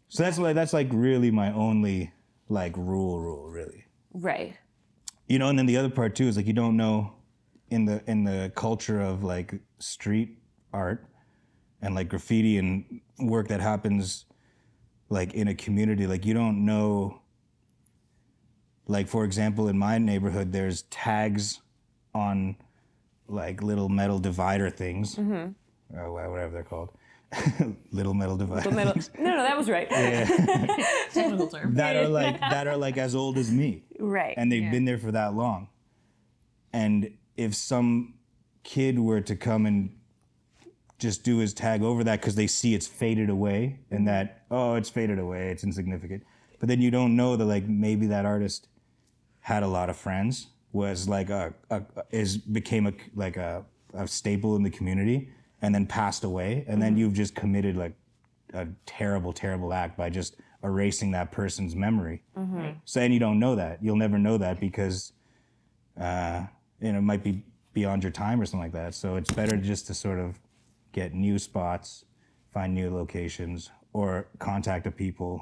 so 0.08 0.22
that's 0.22 0.38
like 0.38 0.54
that's 0.54 0.72
like 0.72 0.88
really 0.92 1.30
my 1.30 1.52
only 1.52 2.12
like 2.48 2.76
rule 2.76 3.20
rule 3.20 3.48
really. 3.48 3.84
Right. 4.12 4.56
you 5.28 5.38
know 5.38 5.48
and 5.48 5.58
then 5.58 5.66
the 5.66 5.76
other 5.76 5.90
part 5.90 6.14
too 6.16 6.26
is 6.26 6.36
like 6.36 6.46
you 6.46 6.54
don't 6.54 6.76
know 6.76 7.12
in 7.70 7.84
the 7.84 8.02
in 8.06 8.24
the 8.24 8.50
culture 8.54 9.00
of 9.00 9.22
like 9.22 9.54
street 9.78 10.38
art 10.72 11.04
and 11.82 11.94
like 11.94 12.08
graffiti 12.08 12.58
and 12.58 13.00
work 13.18 13.48
that 13.48 13.60
happens 13.60 14.24
like 15.10 15.34
in 15.34 15.48
a 15.48 15.54
community 15.54 16.06
like 16.06 16.24
you 16.26 16.34
don't 16.34 16.64
know 16.64 17.20
like 18.86 19.06
for 19.08 19.24
example 19.24 19.68
in 19.68 19.78
my 19.78 19.98
neighborhood 19.98 20.52
there's 20.52 20.82
tags 20.82 21.60
on 22.14 22.56
like 23.28 23.62
little 23.62 23.88
metal 23.88 24.18
divider 24.18 24.70
things 24.70 25.16
mm-hmm. 25.16 25.50
uh, 25.96 26.00
or 26.02 26.30
whatever 26.30 26.52
they're 26.52 26.62
called 26.62 26.90
little 27.92 28.14
metal 28.14 28.36
divider 28.36 28.70
Middle- 28.70 28.92
things 28.94 29.10
no, 29.18 29.36
no, 29.36 29.42
that 29.42 29.56
was 29.56 29.68
right. 29.68 29.88
Technical 31.12 31.46
term. 31.48 31.74
that 31.74 31.94
are 31.96 32.08
like 32.08 32.40
that 32.40 32.66
are 32.66 32.76
like 32.76 32.96
as 32.96 33.14
old 33.14 33.36
as 33.36 33.50
me 33.50 33.84
Right. 33.98 34.34
and 34.38 34.50
they've 34.50 34.70
been 34.70 34.84
there 34.86 34.96
for 34.98 35.12
that 35.12 35.34
long. 35.34 35.68
And 36.72 37.16
if 37.36 37.54
some 37.54 38.14
kid 38.62 38.98
were 38.98 39.20
to 39.20 39.36
come 39.36 39.66
and 39.66 39.97
just 40.98 41.22
do 41.22 41.38
his 41.38 41.54
tag 41.54 41.82
over 41.82 42.02
that 42.04 42.20
because 42.20 42.34
they 42.34 42.46
see 42.46 42.74
it's 42.74 42.86
faded 42.86 43.30
away 43.30 43.78
and 43.90 44.06
that 44.08 44.42
oh 44.50 44.74
it's 44.74 44.90
faded 44.90 45.18
away 45.18 45.50
it's 45.50 45.64
insignificant. 45.64 46.22
But 46.58 46.68
then 46.68 46.80
you 46.80 46.90
don't 46.90 47.14
know 47.14 47.36
that 47.36 47.44
like 47.44 47.68
maybe 47.68 48.06
that 48.08 48.24
artist 48.24 48.68
had 49.40 49.62
a 49.62 49.68
lot 49.68 49.88
of 49.88 49.96
friends 49.96 50.48
was 50.72 51.08
like 51.08 51.30
a, 51.30 51.54
a 51.70 51.82
is 52.10 52.36
became 52.36 52.86
a 52.86 52.92
like 53.14 53.36
a, 53.36 53.64
a 53.94 54.06
staple 54.08 54.56
in 54.56 54.62
the 54.62 54.70
community 54.70 55.30
and 55.62 55.74
then 55.74 55.86
passed 55.86 56.24
away. 56.24 56.64
And 56.68 56.80
then 56.82 56.96
you've 56.96 57.14
just 57.14 57.34
committed 57.34 57.76
like 57.76 57.94
a 58.54 58.66
terrible 58.86 59.32
terrible 59.32 59.72
act 59.72 59.96
by 59.96 60.10
just 60.10 60.36
erasing 60.64 61.12
that 61.12 61.30
person's 61.30 61.76
memory. 61.76 62.22
So 62.84 63.00
and 63.00 63.14
you 63.14 63.20
don't 63.20 63.38
know 63.38 63.54
that. 63.54 63.82
You'll 63.82 63.96
never 63.96 64.18
know 64.18 64.36
that 64.38 64.58
because 64.58 65.12
uh, 66.00 66.44
you 66.80 66.92
know 66.92 66.98
it 66.98 67.02
might 67.02 67.22
be 67.22 67.44
beyond 67.72 68.02
your 68.02 68.12
time 68.12 68.40
or 68.40 68.46
something 68.46 68.60
like 68.60 68.72
that. 68.72 68.94
So 68.94 69.14
it's 69.16 69.30
better 69.30 69.56
just 69.56 69.86
to 69.86 69.94
sort 69.94 70.18
of 70.18 70.38
get 70.98 71.14
new 71.14 71.38
spots 71.38 72.04
find 72.52 72.74
new 72.74 72.90
locations 72.92 73.70
or 73.92 74.26
contact 74.38 74.82
the 74.84 74.90
people 74.90 75.32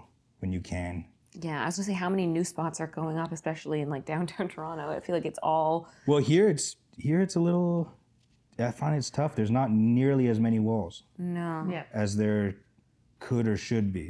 when 0.40 0.52
you 0.52 0.60
can 0.60 1.04
Yeah, 1.40 1.62
I 1.62 1.66
was 1.66 1.76
gonna 1.76 1.86
say 1.86 1.92
how 2.04 2.10
many 2.10 2.26
new 2.26 2.44
spots 2.44 2.80
are 2.80 2.86
going 3.00 3.16
up, 3.18 3.30
especially 3.32 3.80
in 3.80 3.88
like 3.94 4.04
downtown 4.04 4.48
Toronto. 4.54 4.90
I 4.90 5.00
feel 5.00 5.14
like 5.14 5.24
it's 5.32 5.38
all 5.42 5.88
well 6.06 6.18
here 6.32 6.48
it's 6.54 6.76
here 7.06 7.20
it's 7.26 7.36
a 7.36 7.40
little 7.48 7.92
i 8.58 8.70
find 8.70 8.92
it's 8.96 9.10
tough 9.10 9.32
there's 9.36 9.50
not 9.60 9.70
nearly 9.70 10.26
as 10.28 10.38
many 10.40 10.58
walls 10.70 10.94
no. 11.18 11.66
Yeah. 11.70 11.84
as 11.92 12.16
there 12.16 12.44
could 13.26 13.46
or 13.48 13.56
should 13.68 13.92
be 13.92 14.08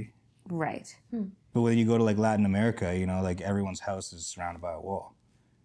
Right. 0.49 0.89
Hmm. 1.11 1.25
but 1.53 1.63
when 1.63 1.77
you 1.79 1.85
go 1.93 1.97
to 1.99 2.05
like 2.11 2.19
latin 2.27 2.45
america 2.47 2.89
you 3.01 3.07
know 3.11 3.21
like 3.29 3.41
everyone's 3.41 3.81
house 3.81 4.13
is 4.13 4.25
surrounded 4.33 4.61
by 4.69 4.73
a 4.81 4.81
wall 4.89 5.15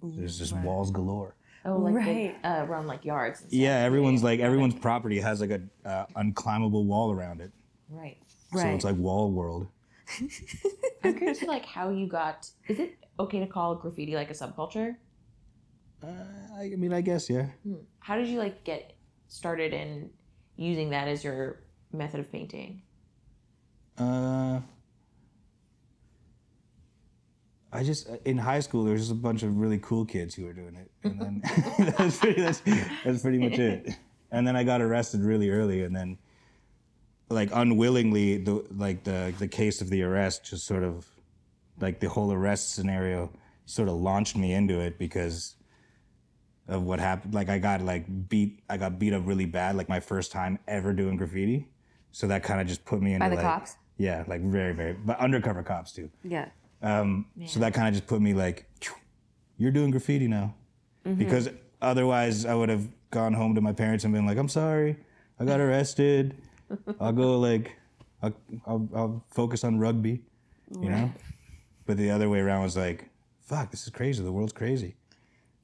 there's 0.01 0.37
just 0.43 0.53
walls 0.65 0.89
galore 0.97 1.35
Oh, 1.63 1.77
like 1.77 1.93
Right. 1.95 2.41
the, 2.41 2.47
uh, 2.49 2.65
around 2.65 2.87
like 2.87 3.05
yards. 3.05 3.41
And 3.41 3.49
stuff. 3.49 3.59
yeah 3.59 3.77
everyone's 3.79 4.23
like 4.23 4.39
everyone's 4.39 4.73
property 4.75 5.19
has 5.19 5.41
like 5.41 5.51
a 5.51 5.61
uh, 5.87 6.05
unclimbable 6.15 6.85
wall 6.85 7.11
around 7.11 7.39
it 7.41 7.51
Right. 7.89 8.17
so 8.51 8.57
Right. 8.59 8.73
it's 8.73 8.83
like 8.85 8.97
wall 8.97 9.31
world 9.31 9.67
I'm 11.03 11.13
curious 11.15 11.39
to 11.39 11.45
like 11.45 11.65
how 11.65 11.89
you 11.89 12.05
got. 12.07 12.49
Is 12.67 12.79
it 12.79 12.95
okay 13.19 13.39
to 13.39 13.47
call 13.47 13.75
graffiti 13.75 14.13
like 14.15 14.29
a 14.29 14.33
subculture? 14.33 14.95
I 16.03 16.73
mean, 16.77 16.91
I 16.93 17.01
guess 17.01 17.29
yeah. 17.29 17.47
How 17.99 18.17
did 18.17 18.27
you 18.27 18.37
like 18.39 18.63
get 18.65 18.93
started 19.29 19.73
in 19.73 20.09
using 20.57 20.89
that 20.89 21.07
as 21.07 21.23
your 21.23 21.61
method 21.93 22.19
of 22.19 22.31
painting? 22.31 22.81
Uh, 23.97 24.59
I 27.73 27.83
just 27.83 28.09
uh, 28.09 28.17
in 28.25 28.37
high 28.37 28.59
school 28.59 28.83
there 28.83 28.93
was 28.93 29.03
just 29.03 29.11
a 29.11 29.15
bunch 29.15 29.43
of 29.43 29.57
really 29.57 29.79
cool 29.79 30.05
kids 30.05 30.35
who 30.35 30.45
were 30.45 30.53
doing 30.53 30.75
it, 30.75 30.91
and 31.03 31.21
then 31.21 31.41
that's 31.97 32.17
pretty 32.17 32.41
that's, 32.41 32.61
that's 33.03 33.21
pretty 33.21 33.37
much 33.37 33.57
it. 33.59 33.95
And 34.31 34.45
then 34.45 34.55
I 34.55 34.63
got 34.63 34.81
arrested 34.81 35.21
really 35.21 35.49
early, 35.49 35.83
and 35.83 35.95
then 35.95 36.17
like 37.29 37.49
unwillingly 37.53 38.37
the 38.37 38.65
like 38.75 39.03
the 39.03 39.33
the 39.39 39.47
case 39.47 39.81
of 39.81 39.89
the 39.89 40.03
arrest 40.03 40.45
just 40.45 40.65
sort 40.65 40.83
of 40.83 41.07
like 41.79 41.99
the 41.99 42.09
whole 42.09 42.31
arrest 42.31 42.75
scenario 42.75 43.31
sort 43.65 43.87
of 43.87 43.95
launched 43.95 44.35
me 44.35 44.53
into 44.53 44.79
it 44.79 44.99
because 44.99 45.55
of 46.67 46.83
what 46.83 46.99
happened. 46.99 47.33
Like 47.33 47.49
I 47.49 47.57
got 47.57 47.81
like 47.81 48.05
beat 48.29 48.61
I 48.69 48.77
got 48.77 48.99
beat 48.99 49.13
up 49.13 49.25
really 49.25 49.45
bad 49.45 49.75
like 49.75 49.89
my 49.89 49.99
first 49.99 50.31
time 50.31 50.59
ever 50.67 50.93
doing 50.93 51.15
graffiti. 51.17 51.67
So 52.11 52.27
that 52.27 52.43
kind 52.43 52.59
of 52.59 52.67
just 52.67 52.83
put 52.83 53.01
me 53.01 53.13
into 53.13 53.25
By 53.25 53.29
the 53.29 53.35
like 53.35 53.45
cops? 53.45 53.77
yeah, 53.97 54.25
like 54.27 54.41
very 54.41 54.73
very 54.73 54.93
but 54.93 55.17
undercover 55.19 55.63
cops 55.63 55.93
too. 55.93 56.09
Yeah. 56.23 56.49
Um, 56.81 57.25
so 57.45 57.59
that 57.59 57.73
kind 57.73 57.87
of 57.87 57.93
just 57.93 58.07
put 58.07 58.21
me 58.21 58.33
like, 58.33 58.65
you're 59.57 59.71
doing 59.71 59.91
graffiti 59.91 60.27
now, 60.27 60.55
mm-hmm. 61.05 61.17
because 61.17 61.49
otherwise, 61.81 62.45
I 62.45 62.55
would 62.55 62.69
have 62.69 62.87
gone 63.11 63.33
home 63.33 63.53
to 63.55 63.61
my 63.61 63.73
parents 63.73 64.03
and 64.03 64.13
been 64.13 64.25
like, 64.25 64.37
"I'm 64.37 64.49
sorry, 64.49 64.97
I 65.39 65.45
got 65.45 65.59
arrested. 65.59 66.35
I'll 66.99 67.11
go 67.11 67.39
like, 67.39 67.75
I'll, 68.23 68.33
I'll, 68.65 68.89
I'll 68.95 69.25
focus 69.29 69.63
on 69.63 69.77
rugby," 69.77 70.23
you 70.79 70.89
know. 70.89 71.11
But 71.85 71.97
the 71.97 72.09
other 72.09 72.29
way 72.29 72.39
around 72.39 72.63
was 72.63 72.75
like, 72.75 73.09
"Fuck, 73.41 73.69
this 73.69 73.83
is 73.83 73.89
crazy. 73.89 74.23
The 74.23 74.31
world's 74.31 74.53
crazy. 74.53 74.95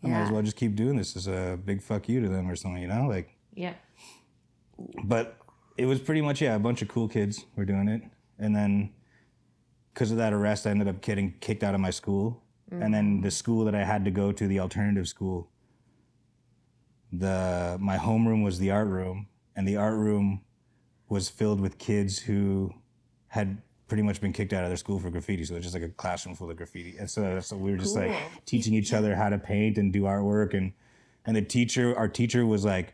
I 0.03 0.07
might 0.07 0.21
as 0.21 0.31
well 0.31 0.43
just 0.43 0.57
keep 0.57 0.75
doing 0.75 0.95
this 0.95 1.15
as 1.15 1.27
a 1.27 1.57
big 1.65 1.81
fuck 1.81 2.07
you 2.07 2.21
to 2.21 2.29
them 2.29 2.47
or 2.49 2.55
something," 2.55 2.81
you 2.81 2.87
know, 2.87 3.07
like 3.07 3.35
Yeah. 3.55 3.73
but 5.03 5.37
it 5.77 5.85
was 5.85 5.99
pretty 5.99 6.21
much 6.21 6.41
yeah 6.41 6.55
a 6.55 6.59
bunch 6.59 6.81
of 6.81 6.87
cool 6.87 7.07
kids 7.07 7.45
were 7.55 7.65
doing 7.65 7.87
it 7.87 8.01
and 8.39 8.55
then 8.55 8.91
because 9.97 10.11
of 10.11 10.17
that 10.17 10.31
arrest 10.31 10.67
i 10.67 10.69
ended 10.69 10.87
up 10.87 11.01
getting 11.01 11.33
kicked 11.39 11.63
out 11.63 11.73
of 11.73 11.81
my 11.81 11.89
school. 11.89 12.43
And 12.83 12.93
then 12.93 13.21
the 13.21 13.31
school 13.31 13.65
that 13.65 13.73
i 13.73 13.83
had 13.83 14.05
to 14.05 14.11
go 14.11 14.31
to 14.31 14.47
the 14.47 14.59
alternative 14.59 15.07
school 15.07 15.49
the 17.11 17.77
my 17.79 17.97
homeroom 17.97 18.43
was 18.43 18.59
the 18.59 18.69
art 18.69 18.89
room 18.89 19.27
and 19.55 19.67
the 19.67 19.77
art 19.77 19.97
room 19.97 20.41
was 21.09 21.29
filled 21.29 21.59
with 21.59 21.79
kids 21.79 22.19
who 22.19 22.73
had 23.29 23.59
pretty 23.87 24.03
much 24.03 24.21
been 24.21 24.33
kicked 24.33 24.53
out 24.53 24.63
of 24.63 24.69
their 24.69 24.77
school 24.77 24.99
for 24.99 25.09
graffiti. 25.09 25.45
So 25.45 25.53
it 25.53 25.59
was 25.59 25.63
just 25.63 25.73
like 25.73 25.83
a 25.83 25.89
classroom 25.89 26.35
full 26.35 26.51
of 26.51 26.57
graffiti. 26.57 26.97
And 26.97 27.09
so, 27.09 27.39
so 27.39 27.55
we 27.55 27.71
were 27.71 27.77
just 27.77 27.95
like 27.95 28.13
teaching 28.45 28.73
each 28.73 28.91
other 28.91 29.15
how 29.15 29.29
to 29.29 29.37
paint 29.37 29.77
and 29.77 29.93
do 29.93 30.01
artwork. 30.01 30.53
And 30.53 30.73
and 31.25 31.35
the 31.35 31.41
teacher 31.41 31.97
our 31.97 32.09
teacher 32.09 32.45
was 32.45 32.65
like 32.65 32.93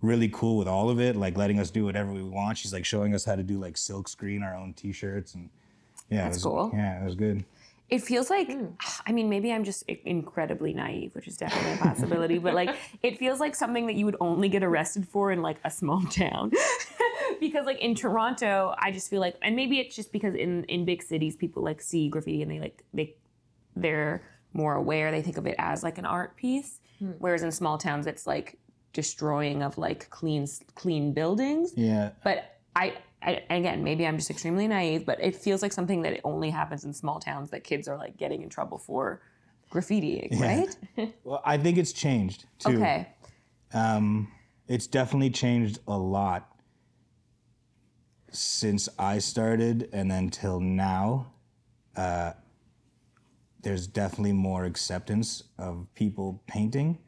really 0.00 0.28
cool 0.28 0.56
with 0.56 0.68
all 0.68 0.88
of 0.88 1.00
it, 1.00 1.16
like 1.16 1.36
letting 1.36 1.58
us 1.58 1.70
do 1.70 1.84
whatever 1.84 2.12
we 2.12 2.22
want. 2.22 2.56
She's 2.56 2.72
like 2.72 2.84
showing 2.84 3.14
us 3.14 3.24
how 3.24 3.34
to 3.34 3.42
do 3.42 3.58
like 3.58 3.76
silk 3.76 4.06
screen 4.08 4.44
our 4.44 4.54
own 4.54 4.72
t-shirts 4.72 5.34
and 5.34 5.50
yeah, 6.10 6.24
That's 6.24 6.36
it 6.36 6.38
was, 6.38 6.42
cool. 6.44 6.70
Yeah, 6.74 7.00
it 7.02 7.04
was 7.04 7.14
good. 7.14 7.44
It 7.90 8.02
feels 8.02 8.28
like, 8.28 8.50
hmm. 8.52 8.66
I 9.06 9.12
mean, 9.12 9.30
maybe 9.30 9.50
I'm 9.52 9.64
just 9.64 9.82
incredibly 10.04 10.74
naive, 10.74 11.14
which 11.14 11.26
is 11.26 11.36
definitely 11.38 11.72
a 11.72 11.76
possibility, 11.78 12.38
but 12.38 12.52
like, 12.54 12.76
it 13.02 13.18
feels 13.18 13.40
like 13.40 13.54
something 13.54 13.86
that 13.86 13.94
you 13.94 14.04
would 14.04 14.16
only 14.20 14.48
get 14.50 14.62
arrested 14.62 15.08
for 15.08 15.32
in 15.32 15.40
like 15.40 15.56
a 15.64 15.70
small 15.70 16.02
town. 16.02 16.52
because 17.40 17.64
like 17.64 17.78
in 17.78 17.94
Toronto, 17.94 18.74
I 18.78 18.90
just 18.90 19.08
feel 19.08 19.20
like, 19.20 19.36
and 19.40 19.56
maybe 19.56 19.80
it's 19.80 19.96
just 19.96 20.12
because 20.12 20.34
in, 20.34 20.64
in 20.64 20.84
big 20.84 21.02
cities, 21.02 21.34
people 21.36 21.62
like 21.62 21.80
see 21.80 22.08
graffiti 22.10 22.42
and 22.42 22.50
they 22.50 22.60
like, 22.60 22.84
they, 22.92 23.14
they're 23.74 24.22
more 24.52 24.74
aware. 24.74 25.10
They 25.10 25.22
think 25.22 25.38
of 25.38 25.46
it 25.46 25.54
as 25.58 25.82
like 25.82 25.96
an 25.96 26.04
art 26.04 26.36
piece. 26.36 26.80
Hmm. 26.98 27.12
Whereas 27.18 27.42
in 27.42 27.50
small 27.52 27.78
towns, 27.78 28.06
it's 28.06 28.26
like 28.26 28.58
destroying 28.92 29.62
of 29.62 29.78
like 29.78 30.10
clean, 30.10 30.46
clean 30.74 31.12
buildings 31.12 31.72
Yeah. 31.76 32.10
but 32.24 32.58
I, 32.76 32.94
I 33.22 33.42
again 33.50 33.82
maybe 33.82 34.06
i'm 34.06 34.16
just 34.16 34.30
extremely 34.30 34.68
naive 34.68 35.04
but 35.04 35.18
it 35.20 35.34
feels 35.34 35.60
like 35.62 35.72
something 35.72 36.02
that 36.02 36.20
only 36.24 36.50
happens 36.50 36.84
in 36.84 36.92
small 36.92 37.18
towns 37.18 37.50
that 37.50 37.64
kids 37.64 37.88
are 37.88 37.96
like 37.96 38.16
getting 38.16 38.42
in 38.42 38.48
trouble 38.48 38.78
for 38.78 39.20
graffitiing 39.72 40.38
right 40.40 40.76
Well, 41.24 41.42
I 41.44 41.58
think 41.58 41.78
it's 41.78 41.92
changed 41.92 42.46
too. 42.58 42.76
okay 42.76 43.08
Um, 43.74 44.32
it's 44.66 44.86
definitely 44.86 45.30
changed 45.30 45.80
a 45.86 45.96
lot 45.98 46.48
since 48.30 48.88
I 48.98 49.18
started 49.18 49.88
and 49.92 50.10
then 50.10 50.30
till 50.30 50.60
now. 50.60 51.32
Uh, 51.96 52.32
there's 53.62 53.86
definitely 53.86 54.32
more 54.32 54.64
acceptance 54.64 55.42
of 55.58 55.86
people 55.94 56.42
painting. 56.46 56.98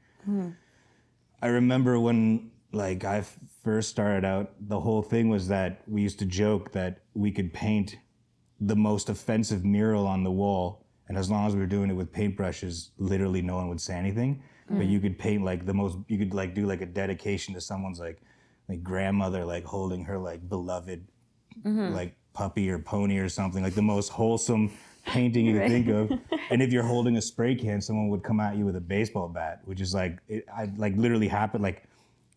I 1.42 1.46
remember 1.46 1.98
when 1.98 2.50
like 2.72 3.04
I 3.04 3.24
first 3.62 3.90
started 3.90 4.24
out, 4.24 4.52
the 4.60 4.80
whole 4.80 5.02
thing 5.02 5.28
was 5.28 5.48
that 5.48 5.82
we 5.86 6.02
used 6.02 6.18
to 6.20 6.26
joke 6.26 6.72
that 6.72 7.00
we 7.14 7.30
could 7.30 7.52
paint 7.52 7.96
the 8.60 8.76
most 8.76 9.08
offensive 9.08 9.64
mural 9.64 10.06
on 10.06 10.24
the 10.24 10.30
wall, 10.30 10.86
and 11.08 11.16
as 11.16 11.30
long 11.30 11.46
as 11.46 11.54
we 11.54 11.60
were 11.60 11.66
doing 11.66 11.90
it 11.90 11.94
with 11.94 12.12
paintbrushes, 12.12 12.90
literally 12.98 13.42
no 13.42 13.56
one 13.56 13.68
would 13.68 13.80
say 13.80 13.94
anything. 13.94 14.42
But 14.68 14.86
mm. 14.86 14.90
you 14.90 15.00
could 15.00 15.18
paint 15.18 15.44
like 15.44 15.66
the 15.66 15.74
most, 15.74 15.98
you 16.06 16.16
could 16.16 16.32
like 16.32 16.54
do 16.54 16.66
like 16.66 16.80
a 16.80 16.86
dedication 16.86 17.54
to 17.54 17.60
someone's 17.60 17.98
like 17.98 18.22
like 18.68 18.84
grandmother, 18.84 19.44
like 19.44 19.64
holding 19.64 20.04
her 20.04 20.16
like 20.16 20.48
beloved 20.48 21.04
mm-hmm. 21.64 21.92
like 21.92 22.14
puppy 22.32 22.70
or 22.70 22.78
pony 22.78 23.18
or 23.18 23.28
something, 23.28 23.62
like 23.62 23.74
the 23.74 23.82
most 23.82 24.10
wholesome 24.10 24.70
painting 25.06 25.46
you 25.46 25.58
could 25.58 25.68
think 25.68 25.88
of. 25.88 26.12
And 26.50 26.60
if 26.60 26.72
you're 26.72 26.82
holding 26.82 27.16
a 27.16 27.22
spray 27.22 27.54
can, 27.54 27.80
someone 27.80 28.08
would 28.08 28.24
come 28.24 28.40
at 28.40 28.56
you 28.56 28.64
with 28.64 28.74
a 28.74 28.80
baseball 28.80 29.28
bat, 29.28 29.60
which 29.66 29.80
is 29.80 29.94
like 29.94 30.18
it, 30.26 30.44
I 30.52 30.68
like 30.76 30.96
literally 30.96 31.28
happened. 31.28 31.62
Like 31.62 31.84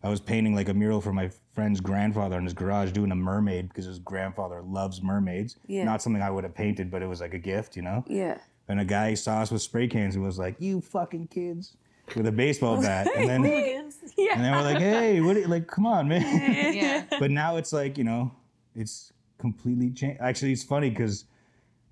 I 0.04 0.10
was 0.10 0.20
painting 0.20 0.54
like 0.54 0.68
a 0.68 0.74
mural 0.74 1.00
for 1.00 1.14
my 1.14 1.30
friend's 1.54 1.80
grandfather 1.80 2.36
in 2.36 2.44
his 2.44 2.52
garage, 2.52 2.92
doing 2.92 3.10
a 3.10 3.16
mermaid 3.16 3.68
because 3.68 3.86
his 3.86 3.98
grandfather 3.98 4.60
loves 4.60 5.00
mermaids. 5.02 5.56
Yeah. 5.66 5.84
Not 5.84 6.02
something 6.02 6.20
I 6.20 6.30
would 6.30 6.44
have 6.44 6.54
painted, 6.54 6.90
but 6.90 7.00
it 7.02 7.06
was 7.06 7.22
like 7.22 7.32
a 7.32 7.38
gift, 7.38 7.74
you 7.74 7.80
know. 7.82 8.04
yeah 8.06 8.36
And 8.68 8.78
a 8.78 8.84
guy 8.84 9.14
saw 9.14 9.40
us 9.40 9.50
with 9.50 9.62
spray 9.62 9.88
cans 9.88 10.14
and 10.14 10.22
was 10.22 10.38
like, 10.38 10.56
"You 10.58 10.82
fucking 10.82 11.28
kids." 11.28 11.76
With 12.14 12.26
a 12.26 12.32
baseball 12.32 12.82
bat, 12.88 13.08
and 13.16 13.26
then 13.26 13.42
yeah 13.44 14.34
and 14.34 14.44
then 14.44 14.52
we're 14.52 14.62
like, 14.62 14.78
"Hey, 14.78 15.22
what? 15.22 15.36
Are 15.36 15.40
you, 15.40 15.46
like, 15.46 15.66
come 15.66 15.86
on, 15.86 16.06
man!" 16.06 16.74
Yeah. 16.74 17.04
but 17.18 17.30
now 17.30 17.56
it's 17.56 17.72
like 17.72 17.96
you 17.96 18.04
know 18.04 18.30
it's 18.76 19.10
completely 19.38 19.90
changed 19.90 20.20
actually 20.20 20.52
it's 20.52 20.62
funny 20.64 20.90
because 20.90 21.24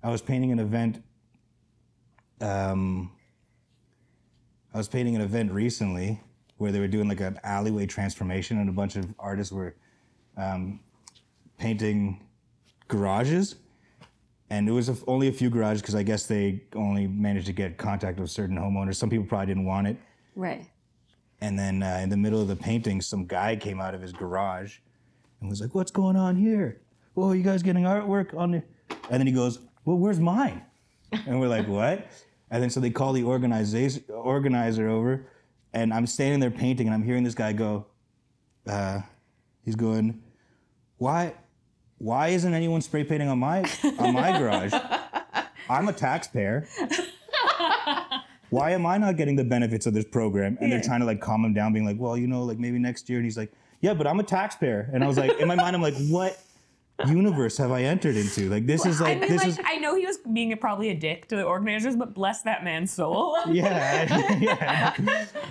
i 0.01 0.09
was 0.09 0.21
painting 0.21 0.51
an 0.51 0.59
event 0.59 1.03
um 2.41 3.11
i 4.73 4.77
was 4.77 4.87
painting 4.87 5.15
an 5.15 5.21
event 5.21 5.51
recently 5.51 6.19
where 6.63 6.71
they 6.71 6.79
were 6.79 6.87
doing 6.87 7.07
like 7.07 7.19
an 7.19 7.39
alleyway 7.43 7.85
transformation 7.85 8.59
and 8.59 8.69
a 8.69 8.73
bunch 8.73 8.95
of 8.95 9.05
artists 9.19 9.51
were 9.51 9.75
um, 10.37 10.79
painting 11.57 12.19
garages 12.87 13.55
and 14.49 14.67
it 14.67 14.71
was 14.71 14.89
a, 14.89 14.97
only 15.07 15.27
a 15.27 15.31
few 15.31 15.49
garages 15.49 15.81
because 15.81 15.95
i 15.95 16.03
guess 16.03 16.25
they 16.25 16.63
only 16.75 17.05
managed 17.07 17.45
to 17.45 17.53
get 17.53 17.77
contact 17.77 18.19
with 18.19 18.31
certain 18.31 18.57
homeowners 18.57 18.95
some 18.95 19.09
people 19.09 19.25
probably 19.25 19.47
didn't 19.47 19.65
want 19.65 19.87
it 19.87 19.97
right 20.35 20.65
and 21.43 21.59
then 21.59 21.83
uh, 21.83 21.99
in 22.01 22.07
the 22.07 22.15
middle 22.15 22.41
of 22.41 22.47
the 22.47 22.55
painting, 22.55 23.01
some 23.01 23.25
guy 23.25 23.57
came 23.57 23.81
out 23.81 23.93
of 23.93 24.01
his 24.01 24.13
garage 24.13 24.77
and 25.41 25.49
was 25.49 25.59
like, 25.59 25.75
"What's 25.75 25.91
going 25.91 26.15
on 26.15 26.37
here? 26.37 26.79
Whoa, 27.15 27.33
you 27.33 27.43
guys 27.43 27.61
getting 27.61 27.83
artwork 27.83 28.33
on 28.33 28.51
the?" 28.51 28.63
And 29.09 29.19
then 29.19 29.27
he 29.27 29.33
goes, 29.33 29.59
"Well, 29.83 29.97
where's 29.97 30.21
mine?" 30.21 30.61
And 31.11 31.41
we're 31.41 31.49
like, 31.49 31.67
"What?" 31.67 32.07
And 32.49 32.63
then 32.63 32.69
so 32.69 32.79
they 32.79 32.91
call 32.91 33.11
the 33.11 33.25
organization 33.25 34.05
organizer 34.09 34.87
over, 34.87 35.25
and 35.73 35.93
I'm 35.93 36.07
standing 36.07 36.39
there 36.39 36.51
painting, 36.51 36.87
and 36.87 36.93
I'm 36.93 37.03
hearing 37.03 37.23
this 37.23 37.35
guy 37.35 37.53
go, 37.53 37.85
uh, 38.67 39.01
"He's 39.63 39.75
going, 39.75 40.21
why, 40.97 41.33
why 41.97 42.29
isn't 42.29 42.53
anyone 42.53 42.81
spray 42.81 43.03
painting 43.03 43.29
on 43.29 43.39
my 43.39 43.63
on 43.99 44.13
my 44.13 44.37
garage? 44.37 44.73
I'm 45.69 45.87
a 45.87 45.93
taxpayer." 45.93 46.67
why 48.53 48.69
am 48.69 48.85
I 48.85 48.99
not 48.99 49.17
getting 49.17 49.35
the 49.35 49.43
benefits 49.43 49.87
of 49.87 49.95
this 49.95 50.05
program? 50.05 50.59
And 50.61 50.71
they're 50.71 50.81
trying 50.81 50.99
to 50.99 51.07
like 51.07 51.19
calm 51.19 51.43
him 51.43 51.55
down, 51.55 51.73
being 51.73 51.85
like, 51.85 51.97
well, 51.99 52.15
you 52.15 52.27
know, 52.27 52.43
like 52.43 52.59
maybe 52.59 52.77
next 52.77 53.09
year. 53.09 53.17
And 53.17 53.25
he's 53.25 53.35
like, 53.35 53.51
yeah, 53.81 53.95
but 53.95 54.05
I'm 54.05 54.19
a 54.19 54.23
taxpayer. 54.23 54.89
And 54.93 55.03
I 55.03 55.07
was 55.07 55.17
like, 55.17 55.39
in 55.39 55.47
my 55.47 55.55
mind, 55.55 55.75
I'm 55.75 55.81
like, 55.81 55.95
what 56.07 56.39
universe 57.11 57.57
have 57.57 57.71
I 57.71 57.83
entered 57.83 58.15
into? 58.15 58.49
Like, 58.49 58.65
this 58.65 58.85
is 58.85 58.99
like, 59.01 59.17
I 59.17 59.19
mean, 59.19 59.29
this 59.29 59.39
like, 59.41 59.47
is, 59.49 59.59
I 59.65 59.77
know 59.77 59.95
he 59.95 60.05
was 60.05 60.17
being 60.17 60.51
a, 60.53 60.57
probably 60.57 60.89
a 60.89 60.95
dick 60.95 61.27
to 61.29 61.35
the 61.35 61.43
organizers, 61.43 61.95
but 61.95 62.13
bless 62.13 62.41
that 62.43 62.63
man's 62.63 62.91
soul. 62.91 63.37
yeah, 63.49 64.37
yeah. 64.39 64.93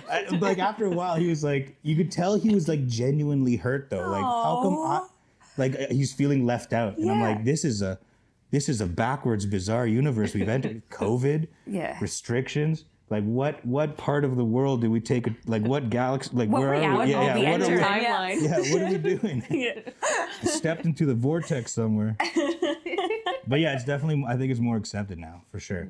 I- 0.09 0.25
but, 0.29 0.41
like 0.41 0.59
after 0.59 0.85
a 0.85 0.89
while, 0.91 1.15
he 1.15 1.27
was 1.27 1.43
like, 1.43 1.75
you 1.83 1.95
could 1.95 2.11
tell 2.11 2.35
he 2.35 2.53
was 2.53 2.67
like 2.67 2.85
genuinely 2.87 3.55
hurt 3.55 3.89
though. 3.89 4.09
Like, 4.09 4.23
how 4.23 4.59
come 4.63 4.73
I, 4.77 5.07
like 5.57 5.75
uh, 5.75 5.85
he's 5.91 6.13
feeling 6.13 6.45
left 6.45 6.73
out? 6.73 6.97
And 6.97 7.09
I'm 7.11 7.21
like, 7.21 7.43
this 7.45 7.63
is 7.65 7.81
a, 7.81 7.99
this 8.51 8.69
is 8.69 8.81
a 8.81 8.85
backwards, 8.87 9.45
bizarre 9.45 9.87
universe 9.87 10.33
we've 10.33 10.47
entered. 10.49 10.81
COVID, 10.89 11.47
Yeah. 11.65 11.97
restrictions. 11.99 12.85
Like 13.13 13.25
what 13.25 13.63
what 13.63 13.95
part 13.95 14.25
of 14.25 14.37
the 14.37 14.43
world 14.43 14.81
do 14.81 14.89
we 14.89 14.99
take? 14.99 15.27
A, 15.27 15.35
like 15.45 15.61
what 15.61 15.91
galaxy? 15.91 16.31
Like 16.33 16.49
What 16.49 16.61
where 16.63 16.73
are 16.73 16.79
we? 17.03 17.11
Yeah, 17.11 17.37
yeah, 17.37 17.51
what 17.51 17.61
are 17.61 17.69
we, 17.69 17.75
Yeah. 17.77 18.31
yeah, 18.33 18.73
what 18.73 18.81
are 18.81 18.89
we 18.89 18.97
doing? 18.97 19.45
yeah. 19.51 19.79
Stepped 20.43 20.85
into 20.85 21.05
the 21.05 21.13
vortex 21.13 21.73
somewhere. 21.73 22.17
but 23.47 23.59
yeah, 23.59 23.75
it's 23.75 23.83
definitely. 23.83 24.25
I 24.27 24.35
think 24.35 24.49
it's 24.49 24.59
more 24.59 24.77
accepted 24.77 25.19
now 25.19 25.43
for 25.51 25.59
sure. 25.59 25.87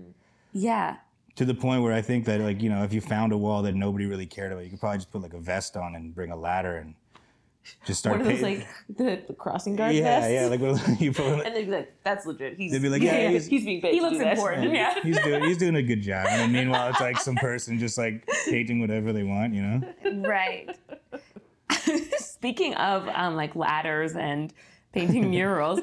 yeah. 0.51 0.97
To 1.37 1.45
the 1.45 1.53
point 1.53 1.81
where 1.81 1.93
I 1.93 2.01
think 2.01 2.25
that 2.25 2.41
like 2.41 2.61
you 2.61 2.69
know 2.69 2.83
if 2.83 2.91
you 2.91 2.99
found 2.99 3.31
a 3.31 3.37
wall 3.37 3.61
that 3.61 3.73
nobody 3.73 4.05
really 4.05 4.25
cared 4.25 4.51
about, 4.51 4.65
you 4.65 4.69
could 4.69 4.81
probably 4.81 4.97
just 4.97 5.09
put 5.09 5.21
like 5.21 5.33
a 5.33 5.39
vest 5.39 5.77
on 5.77 5.95
and 5.95 6.13
bring 6.13 6.29
a 6.29 6.35
ladder 6.35 6.75
and 6.77 6.93
just 7.85 7.99
start. 7.99 8.17
One 8.17 8.21
of 8.21 8.27
those 8.27 8.41
painting. 8.41 8.67
like 8.89 8.97
the, 8.97 9.23
the 9.27 9.33
crossing 9.33 9.75
guard 9.75 9.93
yeah, 9.95 10.19
vests. 10.19 10.31
yeah, 10.31 10.45
like 10.47 10.59
what, 10.59 11.01
you 11.01 11.11
put. 11.13 11.45
And 11.45 11.55
they'd 11.55 11.65
be 11.65 11.71
like, 11.71 11.93
"That's 12.03 12.25
legit." 12.25 12.57
He's 12.57 12.71
They'd 12.71 12.81
be 12.81 12.89
like, 12.89 13.01
"Yeah, 13.01 13.29
he's- 13.29 13.45
he's 13.45 13.65
being 13.65 13.81
paid 13.81 13.93
He 13.93 13.99
to 13.99 14.05
looks 14.05 14.17
do 14.17 14.23
this." 14.23 14.37
important. 14.37 14.73
Yeah. 14.73 14.93
He's 15.03 15.19
doing 15.21 15.43
he's 15.43 15.57
doing 15.57 15.75
a 15.75 15.83
good 15.83 16.01
job, 16.01 16.27
and 16.29 16.41
then 16.41 16.51
meanwhile 16.51 16.89
it's 16.89 16.99
like 17.01 17.17
some 17.19 17.35
person 17.35 17.79
just 17.79 17.97
like 17.97 18.27
painting 18.49 18.79
whatever 18.81 19.11
they 19.13 19.23
want, 19.23 19.53
you 19.53 19.61
know. 19.61 19.93
Right. 20.27 20.69
Speaking 22.17 22.73
of 22.75 23.07
um, 23.09 23.35
like 23.35 23.55
ladders 23.55 24.15
and 24.15 24.53
painting 24.93 25.29
murals, 25.29 25.79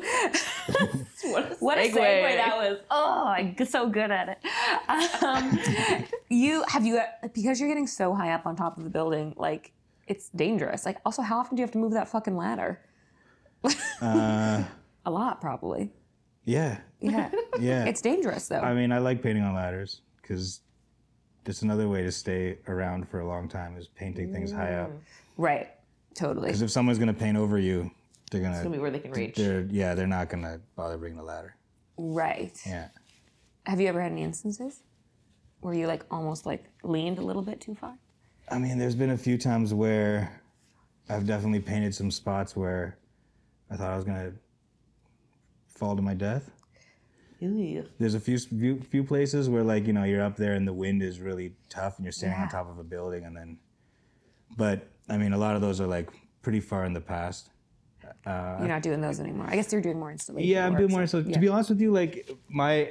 What 1.24 1.52
a 1.52 1.56
what 1.58 1.78
a 1.78 1.82
segue. 1.82 1.94
segue 1.94 2.36
that 2.36 2.56
was! 2.56 2.78
Oh, 2.90 3.24
I'm 3.26 3.56
so 3.66 3.88
good 3.88 4.10
at 4.10 4.28
it. 4.40 5.22
Um, 5.22 5.58
you 6.28 6.64
have 6.68 6.84
you 6.86 7.00
because 7.34 7.60
you're 7.60 7.68
getting 7.68 7.86
so 7.86 8.14
high 8.14 8.32
up 8.32 8.46
on 8.46 8.56
top 8.56 8.78
of 8.78 8.84
the 8.84 8.90
building, 8.90 9.34
like 9.36 9.72
it's 10.10 10.28
dangerous. 10.30 10.84
Like, 10.84 10.98
also, 11.06 11.22
how 11.22 11.38
often 11.38 11.54
do 11.56 11.60
you 11.60 11.64
have 11.64 11.72
to 11.72 11.78
move 11.78 11.92
that 11.92 12.08
fucking 12.08 12.36
ladder? 12.36 12.80
Uh, 14.02 14.64
A 15.06 15.10
lot, 15.10 15.40
probably. 15.40 15.90
yeah, 16.44 16.78
Yeah, 17.00 17.30
yeah. 17.60 17.84
it's 17.86 18.02
dangerous 18.02 18.48
though. 18.48 18.60
I 18.60 18.74
mean, 18.74 18.92
I 18.92 18.98
like 18.98 19.22
painting 19.22 19.44
on 19.44 19.54
ladders 19.54 20.02
because 20.20 20.60
It's 21.46 21.62
another 21.62 21.88
way 21.88 22.02
to 22.02 22.12
stay 22.12 22.58
around 22.68 23.08
for 23.08 23.20
a 23.20 23.26
long 23.26 23.48
time 23.48 23.76
is 23.78 23.88
painting 23.88 24.30
things 24.32 24.52
high 24.52 24.74
up. 24.74 24.90
Right. 25.38 25.68
Totally. 26.14 26.48
Because 26.48 26.62
if 26.62 26.70
someone's 26.70 26.98
gonna 26.98 27.14
paint 27.14 27.38
over 27.38 27.58
you, 27.58 27.90
they're 28.30 28.42
gonna. 28.42 28.54
It's 28.54 28.62
gonna 28.62 28.76
be 28.76 28.80
where 28.80 28.90
they 28.90 28.98
can 28.98 29.12
reach. 29.12 29.36
They're 29.36 29.66
yeah, 29.70 29.94
they're 29.94 30.06
not 30.18 30.28
gonna 30.28 30.60
bother 30.76 30.98
bringing 30.98 31.16
the 31.18 31.24
ladder. 31.24 31.56
Right. 31.96 32.58
Yeah. 32.66 32.88
Have 33.64 33.80
you 33.80 33.88
ever 33.88 34.00
had 34.02 34.12
any 34.12 34.22
instances 34.22 34.82
where 35.60 35.72
you 35.74 35.86
like 35.86 36.04
almost 36.10 36.46
like 36.46 36.64
leaned 36.82 37.18
a 37.18 37.22
little 37.22 37.42
bit 37.42 37.60
too 37.60 37.74
far? 37.74 37.94
I 38.50 38.58
mean, 38.58 38.78
there's 38.78 38.94
been 38.94 39.10
a 39.10 39.16
few 39.18 39.38
times 39.38 39.72
where 39.72 40.40
I've 41.08 41.26
definitely 41.26 41.60
painted 41.60 41.94
some 41.94 42.10
spots 42.10 42.56
where 42.56 42.98
I 43.70 43.76
thought 43.76 43.90
I 43.92 43.96
was 43.96 44.04
gonna 44.04 44.32
fall 45.68 45.94
to 45.96 46.02
my 46.02 46.14
death. 46.14 46.50
Ew. 47.40 47.86
There's 47.98 48.14
a 48.14 48.20
few 48.20 48.38
few, 48.38 48.80
few 48.80 49.02
places 49.04 49.48
where 49.48 49.62
like 49.62 49.86
you 49.86 49.92
know 49.92 50.04
you're 50.04 50.22
up 50.22 50.36
there 50.36 50.52
and 50.54 50.66
the 50.68 50.72
wind 50.72 51.02
is 51.02 51.20
really 51.20 51.54
tough 51.68 51.96
and 51.96 52.04
you're 52.04 52.12
standing 52.12 52.40
on 52.40 52.48
top 52.48 52.68
of 52.70 52.78
a 52.78 52.84
building 52.84 53.24
and 53.24 53.34
then, 53.36 53.58
but 54.56 54.88
I 55.08 55.16
mean 55.16 55.32
a 55.32 55.38
lot 55.38 55.54
of 55.54 55.62
those 55.62 55.80
are 55.80 55.86
like 55.86 56.10
pretty 56.42 56.60
far 56.60 56.84
in 56.84 56.92
the 56.92 57.00
past. 57.00 57.50
You're 58.26 58.68
not 58.68 58.82
doing 58.82 59.00
those 59.00 59.20
anymore. 59.20 59.46
I 59.48 59.54
guess 59.56 59.72
you're 59.72 59.80
doing 59.80 59.98
more 59.98 60.10
installation. 60.10 60.48
Yeah, 60.50 60.66
I'm 60.66 60.76
doing 60.76 60.90
more. 60.90 61.06
so- 61.06 61.22
So 61.22 61.28
yeah. 61.28 61.34
to 61.34 61.40
be 61.40 61.48
honest 61.48 61.70
with 61.70 61.80
you, 61.80 61.90
like 61.92 62.28
my, 62.48 62.90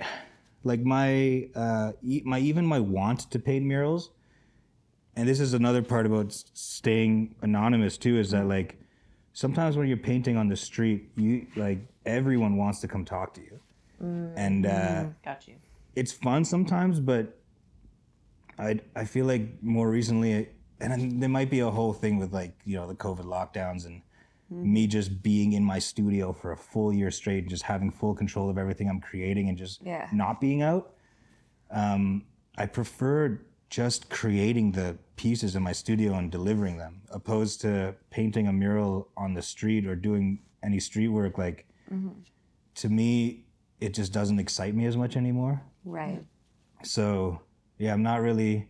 like 0.64 0.82
my, 0.82 1.49
uh, 1.55 1.91
e- 2.03 2.22
my 2.26 2.39
even 2.39 2.66
my 2.66 2.80
want 2.80 3.30
to 3.32 3.39
paint 3.39 3.66
murals, 3.66 4.12
and 5.16 5.28
this 5.28 5.39
is 5.39 5.53
another 5.53 5.82
part 5.82 6.05
about 6.05 6.32
staying 6.53 7.36
anonymous 7.41 7.97
too. 7.97 8.18
Is 8.18 8.32
that 8.32 8.47
like 8.47 8.80
sometimes 9.34 9.78
when 9.78 9.88
you're 9.88 9.97
painting 9.97 10.38
on 10.38 10.47
the 10.47 10.55
street, 10.55 11.10
you 11.16 11.47
like 11.55 11.80
everyone 12.05 12.57
wants 12.57 12.80
to 12.82 12.88
come 12.88 13.05
talk 13.05 13.34
to 13.36 13.41
you, 13.41 13.60
and 14.36 14.66
uh, 14.66 15.05
Got 15.24 15.47
you. 15.47 15.55
it's 15.95 16.12
fun 16.12 16.45
sometimes, 16.45 16.99
but 16.99 17.38
I 18.57 18.80
I 18.95 19.05
feel 19.05 19.26
like 19.26 19.62
more 19.64 19.89
recently, 19.89 20.49
and 20.80 21.22
there 21.22 21.30
might 21.30 21.49
be 21.49 21.60
a 21.60 21.70
whole 21.70 21.93
thing 21.93 22.18
with 22.18 22.34
like 22.34 22.53
you 22.66 22.76
know 22.76 22.88
the 22.88 22.95
COVID 22.95 23.26
lockdowns 23.26 23.86
and 23.86 24.01
me 24.51 24.88
just 24.88 25.22
being 25.22 25.53
in 25.53 25.64
my 25.64 25.78
studio 25.78 26.34
for 26.34 26.51
a 26.53 26.57
full 26.57 26.91
year 26.91 27.12
straight 27.12 27.39
and 27.43 27.49
just 27.49 27.62
having 27.62 27.91
full 27.91 28.16
control 28.16 28.49
of 28.49 28.57
everything 28.57 28.89
I'm 28.89 28.99
creating 28.99 29.47
and 29.47 29.55
just 29.55 29.80
Yeah. 29.84 30.07
not 30.12 30.41
being 30.41 30.64
out. 30.64 30.93
Um, 31.70 32.26
I 32.57 32.66
prefer 32.66 33.41
just 33.70 34.10
creating 34.10 34.72
the 34.72 34.98
pieces 35.16 35.56
in 35.56 35.64
my 35.64 35.72
studio 35.74 36.14
and 36.16 36.32
delivering 36.32 36.78
them, 36.78 37.02
opposed 37.12 37.62
to 37.62 37.96
painting 38.10 38.48
a 38.48 38.54
mural 38.54 39.08
on 39.16 39.34
the 39.34 39.42
street 39.42 39.86
or 39.86 39.96
doing 39.96 40.40
any 40.64 40.80
street 40.80 41.10
work. 41.10 41.38
Like 41.38 41.66
to 42.76 42.90
me, 42.90 43.44
it 43.80 43.94
just 43.94 44.12
doesn't 44.14 44.40
excite 44.40 44.76
me 44.76 44.86
as 44.86 44.98
much 44.98 45.16
anymore 45.16 45.62
Right. 45.86 46.22
so 46.84 47.40
yeah 47.78 47.94
i'm 47.94 48.04
not 48.04 48.22
really 48.22 48.68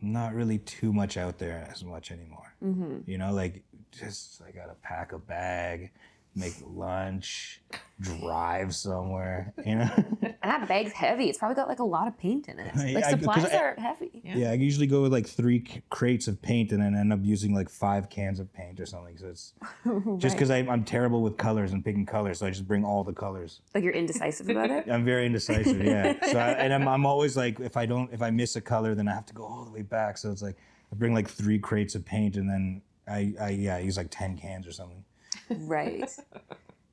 i'm 0.00 0.12
not 0.12 0.34
really 0.34 0.58
too 0.58 0.92
much 0.92 1.16
out 1.16 1.38
there 1.38 1.66
as 1.72 1.82
much 1.82 2.10
anymore 2.12 2.54
mm-hmm. 2.62 2.98
you 3.06 3.16
know 3.18 3.32
like 3.32 3.64
just 3.90 4.42
i 4.46 4.50
gotta 4.50 4.74
pack 4.82 5.12
a 5.12 5.18
bag 5.18 5.90
make 6.36 6.54
lunch 6.64 7.60
drive 8.00 8.74
somewhere 8.74 9.52
you 9.66 9.74
know 9.74 9.90
And 10.42 10.50
that 10.50 10.68
bag's 10.68 10.92
heavy. 10.92 11.28
It's 11.28 11.36
probably 11.36 11.54
got 11.56 11.68
like 11.68 11.80
a 11.80 11.84
lot 11.84 12.08
of 12.08 12.16
paint 12.18 12.48
in 12.48 12.58
it. 12.58 12.74
Like 12.74 12.94
Yeah, 12.94 13.10
supplies 13.10 13.44
I- 13.44 13.56
are 13.58 13.74
heavy. 13.78 14.22
yeah 14.24 14.50
i 14.50 14.54
usually 14.54 14.86
go 14.86 15.02
with 15.02 15.12
like 15.12 15.26
three 15.26 15.62
c- 15.66 15.82
crates 15.90 16.28
of 16.28 16.40
paint 16.40 16.72
and 16.72 16.80
then 16.82 16.94
end 16.94 17.12
up 17.12 17.18
using 17.22 17.54
like 17.54 17.68
five 17.68 18.08
cans 18.08 18.40
of 18.40 18.50
paint 18.54 18.80
or 18.80 18.86
something 18.86 19.18
so 19.18 19.26
it's 19.26 19.52
just 20.18 20.36
because 20.36 20.50
i'm 20.50 20.84
terrible 20.84 21.20
with 21.22 21.36
colors 21.36 21.72
and 21.72 21.84
picking 21.84 22.06
colors 22.06 22.38
so 22.38 22.46
i 22.46 22.50
just 22.50 22.66
bring 22.66 22.84
all 22.84 23.04
the 23.04 23.12
colors 23.12 23.60
Like 23.74 23.84
you're 23.84 23.92
indecisive 23.92 24.48
about 24.48 24.70
it. 24.70 24.88
I'm 24.90 25.04
very 25.04 25.26
indecisive, 25.26 25.84
yeah. 25.84 26.14
So 26.32 26.38
I, 26.38 26.50
and 26.52 26.72
I'm, 26.72 26.86
I'm 26.88 27.04
always 27.06 27.36
like, 27.36 27.60
if 27.60 27.76
I 27.76 27.84
don't, 27.86 28.10
if 28.12 28.22
I 28.22 28.30
miss 28.30 28.56
a 28.56 28.60
color, 28.60 28.94
then 28.94 29.08
I 29.08 29.14
have 29.14 29.26
to 29.26 29.34
go 29.34 29.44
all 29.44 29.64
the 29.64 29.70
way 29.70 29.82
back. 29.82 30.16
So 30.18 30.30
it's 30.30 30.42
like 30.42 30.56
I 30.92 30.94
bring 30.96 31.12
like 31.14 31.28
three 31.28 31.58
crates 31.58 31.94
of 31.94 32.04
paint, 32.04 32.36
and 32.36 32.48
then 32.48 32.82
I, 33.08 33.34
I 33.40 33.48
yeah, 33.50 33.76
I 33.76 33.80
use 33.80 33.96
like 33.96 34.08
ten 34.10 34.36
cans 34.36 34.66
or 34.66 34.72
something. 34.72 35.04
Right. 35.50 36.10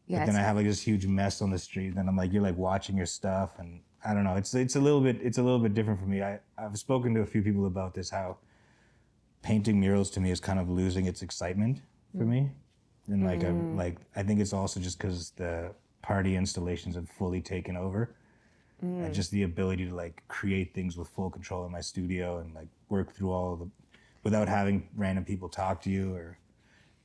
Yeah. 0.10 0.26
Then 0.26 0.38
I 0.38 0.40
have 0.40 0.56
like 0.56 0.66
this 0.66 0.82
huge 0.82 1.06
mess 1.06 1.42
on 1.42 1.52
the 1.52 1.60
street. 1.60 1.96
Then 1.96 2.08
I'm 2.08 2.16
like, 2.16 2.32
you're 2.32 2.42
like 2.42 2.56
watching 2.56 2.96
your 2.96 3.06
stuff, 3.06 3.60
and 3.60 3.82
I 4.06 4.14
don't 4.14 4.24
know. 4.24 4.36
It's 4.36 4.54
it's 4.54 4.78
a 4.78 4.80
little 4.80 5.02
bit 5.02 5.20
it's 5.22 5.38
a 5.38 5.44
little 5.44 5.60
bit 5.60 5.74
different 5.74 6.00
for 6.00 6.06
me. 6.06 6.24
I 6.24 6.40
I've 6.58 6.78
spoken 6.78 7.14
to 7.16 7.22
a 7.22 7.26
few 7.26 7.42
people 7.42 7.66
about 7.66 7.94
this 7.94 8.10
how 8.10 8.38
painting 9.42 9.82
murals 9.82 10.10
to 10.12 10.22
me 10.22 10.32
is 10.32 10.40
kind 10.40 10.60
of 10.60 10.70
losing 10.70 11.08
its 11.08 11.24
excitement 11.24 11.82
for 12.18 12.24
mm. 12.24 12.30
me, 12.30 12.52
and 13.10 13.26
like 13.26 13.44
I'm 13.44 13.74
mm. 13.74 13.78
like 13.78 13.98
I 14.16 14.24
think 14.24 14.40
it's 14.40 14.54
also 14.54 14.80
just 14.80 14.98
because 14.98 15.32
the 15.32 15.74
party 16.02 16.38
installations 16.38 16.96
have 16.96 17.10
fully 17.10 17.42
taken 17.42 17.76
over. 17.76 18.16
And 18.80 19.12
mm. 19.12 19.14
just 19.14 19.32
the 19.32 19.42
ability 19.42 19.88
to 19.88 19.96
like 19.96 20.22
create 20.28 20.74
things 20.76 20.98
with 20.98 21.10
full 21.10 21.32
control 21.32 21.66
in 21.66 21.72
my 21.72 21.82
studio 21.82 22.38
and 22.38 22.54
like 22.54 22.68
work 22.90 23.12
through 23.12 23.32
all 23.32 23.54
of 23.54 23.60
the 23.60 23.70
without 24.24 24.48
having 24.48 24.88
random 24.96 25.26
people 25.26 25.50
talk 25.50 25.82
to 25.82 25.90
you 25.90 26.14
or 26.14 26.38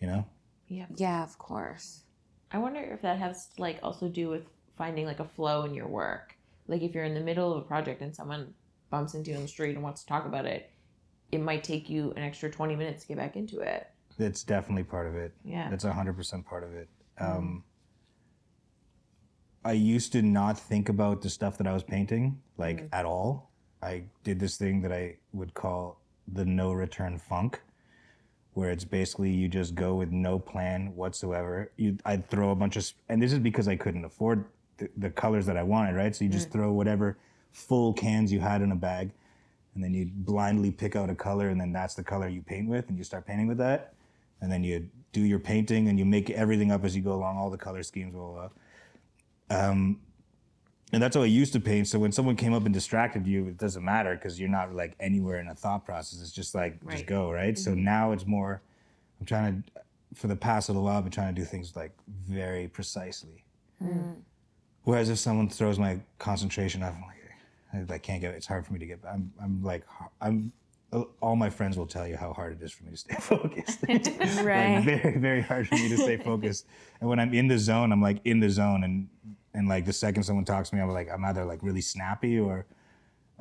you 0.00 0.06
know 0.06 0.24
Yeah. 0.72 0.86
yeah, 0.96 1.22
of 1.22 1.36
course. 1.38 2.04
I 2.50 2.58
wonder 2.58 2.80
if 2.80 3.02
that 3.02 3.18
has 3.18 3.48
to, 3.48 3.60
like 3.60 3.78
also 3.82 4.08
do 4.08 4.28
with 4.30 4.44
finding 4.76 5.04
like 5.06 5.20
a 5.20 5.24
flow 5.24 5.64
in 5.64 5.74
your 5.74 5.86
work. 5.86 6.34
Like 6.66 6.82
if 6.82 6.94
you're 6.94 7.04
in 7.04 7.14
the 7.14 7.20
middle 7.20 7.52
of 7.52 7.58
a 7.58 7.66
project 7.66 8.00
and 8.00 8.14
someone 8.14 8.54
bumps 8.90 9.14
into 9.14 9.30
you 9.30 9.36
on 9.36 9.42
the 9.42 9.48
street 9.48 9.74
and 9.74 9.82
wants 9.82 10.02
to 10.02 10.06
talk 10.08 10.24
about 10.24 10.46
it, 10.46 10.70
it 11.30 11.40
might 11.40 11.62
take 11.62 11.90
you 11.90 12.12
an 12.16 12.22
extra 12.22 12.50
20 12.50 12.74
minutes 12.76 13.02
to 13.02 13.08
get 13.08 13.16
back 13.18 13.36
into 13.36 13.60
it. 13.60 13.86
That's 14.18 14.42
definitely 14.44 14.84
part 14.84 15.06
of 15.06 15.14
it. 15.14 15.34
Yeah. 15.44 15.68
That's 15.70 15.84
hundred 15.84 16.16
percent 16.16 16.46
part 16.46 16.64
of 16.64 16.72
it. 16.74 16.88
Um, 17.18 17.64
I 19.64 19.72
used 19.72 20.12
to 20.12 20.22
not 20.22 20.58
think 20.58 20.88
about 20.88 21.22
the 21.22 21.30
stuff 21.30 21.58
that 21.58 21.66
I 21.66 21.72
was 21.72 21.82
painting 21.82 22.40
like 22.58 22.88
at 22.92 23.04
all. 23.04 23.50
I 23.82 24.04
did 24.24 24.38
this 24.38 24.56
thing 24.56 24.82
that 24.82 24.92
I 24.92 25.16
would 25.32 25.54
call 25.54 26.00
the 26.32 26.44
no 26.44 26.72
return 26.72 27.18
funk, 27.18 27.60
where 28.54 28.70
it's 28.70 28.84
basically 28.84 29.30
you 29.30 29.48
just 29.48 29.74
go 29.74 29.94
with 29.94 30.10
no 30.10 30.38
plan 30.38 30.94
whatsoever. 30.94 31.70
You, 31.76 31.96
I'd 32.04 32.28
throw 32.28 32.50
a 32.50 32.54
bunch 32.54 32.76
of, 32.76 32.90
and 33.08 33.22
this 33.22 33.32
is 33.32 33.38
because 33.38 33.66
I 33.66 33.76
couldn't 33.76 34.04
afford 34.04 34.44
the, 34.76 34.88
the 34.96 35.10
colors 35.10 35.46
that 35.46 35.56
I 35.56 35.62
wanted, 35.62 35.94
right? 35.94 36.14
So 36.14 36.24
you 36.24 36.30
just 36.30 36.50
throw 36.50 36.72
whatever 36.72 37.16
full 37.50 37.92
cans 37.92 38.32
you 38.32 38.40
had 38.40 38.62
in 38.62 38.72
a 38.72 38.76
bag, 38.76 39.10
and 39.74 39.82
then 39.82 39.94
you 39.94 40.10
blindly 40.12 40.70
pick 40.70 40.96
out 40.96 41.08
a 41.08 41.14
color, 41.14 41.48
and 41.48 41.60
then 41.60 41.72
that's 41.72 41.94
the 41.94 42.04
color 42.04 42.28
you 42.28 42.42
paint 42.42 42.68
with, 42.68 42.88
and 42.88 42.98
you 42.98 43.04
start 43.04 43.26
painting 43.26 43.46
with 43.46 43.58
that, 43.58 43.94
and 44.40 44.52
then 44.52 44.62
you 44.62 44.88
do 45.12 45.22
your 45.22 45.38
painting, 45.38 45.88
and 45.88 45.98
you 45.98 46.04
make 46.04 46.28
everything 46.30 46.70
up 46.70 46.84
as 46.84 46.94
you 46.94 47.02
go 47.02 47.12
along, 47.12 47.38
all 47.38 47.50
the 47.50 47.58
color 47.58 47.82
schemes, 47.82 48.12
blah 48.12 48.22
blah. 48.22 48.48
blah. 49.48 49.68
Um, 49.68 50.00
and 50.92 51.02
that's 51.02 51.16
how 51.16 51.22
I 51.22 51.26
used 51.26 51.52
to 51.54 51.60
paint. 51.60 51.88
So 51.88 51.98
when 51.98 52.12
someone 52.12 52.36
came 52.36 52.52
up 52.52 52.64
and 52.64 52.74
distracted 52.74 53.26
you, 53.26 53.48
it 53.48 53.56
doesn't 53.56 53.84
matter 53.84 54.14
because 54.14 54.38
you're 54.38 54.50
not 54.50 54.74
like 54.74 54.94
anywhere 55.00 55.40
in 55.40 55.48
a 55.48 55.54
thought 55.54 55.84
process. 55.86 56.20
It's 56.20 56.32
just 56.32 56.54
like 56.54 56.80
just 56.82 56.86
Right. 56.98 57.06
go 57.06 57.30
right. 57.32 57.58
So 57.58 57.70
mm-hmm. 57.72 57.84
now 57.84 58.12
it's 58.12 58.26
more. 58.26 58.60
I'm 59.18 59.26
trying 59.26 59.62
to, 59.62 59.80
for 60.14 60.26
the 60.26 60.36
past 60.36 60.68
little 60.68 60.82
while, 60.84 60.98
I've 60.98 61.04
been 61.04 61.12
trying 61.12 61.34
to 61.34 61.40
do 61.40 61.46
things 61.46 61.74
like 61.74 61.92
very 62.08 62.68
precisely. 62.68 63.44
Mm-hmm. 63.82 64.20
Whereas 64.84 65.08
if 65.08 65.18
someone 65.18 65.48
throws 65.48 65.78
my 65.78 66.00
concentration 66.18 66.82
off, 66.82 66.94
I'm 66.94 67.02
like, 67.02 67.90
I 67.90 67.98
can't 67.98 68.20
get. 68.20 68.34
It's 68.34 68.46
hard 68.46 68.66
for 68.66 68.72
me 68.74 68.78
to 68.80 68.86
get. 68.86 69.00
I'm. 69.08 69.32
I'm 69.42 69.62
like. 69.62 69.84
I'm. 70.20 70.52
All 71.22 71.36
my 71.36 71.48
friends 71.48 71.78
will 71.78 71.86
tell 71.86 72.06
you 72.06 72.18
how 72.18 72.34
hard 72.34 72.60
it 72.60 72.62
is 72.62 72.70
for 72.70 72.84
me 72.84 72.90
to 72.90 72.96
stay 72.98 73.14
focused. 73.20 73.78
Right. 74.44 74.74
like 74.74 74.84
very 74.84 75.16
very 75.18 75.40
hard 75.40 75.66
for 75.68 75.76
me 75.76 75.88
to 75.88 75.96
stay 75.96 76.18
focused 76.18 76.66
and 77.00 77.08
when 77.08 77.18
i'm 77.18 77.32
in 77.32 77.48
the 77.48 77.56
zone 77.58 77.92
i'm 77.92 78.02
like 78.02 78.18
in 78.24 78.40
the 78.40 78.50
zone 78.50 78.84
and 78.84 79.08
and 79.54 79.68
like 79.68 79.84
the 79.84 79.92
second 79.92 80.22
someone 80.22 80.44
talks 80.44 80.70
to 80.70 80.76
me 80.76 80.82
i'm 80.82 80.88
like 80.88 81.10
i'm 81.10 81.24
either 81.24 81.44
like 81.44 81.62
really 81.62 81.80
snappy 81.80 82.38
or 82.38 82.66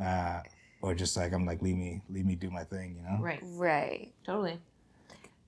uh 0.04 0.42
or 0.82 0.94
just 0.96 1.16
like 1.18 1.32
i'm 1.34 1.46
like 1.46 1.62
leave 1.62 1.78
me 1.78 2.02
leave 2.10 2.26
me 2.26 2.36
do 2.36 2.50
my 2.50 2.64
thing 2.64 2.96
you 2.96 3.04
know 3.04 3.18
Right. 3.22 3.40
right. 3.44 4.14
Totally. 4.26 4.60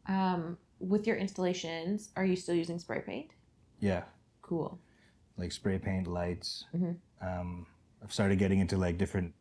Um, 0.08 0.58
with 0.80 1.08
your 1.08 1.16
installations, 1.16 2.10
are 2.18 2.26
you 2.26 2.36
still 2.36 2.56
using 2.56 2.78
spray 2.80 3.02
paint? 3.02 3.32
yeah 3.80 4.04
Cool. 4.42 4.78
like 5.38 5.52
spray 5.52 5.78
paint 5.80 6.08
lights 6.08 6.66
Mhm. 6.76 6.96
um 7.22 7.66
i've 8.04 8.14
started 8.14 8.38
getting 8.40 8.60
into 8.60 8.78
like 8.78 8.98
different 8.98 9.34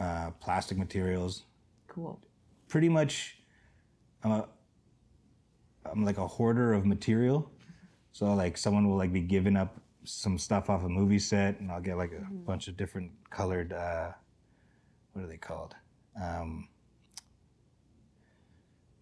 uh 0.00 0.30
plastic 0.40 0.76
materials 0.76 1.44
Cool. 1.88 2.20
pretty 2.68 2.88
much 2.88 3.38
I'm 4.24 4.32
a 4.32 4.48
I'm 5.90 6.04
like 6.04 6.18
a 6.18 6.26
hoarder 6.26 6.72
of 6.74 6.84
material. 6.84 7.48
So 8.12 8.34
like 8.34 8.56
someone 8.58 8.88
will 8.88 8.96
like 8.96 9.12
be 9.12 9.20
giving 9.20 9.56
up 9.56 9.80
some 10.06 10.38
stuff 10.38 10.70
off 10.70 10.84
a 10.84 10.88
movie 10.88 11.18
set 11.18 11.60
and 11.60 11.70
I'll 11.70 11.80
get 11.80 11.96
like 11.96 12.12
a 12.12 12.24
bunch 12.32 12.68
of 12.68 12.76
different 12.76 13.10
colored 13.30 13.72
uh 13.72 14.12
what 15.12 15.24
are 15.24 15.28
they 15.28 15.36
called? 15.36 15.74
Um 16.22 16.68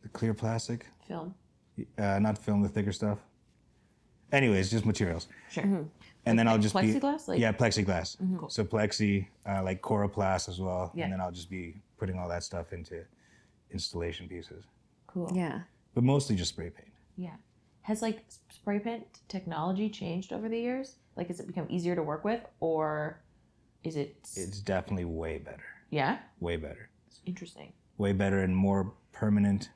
the 0.02 0.08
clear 0.08 0.34
plastic? 0.34 0.86
Film. 1.06 1.34
Uh 1.98 2.18
not 2.18 2.38
film, 2.38 2.62
the 2.62 2.68
thicker 2.68 2.92
stuff. 2.92 3.18
Anyways, 4.32 4.70
just 4.70 4.84
materials. 4.86 5.28
Sure. 5.50 5.86
And 6.26 6.38
then 6.38 6.48
I'll 6.48 6.58
just 6.58 6.74
be 6.74 6.80
Plexiglass? 6.94 7.28
Like, 7.28 7.38
yeah, 7.38 7.52
plexiglass. 7.52 8.50
So 8.50 8.64
plexi, 8.64 9.26
uh, 9.46 9.62
like 9.62 9.80
coroplast 9.82 10.48
as 10.48 10.58
well, 10.58 10.90
Yeah. 10.94 11.04
and 11.04 11.12
then 11.12 11.20
I'll 11.20 11.30
just 11.30 11.50
be 11.50 11.76
putting 11.98 12.18
all 12.18 12.28
that 12.30 12.42
stuff 12.42 12.72
into 12.72 13.04
installation 13.70 14.26
pieces, 14.26 14.64
Cool. 15.06 15.30
Yeah. 15.34 15.60
but 15.94 16.02
mostly 16.02 16.34
just 16.34 16.48
spray 16.50 16.70
paint. 16.70 16.88
Yeah. 17.16 17.36
Has 17.84 18.00
like 18.02 18.24
spray 18.50 18.78
paint 18.78 19.04
technology 19.28 19.88
changed 19.90 20.32
over 20.32 20.48
the 20.48 20.58
years? 20.58 20.96
Like, 21.16 21.28
has 21.28 21.38
it 21.38 21.46
become 21.46 21.66
easier 21.68 21.94
to 21.94 22.02
work 22.02 22.24
with, 22.24 22.40
or 22.60 23.20
is 23.84 23.96
it? 23.96 24.16
It's 24.36 24.60
definitely 24.60 25.04
way 25.04 25.38
better. 25.38 25.62
Yeah. 25.90 26.18
Way 26.40 26.56
better. 26.56 26.88
Interesting. 27.26 27.72
Way 27.98 28.12
better 28.12 28.38
and 28.40 28.56
more 28.56 28.92
permanent. 29.12 29.68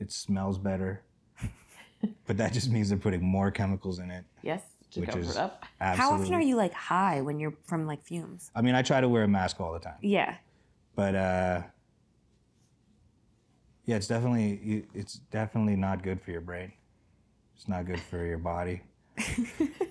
It 0.00 0.10
smells 0.10 0.58
better. 0.58 1.02
but 2.26 2.36
that 2.38 2.52
just 2.52 2.70
means 2.70 2.88
they're 2.88 2.98
putting 2.98 3.22
more 3.22 3.50
chemicals 3.50 3.98
in 3.98 4.10
it, 4.10 4.24
Yes. 4.42 4.62
To 4.92 5.00
which 5.00 5.08
cover 5.10 5.20
is 5.20 5.30
it 5.30 5.36
up. 5.36 5.64
absolutely. 5.80 6.16
How 6.16 6.22
often 6.22 6.34
are 6.34 6.40
you 6.40 6.56
like 6.56 6.72
high 6.72 7.20
when 7.20 7.38
you're 7.40 7.54
from 7.64 7.86
like 7.86 8.02
fumes? 8.02 8.50
I 8.54 8.62
mean, 8.62 8.74
I 8.74 8.82
try 8.82 9.00
to 9.00 9.08
wear 9.08 9.24
a 9.24 9.28
mask 9.28 9.60
all 9.60 9.72
the 9.72 9.80
time, 9.80 9.98
Yeah. 10.02 10.36
but 10.96 11.14
uh, 11.14 11.62
yeah, 13.86 13.96
it's 13.96 14.06
definitely 14.06 14.60
you- 14.62 14.86
it's 14.94 15.14
definitely 15.14 15.76
not 15.76 16.02
good 16.02 16.20
for 16.22 16.30
your 16.30 16.40
brain. 16.40 16.72
It's 17.56 17.68
not 17.68 17.86
good 17.86 18.00
for 18.00 18.24
your 18.24 18.38
body. 18.38 18.82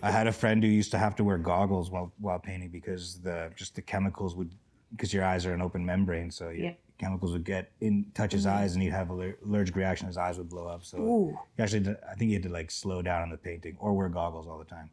I 0.01 0.11
had 0.11 0.28
a 0.28 0.32
friend 0.34 0.61
who 0.61 0.70
used 0.70 0.91
to 0.91 0.97
have 0.97 1.16
to 1.16 1.24
wear 1.24 1.38
goggles 1.38 1.89
while 1.89 2.11
while 2.20 2.39
painting 2.39 2.70
because 2.70 3.22
the 3.22 3.51
just 3.55 3.76
the 3.76 3.82
chemicals 3.82 4.36
would 4.36 4.51
because 4.91 5.14
your 5.14 5.24
eyes 5.24 5.45
are 5.45 5.53
an 5.53 5.61
open 5.61 5.86
membrane, 5.86 6.30
so 6.30 6.49
your 6.49 6.66
Yeah. 6.66 6.74
chemicals 6.97 7.32
would 7.32 7.45
get 7.45 7.72
in 7.82 8.05
touch 8.14 8.34
his 8.34 8.45
mm-hmm. 8.45 8.57
eyes 8.57 8.74
and 8.74 8.84
he'd 8.84 8.91
have 8.91 9.09
an 9.11 9.36
allergic 9.45 9.76
reaction. 9.76 10.07
His 10.07 10.18
eyes 10.18 10.38
would 10.38 10.49
blow 10.49 10.68
up. 10.68 10.84
So 10.84 10.99
Ooh. 10.99 11.39
he 11.57 11.64
actually, 11.64 11.80
did- 11.82 11.97
I 12.09 12.16
think 12.16 12.30
he 12.30 12.34
had 12.34 12.43
to 12.43 12.49
like 12.49 12.70
slow 12.70 13.01
down 13.01 13.22
on 13.24 13.30
the 13.30 13.38
painting 13.38 13.76
or 13.80 13.93
wear 13.93 14.09
goggles 14.09 14.47
all 14.47 14.59
the 14.59 14.66
time. 14.66 14.89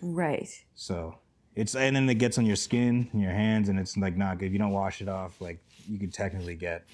Right. 0.00 0.48
So 0.74 1.18
it's 1.56 1.74
and 1.74 1.96
then 1.96 2.08
it 2.08 2.14
gets 2.14 2.38
on 2.38 2.46
your 2.46 2.56
skin 2.56 3.08
and 3.12 3.20
your 3.20 3.32
hands 3.32 3.68
and 3.68 3.78
it's 3.78 3.96
like 3.96 4.16
not 4.16 4.38
good. 4.38 4.46
If 4.46 4.52
you 4.52 4.58
don't 4.58 4.70
wash 4.70 5.02
it 5.02 5.08
off, 5.08 5.40
like 5.40 5.58
you 5.88 5.98
could 5.98 6.12
technically 6.12 6.54
get, 6.54 6.84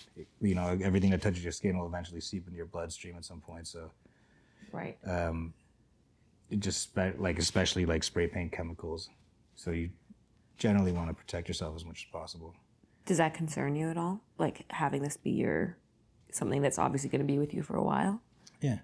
you 0.40 0.54
know, 0.54 0.78
everything 0.82 1.10
that 1.10 1.20
touches 1.20 1.42
your 1.42 1.52
skin 1.52 1.78
will 1.78 1.86
eventually 1.86 2.20
seep 2.20 2.46
into 2.46 2.56
your 2.56 2.66
bloodstream 2.66 3.16
at 3.16 3.24
some 3.24 3.40
point. 3.40 3.66
So 3.66 3.90
Right. 4.74 4.98
it 6.50 6.60
just 6.60 6.82
spe- 6.82 7.18
like 7.18 7.38
especially 7.38 7.86
like 7.86 8.02
spray 8.04 8.26
paint 8.26 8.52
chemicals. 8.52 9.08
So 9.54 9.70
you 9.70 9.90
generally 10.58 10.92
want 10.92 11.08
to 11.08 11.14
protect 11.14 11.48
yourself 11.48 11.76
as 11.76 11.84
much 11.84 12.06
as 12.06 12.12
possible. 12.12 12.54
Does 13.06 13.18
that 13.18 13.34
concern 13.34 13.76
you 13.76 13.88
at 13.90 13.96
all? 13.96 14.20
Like 14.38 14.64
having 14.70 15.02
this 15.02 15.16
be 15.16 15.30
your 15.30 15.76
something 16.32 16.62
that's 16.62 16.78
obviously 16.78 17.08
going 17.10 17.20
to 17.20 17.26
be 17.26 17.38
with 17.38 17.54
you 17.54 17.62
for 17.62 17.76
a 17.76 17.82
while? 17.82 18.20
Yeah. 18.60 18.78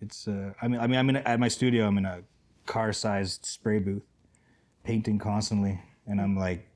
It's 0.00 0.28
uh 0.28 0.52
I 0.60 0.68
mean 0.68 0.80
I 0.80 0.86
mean 0.86 0.98
I'm 0.98 1.08
in 1.10 1.16
a, 1.16 1.20
at 1.20 1.40
my 1.40 1.48
studio 1.48 1.86
I'm 1.86 1.98
in 1.98 2.04
a 2.04 2.22
car-sized 2.66 3.44
spray 3.44 3.78
booth 3.78 4.04
painting 4.84 5.18
constantly 5.18 5.80
and 6.06 6.20
I'm 6.20 6.36
like 6.36 6.68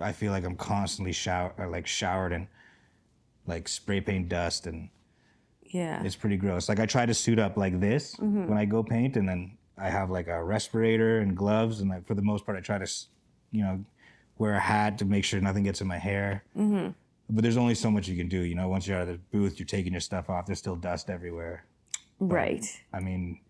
I 0.00 0.12
feel 0.12 0.32
like 0.32 0.44
I'm 0.44 0.56
constantly 0.56 1.12
shower 1.12 1.54
like 1.70 1.86
showered 1.86 2.32
in 2.32 2.48
like 3.46 3.68
spray 3.68 4.00
paint 4.00 4.28
dust 4.28 4.66
and 4.66 4.88
Yeah. 5.70 6.02
it's 6.02 6.16
pretty 6.16 6.36
gross. 6.36 6.68
Like 6.68 6.80
I 6.80 6.86
try 6.86 7.06
to 7.06 7.14
suit 7.14 7.38
up 7.38 7.56
like 7.56 7.80
this 7.80 8.16
mm-hmm. 8.16 8.48
when 8.48 8.58
I 8.58 8.64
go 8.64 8.82
paint 8.82 9.16
and 9.16 9.28
then 9.28 9.56
I 9.78 9.90
have 9.90 10.10
like 10.10 10.28
a 10.28 10.42
respirator 10.42 11.18
and 11.18 11.36
gloves 11.36 11.80
and 11.80 11.90
like 11.90 12.06
for 12.06 12.14
the 12.14 12.22
most 12.22 12.46
part 12.46 12.56
I 12.56 12.60
try 12.60 12.78
to 12.78 12.90
you 13.50 13.62
know 13.62 13.84
wear 14.38 14.54
a 14.54 14.60
hat 14.60 14.98
to 14.98 15.04
make 15.04 15.24
sure 15.24 15.40
nothing 15.40 15.64
gets 15.64 15.80
in 15.80 15.86
my 15.86 15.98
hair. 15.98 16.44
Mm-hmm. 16.56 16.90
But 17.28 17.42
there's 17.42 17.56
only 17.56 17.74
so 17.74 17.90
much 17.90 18.06
you 18.06 18.16
can 18.16 18.28
do, 18.28 18.40
you 18.40 18.54
know. 18.54 18.68
Once 18.68 18.86
you're 18.86 18.96
out 18.96 19.08
of 19.08 19.08
the 19.08 19.20
booth, 19.32 19.58
you're 19.58 19.66
taking 19.66 19.92
your 19.92 20.00
stuff 20.00 20.30
off. 20.30 20.46
There's 20.46 20.58
still 20.58 20.76
dust 20.76 21.10
everywhere. 21.10 21.64
right. 22.20 22.64
I 22.92 23.00
mean, 23.00 23.40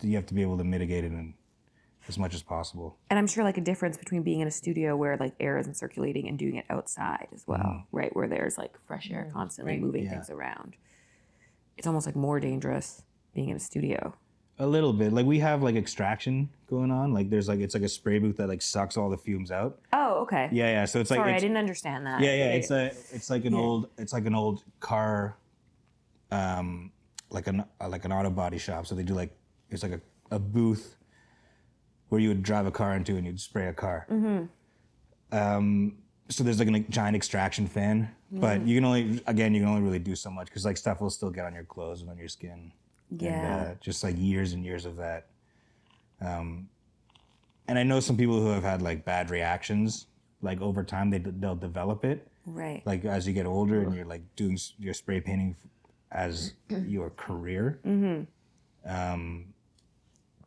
you 0.00 0.16
have 0.16 0.26
to 0.26 0.34
be 0.34 0.42
able 0.42 0.56
to 0.58 0.64
mitigate 0.64 1.04
it 1.04 1.12
in, 1.12 1.34
as 2.08 2.18
much 2.18 2.34
as 2.34 2.42
possible. 2.42 2.96
And 3.10 3.18
I'm 3.18 3.26
sure 3.26 3.44
like 3.44 3.58
a 3.58 3.62
difference 3.62 3.96
between 3.96 4.22
being 4.22 4.40
in 4.40 4.48
a 4.48 4.50
studio 4.52 4.96
where 4.96 5.16
like 5.16 5.34
air 5.38 5.58
isn't 5.58 5.76
circulating 5.76 6.26
and 6.28 6.38
doing 6.38 6.56
it 6.56 6.64
outside 6.70 7.28
as 7.34 7.44
well, 7.46 7.58
mm-hmm. 7.58 7.96
right? 7.96 8.14
Where 8.16 8.28
there's 8.28 8.56
like 8.56 8.74
fresh 8.86 9.10
air 9.10 9.30
constantly 9.32 9.76
moving 9.76 10.04
Yeah. 10.04 10.10
things 10.12 10.30
around. 10.30 10.74
It's 11.76 11.86
almost 11.86 12.06
like 12.06 12.16
more 12.16 12.40
dangerous 12.40 13.02
being 13.34 13.48
in 13.48 13.56
a 13.56 13.60
studio. 13.60 14.14
A 14.58 14.66
little 14.66 14.92
bit, 14.92 15.12
like 15.12 15.26
we 15.26 15.38
have 15.40 15.62
like 15.62 15.74
extraction 15.74 16.48
going 16.68 16.90
on. 16.90 17.12
Like 17.12 17.30
there's 17.30 17.48
like 17.48 17.60
it's 17.60 17.74
like 17.74 17.82
a 17.82 17.88
spray 17.88 18.18
booth 18.18 18.36
that 18.36 18.48
like 18.48 18.62
sucks 18.62 18.96
all 18.96 19.08
the 19.10 19.16
fumes 19.16 19.50
out. 19.50 19.80
Oh, 19.92 20.20
okay. 20.22 20.48
Yeah, 20.52 20.70
yeah. 20.70 20.84
So 20.84 21.00
it's 21.00 21.10
like 21.10 21.18
Sorry, 21.18 21.34
I 21.34 21.38
didn't 21.38 21.56
understand 21.56 22.06
that. 22.06 22.20
yeah, 22.20 22.34
yeah. 22.34 22.52
It's 22.52 22.70
a 22.70 22.86
it's 23.12 23.30
like 23.30 23.44
an 23.44 23.54
old 23.54 23.88
it's 23.98 24.12
like 24.12 24.26
an 24.26 24.34
old 24.34 24.62
car, 24.78 25.36
um, 26.30 26.92
like 27.30 27.46
an 27.46 27.64
uh, 27.80 27.88
like 27.88 28.04
an 28.04 28.12
auto 28.12 28.30
body 28.30 28.58
shop. 28.58 28.86
So 28.86 28.94
they 28.94 29.02
do 29.02 29.14
like 29.14 29.34
it's 29.70 29.82
like 29.82 29.92
a, 29.92 30.00
a 30.30 30.38
booth 30.38 30.96
where 32.10 32.20
you 32.20 32.28
would 32.28 32.42
drive 32.42 32.66
a 32.66 32.70
car 32.70 32.94
into 32.94 33.16
and 33.16 33.26
you'd 33.26 33.40
spray 33.40 33.68
a 33.68 33.72
car. 33.72 34.06
Mm-hmm. 34.10 35.36
Um, 35.36 35.96
so 36.32 36.44
there's 36.44 36.58
like 36.58 36.68
a 36.68 36.80
giant 36.90 37.16
extraction 37.16 37.66
fan, 37.66 38.08
but 38.30 38.66
you 38.66 38.76
can 38.76 38.84
only 38.84 39.22
again 39.26 39.54
you 39.54 39.60
can 39.60 39.68
only 39.68 39.82
really 39.82 39.98
do 39.98 40.16
so 40.16 40.30
much 40.30 40.46
because 40.46 40.64
like 40.64 40.76
stuff 40.76 41.00
will 41.00 41.10
still 41.10 41.30
get 41.30 41.44
on 41.44 41.54
your 41.54 41.64
clothes 41.64 42.00
and 42.00 42.10
on 42.10 42.16
your 42.18 42.28
skin. 42.28 42.72
Yeah. 43.10 43.28
And, 43.30 43.68
uh, 43.68 43.74
just 43.80 44.02
like 44.02 44.16
years 44.18 44.52
and 44.52 44.64
years 44.64 44.86
of 44.86 44.96
that. 44.96 45.26
Um, 46.20 46.68
and 47.68 47.78
I 47.78 47.82
know 47.82 48.00
some 48.00 48.16
people 48.16 48.40
who 48.40 48.48
have 48.48 48.62
had 48.62 48.82
like 48.82 49.04
bad 49.04 49.30
reactions. 49.30 50.06
Like 50.40 50.60
over 50.60 50.82
time, 50.82 51.10
they 51.10 51.18
they'll 51.18 51.54
develop 51.54 52.04
it. 52.04 52.26
Right. 52.46 52.82
Like 52.84 53.04
as 53.04 53.26
you 53.26 53.32
get 53.32 53.46
older 53.46 53.80
and 53.82 53.94
you're 53.94 54.04
like 54.04 54.22
doing 54.34 54.58
your 54.78 54.94
spray 54.94 55.20
painting 55.20 55.54
as 56.10 56.54
your 56.68 57.10
career. 57.10 57.80
Mm-hmm. 57.86 58.22
Um, 58.90 59.46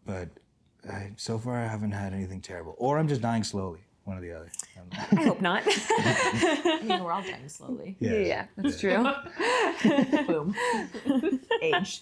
but 0.06 0.30
I, 0.92 1.12
so 1.16 1.40
far, 1.40 1.58
I 1.58 1.68
haven't 1.68 1.92
had 1.92 2.14
anything 2.14 2.42
terrible, 2.42 2.76
or 2.78 2.98
I'm 2.98 3.08
just 3.08 3.22
dying 3.22 3.44
slowly. 3.44 3.80
One 4.06 4.18
or 4.20 4.22
the 4.22 4.34
other. 4.34 4.50
I 5.18 5.24
hope 5.24 5.42
not. 5.42 5.64
I 5.68 6.80
mean, 6.84 7.04
we're 7.04 7.12
all 7.12 7.24
dying 7.24 7.50
slowly. 7.50 7.98
yes. 8.00 8.48
that's 8.56 8.80
true. 8.80 9.04
Boom. 10.28 10.56
Age. 11.62 12.02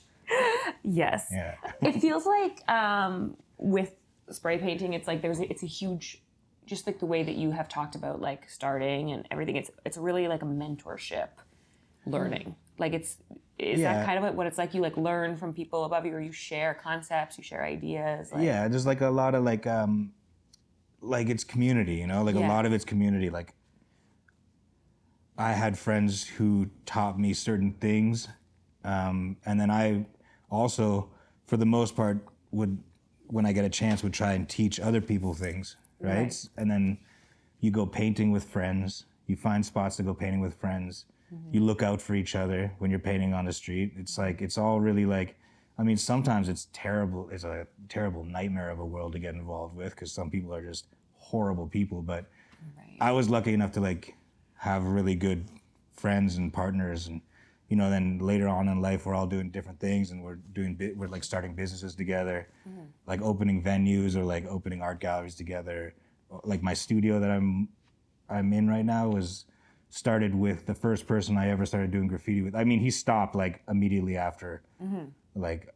yes. 0.84 1.28
Yeah. 1.32 1.56
it 1.82 2.00
feels 2.02 2.26
like 2.26 2.70
um, 2.70 3.38
with 3.58 3.94
spray 4.30 4.58
painting, 4.58 4.94
it's 4.94 5.08
like 5.08 5.22
there's 5.22 5.40
a, 5.40 5.50
it's 5.50 5.64
a 5.64 5.68
huge, 5.68 6.22
just 6.66 6.88
like 6.88 7.00
the 7.00 7.06
way 7.06 7.24
that 7.24 7.36
you 7.36 7.52
have 7.52 7.70
talked 7.70 7.96
about 7.96 8.20
like 8.22 8.50
starting 8.50 9.12
and 9.12 9.26
everything. 9.32 9.56
It's 9.56 9.72
it's 9.86 9.98
really 9.98 10.28
like 10.28 10.42
a 10.42 10.46
mentorship, 10.46 11.30
learning. 12.06 12.56
Like 12.80 12.94
it's 12.94 13.18
is 13.60 13.80
Yeah. 13.80 13.94
that 13.94 14.06
kind 14.06 14.26
of 14.26 14.36
what 14.36 14.46
it's 14.48 14.58
like? 14.58 14.74
You 14.74 14.82
like 14.82 14.98
learn 14.98 15.38
from 15.38 15.54
people 15.54 15.86
above 15.86 16.06
you, 16.06 16.14
or 16.14 16.20
you 16.22 16.34
share 16.34 16.74
concepts, 16.74 17.38
you 17.38 17.44
share 17.46 17.64
ideas. 17.64 18.32
Like, 18.34 18.44
yeah 18.44 18.68
there's 18.68 18.86
like 18.86 19.00
a 19.02 19.10
lot 19.10 19.36
of 19.36 19.44
like 19.46 19.66
um 19.68 20.12
like 21.04 21.30
it's 21.30 21.44
community 21.44 21.96
you 21.96 22.08
know? 22.08 22.24
Like 22.24 22.36
Yeah. 22.36 22.48
a 22.48 22.50
lot 22.50 22.66
of 22.66 22.74
it's 22.74 22.86
community. 22.86 23.30
Like 23.30 23.54
i 25.36 25.52
had 25.52 25.76
friends 25.78 26.28
who 26.28 26.70
taught 26.86 27.20
me 27.20 27.34
certain 27.34 27.72
things 27.82 28.28
um 28.84 29.36
and 29.48 29.60
then 29.60 29.72
i 29.72 30.06
also 30.52 31.10
for 31.48 31.58
the 31.58 31.66
most 31.66 31.96
part 31.96 32.20
would 32.52 32.78
when 33.36 33.44
i 33.44 33.52
get 33.52 33.66
a 33.66 33.70
chance 33.70 34.04
would 34.04 34.14
try 34.14 34.34
and 34.34 34.48
teach 34.48 34.80
other 34.80 35.02
people 35.02 35.34
things 35.34 35.76
right, 36.00 36.18
Right. 36.18 36.50
and 36.58 36.70
then 36.70 37.00
you 37.62 37.72
go 37.72 37.86
painting 37.88 38.30
with 38.32 38.44
friends. 38.44 39.06
You 39.26 39.36
find 39.38 39.66
spots 39.66 39.96
to 39.96 40.04
go 40.04 40.14
painting 40.14 40.42
with 40.42 40.54
friends. 40.54 41.06
You 41.54 41.62
look 41.62 41.82
out 41.82 42.00
for 42.02 42.14
each 42.14 42.36
other 42.36 42.72
when 42.80 42.92
you're 42.92 43.00
painting 43.12 43.34
on 43.34 43.46
the 43.46 43.54
street. 43.54 43.94
It's 43.98 44.18
like 44.18 44.42
it's 44.42 44.58
all 44.58 44.82
really 44.82 45.06
like 45.06 45.38
i 45.78 45.84
mean 45.84 45.98
sometimes 45.98 46.50
it's 46.50 46.68
terrible 46.74 47.30
it's 47.32 47.44
a 47.44 47.68
terrible 47.90 48.24
nightmare 48.24 48.70
of 48.70 48.80
a 48.80 48.86
world 48.86 49.14
to 49.14 49.20
get 49.20 49.36
involved 49.36 49.76
with 49.76 49.92
because 49.92 50.12
some 50.12 50.30
people 50.30 50.54
are 50.54 50.62
just 50.62 50.88
horrible 51.18 51.68
people 51.68 52.02
but 52.02 52.26
i 53.00 53.12
was 53.12 53.30
lucky 53.30 53.54
enough 53.54 53.72
to 53.72 53.80
like 53.80 54.16
have 54.56 54.84
really 54.84 55.16
good 55.16 55.46
friends 55.94 56.38
and 56.38 56.54
partners 56.54 57.08
and 57.08 57.22
you 57.74 57.78
know 57.78 57.90
then 57.90 58.20
later 58.20 58.48
on 58.48 58.68
in 58.68 58.82
life 58.82 59.06
we're 59.06 59.16
all 59.16 59.26
doing 59.26 59.50
different 59.50 59.80
things 59.80 60.12
and 60.12 60.24
we're 60.24 60.36
doing 60.54 60.76
bi- 60.76 60.94
we're 60.96 61.08
like 61.08 61.24
starting 61.24 61.56
businesses 61.56 61.96
together 61.96 62.48
mm-hmm. 62.70 62.84
like 63.08 63.22
opening 63.22 63.64
venues 63.64 64.16
or 64.16 64.24
like 64.24 64.46
opening 64.46 64.82
art 64.82 65.00
galleries 65.00 65.36
together. 65.36 65.96
Like 66.44 66.62
my 66.62 66.74
studio 66.74 67.20
that 67.20 67.32
i'm 67.32 67.70
i'm 68.30 68.54
in 68.54 68.68
right 68.68 68.86
now 68.86 69.08
was 69.08 69.46
started 69.90 70.34
with 70.34 70.66
the 70.66 70.74
first 70.74 71.08
person 71.08 71.38
i 71.38 71.50
ever 71.50 71.66
started 71.66 71.92
doing 71.92 72.08
graffiti 72.08 72.42
with. 72.42 72.56
I 72.56 72.64
mean 72.64 72.80
he 72.80 72.92
stopped 72.92 73.36
like 73.36 73.62
immediately 73.68 74.18
after 74.18 74.64
mm-hmm. 74.82 75.06
Like 75.36 75.74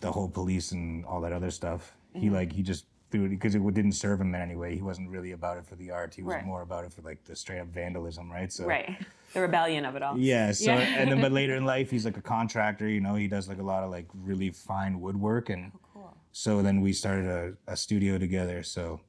the 0.00 0.10
whole 0.10 0.28
police 0.28 0.72
and 0.72 1.04
all 1.04 1.20
that 1.20 1.32
other 1.32 1.50
stuff 1.50 1.96
he 2.14 2.30
like 2.30 2.52
he 2.52 2.62
just 2.62 2.86
threw 3.10 3.24
it 3.24 3.28
because 3.30 3.54
it 3.54 3.74
didn't 3.74 3.92
serve 3.92 4.20
him 4.20 4.34
in 4.34 4.40
any 4.40 4.56
way 4.56 4.74
he 4.74 4.82
wasn't 4.82 5.08
really 5.08 5.32
about 5.32 5.56
it 5.58 5.64
for 5.66 5.76
the 5.76 5.90
art 5.90 6.14
he 6.14 6.22
was 6.22 6.34
Right. 6.34 6.44
more 6.46 6.62
about 6.62 6.84
it 6.84 6.92
for 6.92 7.02
like 7.02 7.22
the 7.24 7.36
straight 7.36 7.58
up 7.60 7.68
vandalism 7.68 8.30
right 8.30 8.52
so 8.52 8.64
Right. 8.66 8.96
The 9.34 9.40
rebellion 9.42 9.84
of 9.84 9.94
it 9.94 10.02
all. 10.02 10.18
yeah. 10.18 10.50
So 10.50 10.72
Yeah. 10.72 10.80
and 10.80 11.12
then 11.12 11.20
but 11.20 11.30
later 11.30 11.54
in 11.54 11.64
life 11.76 11.88
he's 11.90 12.04
like 12.04 12.16
a 12.16 12.22
contractor. 12.22 12.88
You 12.88 13.00
know, 13.00 13.14
he 13.14 13.28
does 13.28 13.48
like 13.48 13.58
a 13.60 13.62
lot 13.62 13.84
of 13.84 13.90
like 13.90 14.06
really 14.12 14.50
fine 14.50 15.00
woodwork 15.00 15.50
and. 15.50 15.70
So 16.32 16.62
then 16.62 16.80
we 16.80 16.92
started 16.92 17.26
a, 17.26 17.72
a 17.72 17.76
studio 17.76 18.18
together. 18.18 18.62
So. 18.64 19.00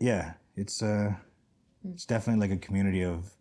Yeah, 0.00 0.34
it's 0.56 0.82
uh, 0.82 1.14
it's 1.92 2.04
definitely 2.06 2.46
like 2.48 2.56
a 2.56 2.60
community 2.60 3.02
of. 3.04 3.32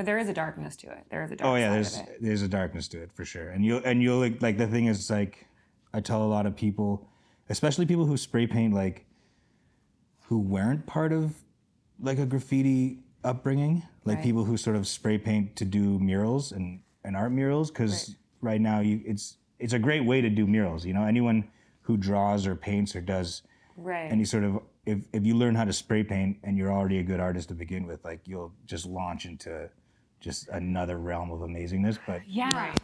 But 0.00 0.06
there 0.06 0.16
is 0.16 0.30
a 0.30 0.32
darkness 0.32 0.76
to 0.76 0.90
it. 0.90 1.04
There 1.10 1.22
is 1.22 1.30
a 1.30 1.34
oh, 1.34 1.36
dark 1.36 1.50
Oh 1.50 1.56
yeah, 1.56 1.70
there's 1.72 2.00
there's 2.22 2.40
a 2.40 2.48
darkness 2.48 2.88
to 2.88 3.02
it 3.02 3.12
for 3.12 3.26
sure, 3.26 3.50
and 3.50 3.62
you'll 3.62 3.82
and 3.84 4.02
you'll 4.02 4.16
like, 4.18 4.40
like 4.40 4.56
the 4.56 4.66
thing 4.66 4.86
is 4.86 5.10
like, 5.10 5.46
I 5.92 6.00
tell 6.00 6.22
a 6.22 6.30
lot 6.36 6.46
of 6.46 6.56
people, 6.56 7.06
especially 7.50 7.84
people 7.84 8.06
who 8.06 8.16
spray 8.16 8.46
paint 8.46 8.72
like. 8.72 9.04
Who 10.28 10.38
weren't 10.38 10.86
part 10.86 11.12
of, 11.12 11.34
like 12.00 12.18
a 12.18 12.24
graffiti 12.24 13.00
upbringing, 13.24 13.82
like 14.06 14.16
Right. 14.16 14.24
people 14.24 14.44
who 14.44 14.56
sort 14.56 14.76
of 14.76 14.88
spray 14.88 15.18
paint 15.18 15.56
to 15.56 15.66
do 15.66 15.98
murals 15.98 16.52
and, 16.52 16.80
and 17.04 17.14
art 17.14 17.32
murals, 17.32 17.70
because 17.70 18.16
right. 18.40 18.58
now 18.58 18.80
you 18.80 19.02
it's 19.04 19.36
it's 19.58 19.74
a 19.74 19.78
great 19.78 20.06
way 20.06 20.22
to 20.22 20.30
do 20.30 20.46
murals. 20.46 20.86
You 20.86 20.94
know, 20.94 21.04
anyone 21.04 21.46
who 21.82 21.98
draws 21.98 22.46
or 22.46 22.56
paints 22.56 22.96
or 22.96 23.02
does 23.02 23.42
Right. 23.76 24.10
any 24.10 24.24
sort 24.24 24.44
of 24.44 24.60
if 24.86 25.04
if 25.12 25.26
you 25.26 25.34
learn 25.34 25.56
how 25.56 25.66
to 25.66 25.74
spray 25.74 26.04
paint 26.04 26.38
and 26.42 26.56
you're 26.56 26.72
already 26.72 27.00
a 27.00 27.02
good 27.02 27.20
artist 27.20 27.48
to 27.48 27.54
begin 27.54 27.86
with, 27.86 28.02
like 28.02 28.20
you'll 28.24 28.54
just 28.64 28.86
launch 28.86 29.26
into 29.26 29.68
just 30.20 30.48
another 30.48 30.98
realm 30.98 31.30
of 31.30 31.40
amazingness. 31.40 31.98
But 32.06 32.22
Yeah. 32.28 32.74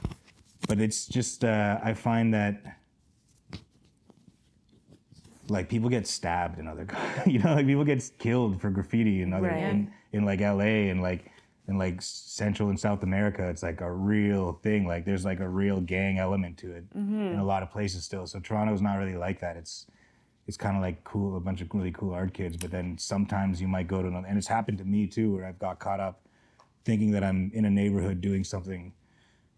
but 0.69 0.81
it's 0.81 1.07
just 1.07 1.45
uh, 1.45 1.79
I 1.83 1.95
find 1.95 2.33
that 2.35 2.63
like 5.49 5.69
people 5.69 5.89
get 5.89 6.07
stabbed 6.07 6.59
in 6.59 6.67
other 6.67 6.87
you 7.27 7.39
know 7.39 7.55
like 7.55 7.67
people 7.67 7.85
get 7.85 8.03
killed 8.19 8.61
for 8.61 8.71
graffiti 8.71 9.23
in 9.23 9.33
other 9.33 9.49
Right. 9.49 9.63
in, 9.63 9.93
in 10.13 10.25
like 10.25 10.41
LA 10.41 10.91
and 10.91 11.03
like 11.03 11.31
in 11.69 11.79
like 11.79 12.03
Central 12.03 12.69
and 12.69 12.79
South 12.79 13.05
America 13.05 13.49
it's 13.49 13.63
like 13.63 13.81
a 13.81 13.93
real 13.93 14.55
thing 14.65 14.87
like 14.89 15.05
there's 15.05 15.25
like 15.25 15.39
a 15.41 15.49
real 15.49 15.81
gang 15.81 16.19
element 16.19 16.59
to 16.59 16.73
it 16.73 16.85
in 16.95 17.37
a 17.39 17.45
lot 17.45 17.63
of 17.63 17.71
places 17.71 18.05
still 18.05 18.27
so 18.27 18.41
Toronto's 18.41 18.83
not 18.83 18.97
really 18.97 19.17
like 19.17 19.41
that 19.41 19.57
it's 19.57 19.87
it's 20.49 20.57
kind 20.57 20.77
of 20.77 20.83
like 20.83 21.03
cool 21.05 21.37
a 21.37 21.41
bunch 21.41 21.61
of 21.61 21.69
really 21.73 21.93
cool 21.93 22.13
art 22.13 22.33
kids 22.35 22.57
but 22.57 22.71
then 22.73 22.99
sometimes 22.99 23.61
you 23.61 23.69
might 23.69 23.87
go 23.87 24.03
to 24.03 24.09
another 24.09 24.27
and 24.27 24.37
it's 24.39 24.47
happened 24.49 24.79
to 24.79 24.85
me 24.85 25.07
too 25.07 25.33
where 25.35 25.45
I've 25.45 25.59
got 25.61 25.79
caught 25.79 26.01
up 26.01 26.23
thinking 26.87 27.11
that 27.11 27.23
I'm 27.23 27.51
in 27.53 27.67
a 27.67 27.71
neighborhood 27.71 28.23
doing 28.23 28.45
something 28.45 28.93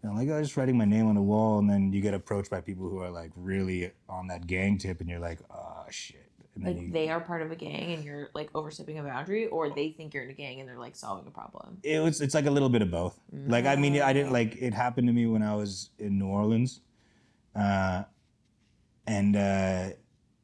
and 0.01 0.11
I'm 0.11 0.17
like, 0.17 0.29
oh, 0.29 0.41
just 0.41 0.55
writing 0.55 0.77
my 0.77 0.85
name 0.85 1.07
on 1.07 1.15
the 1.15 1.21
wall, 1.21 1.59
and 1.59 1.69
then 1.69 1.91
you 1.91 2.01
get 2.01 2.13
approached 2.13 2.49
by 2.49 2.61
people 2.61 2.89
who 2.89 2.99
are 2.99 3.09
like 3.09 3.31
really 3.35 3.91
on 4.07 4.27
that 4.27 4.47
gang 4.47 4.77
tip, 4.77 5.01
and 5.01 5.09
you're 5.09 5.19
like, 5.19 5.39
oh 5.51 5.85
shit. 5.89 6.25
And 6.55 6.65
Like 6.65 6.81
you, 6.81 6.91
they 6.91 7.09
are 7.09 7.19
part 7.19 7.41
of 7.41 7.51
a 7.51 7.55
gang 7.55 7.93
and 7.93 8.03
you're 8.03 8.29
like 8.33 8.49
overstepping 8.55 8.97
a 8.97 9.03
boundary, 9.03 9.47
or 9.47 9.69
they 9.69 9.91
think 9.91 10.13
you're 10.13 10.23
in 10.23 10.29
a 10.29 10.33
gang 10.33 10.59
and 10.59 10.67
they're 10.67 10.79
like 10.79 10.95
solving 10.95 11.27
a 11.27 11.31
problem. 11.31 11.77
it 11.83 11.99
was 11.99 12.21
it's 12.21 12.33
like 12.33 12.45
a 12.45 12.51
little 12.51 12.69
bit 12.69 12.81
of 12.81 12.91
both. 12.91 13.19
Like 13.31 13.65
I 13.65 13.75
mean, 13.75 14.01
I 14.01 14.13
didn't 14.13 14.31
like 14.31 14.55
it 14.59 14.73
happened 14.73 15.07
to 15.07 15.13
me 15.13 15.25
when 15.25 15.43
I 15.43 15.55
was 15.55 15.89
in 15.99 16.17
New 16.17 16.27
Orleans, 16.27 16.81
uh, 17.55 18.03
and 19.05 19.35
uh, 19.35 19.89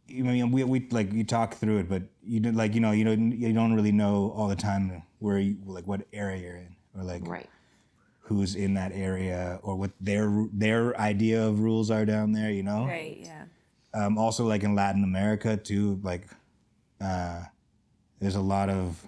you 0.08 0.26
I 0.26 0.34
mean, 0.34 0.52
we 0.52 0.64
we 0.66 0.88
like 0.92 1.14
you 1.14 1.24
talk 1.24 1.56
through 1.56 1.80
it, 1.80 1.90
but 1.90 2.04
you 2.24 2.40
did 2.42 2.56
like 2.56 2.76
you 2.76 2.82
know 2.82 2.92
you 2.92 3.06
don't 3.06 3.32
you 3.32 3.54
don't 3.54 3.74
really 3.74 3.94
know 3.94 4.34
all 4.36 4.48
the 4.48 4.56
time 4.56 5.02
where 5.20 5.40
you 5.40 5.58
like 5.66 5.88
what 5.88 6.06
area 6.14 6.42
you're 6.42 6.58
in 6.58 6.75
or 6.98 7.04
like 7.04 7.28
Right. 7.28 7.50
who's 8.22 8.56
in 8.56 8.74
that 8.76 8.92
area 8.94 9.60
or 9.64 9.76
what 9.76 9.92
their 10.00 10.48
their 10.54 11.00
idea 11.00 11.46
of 11.46 11.60
rules 11.60 11.92
are 11.92 12.06
down 12.06 12.32
there. 12.32 12.52
You 12.52 12.64
know, 12.64 12.86
Right. 12.88 13.18
Yeah. 13.22 13.46
um, 13.94 14.18
also 14.18 14.46
like 14.48 14.64
in 14.64 14.76
Latin 14.76 15.04
America 15.04 15.58
too. 15.58 16.00
Like, 16.04 16.28
uh, 17.02 17.44
there's 18.20 18.36
a 18.36 18.42
lot 18.42 18.70
of 18.70 19.06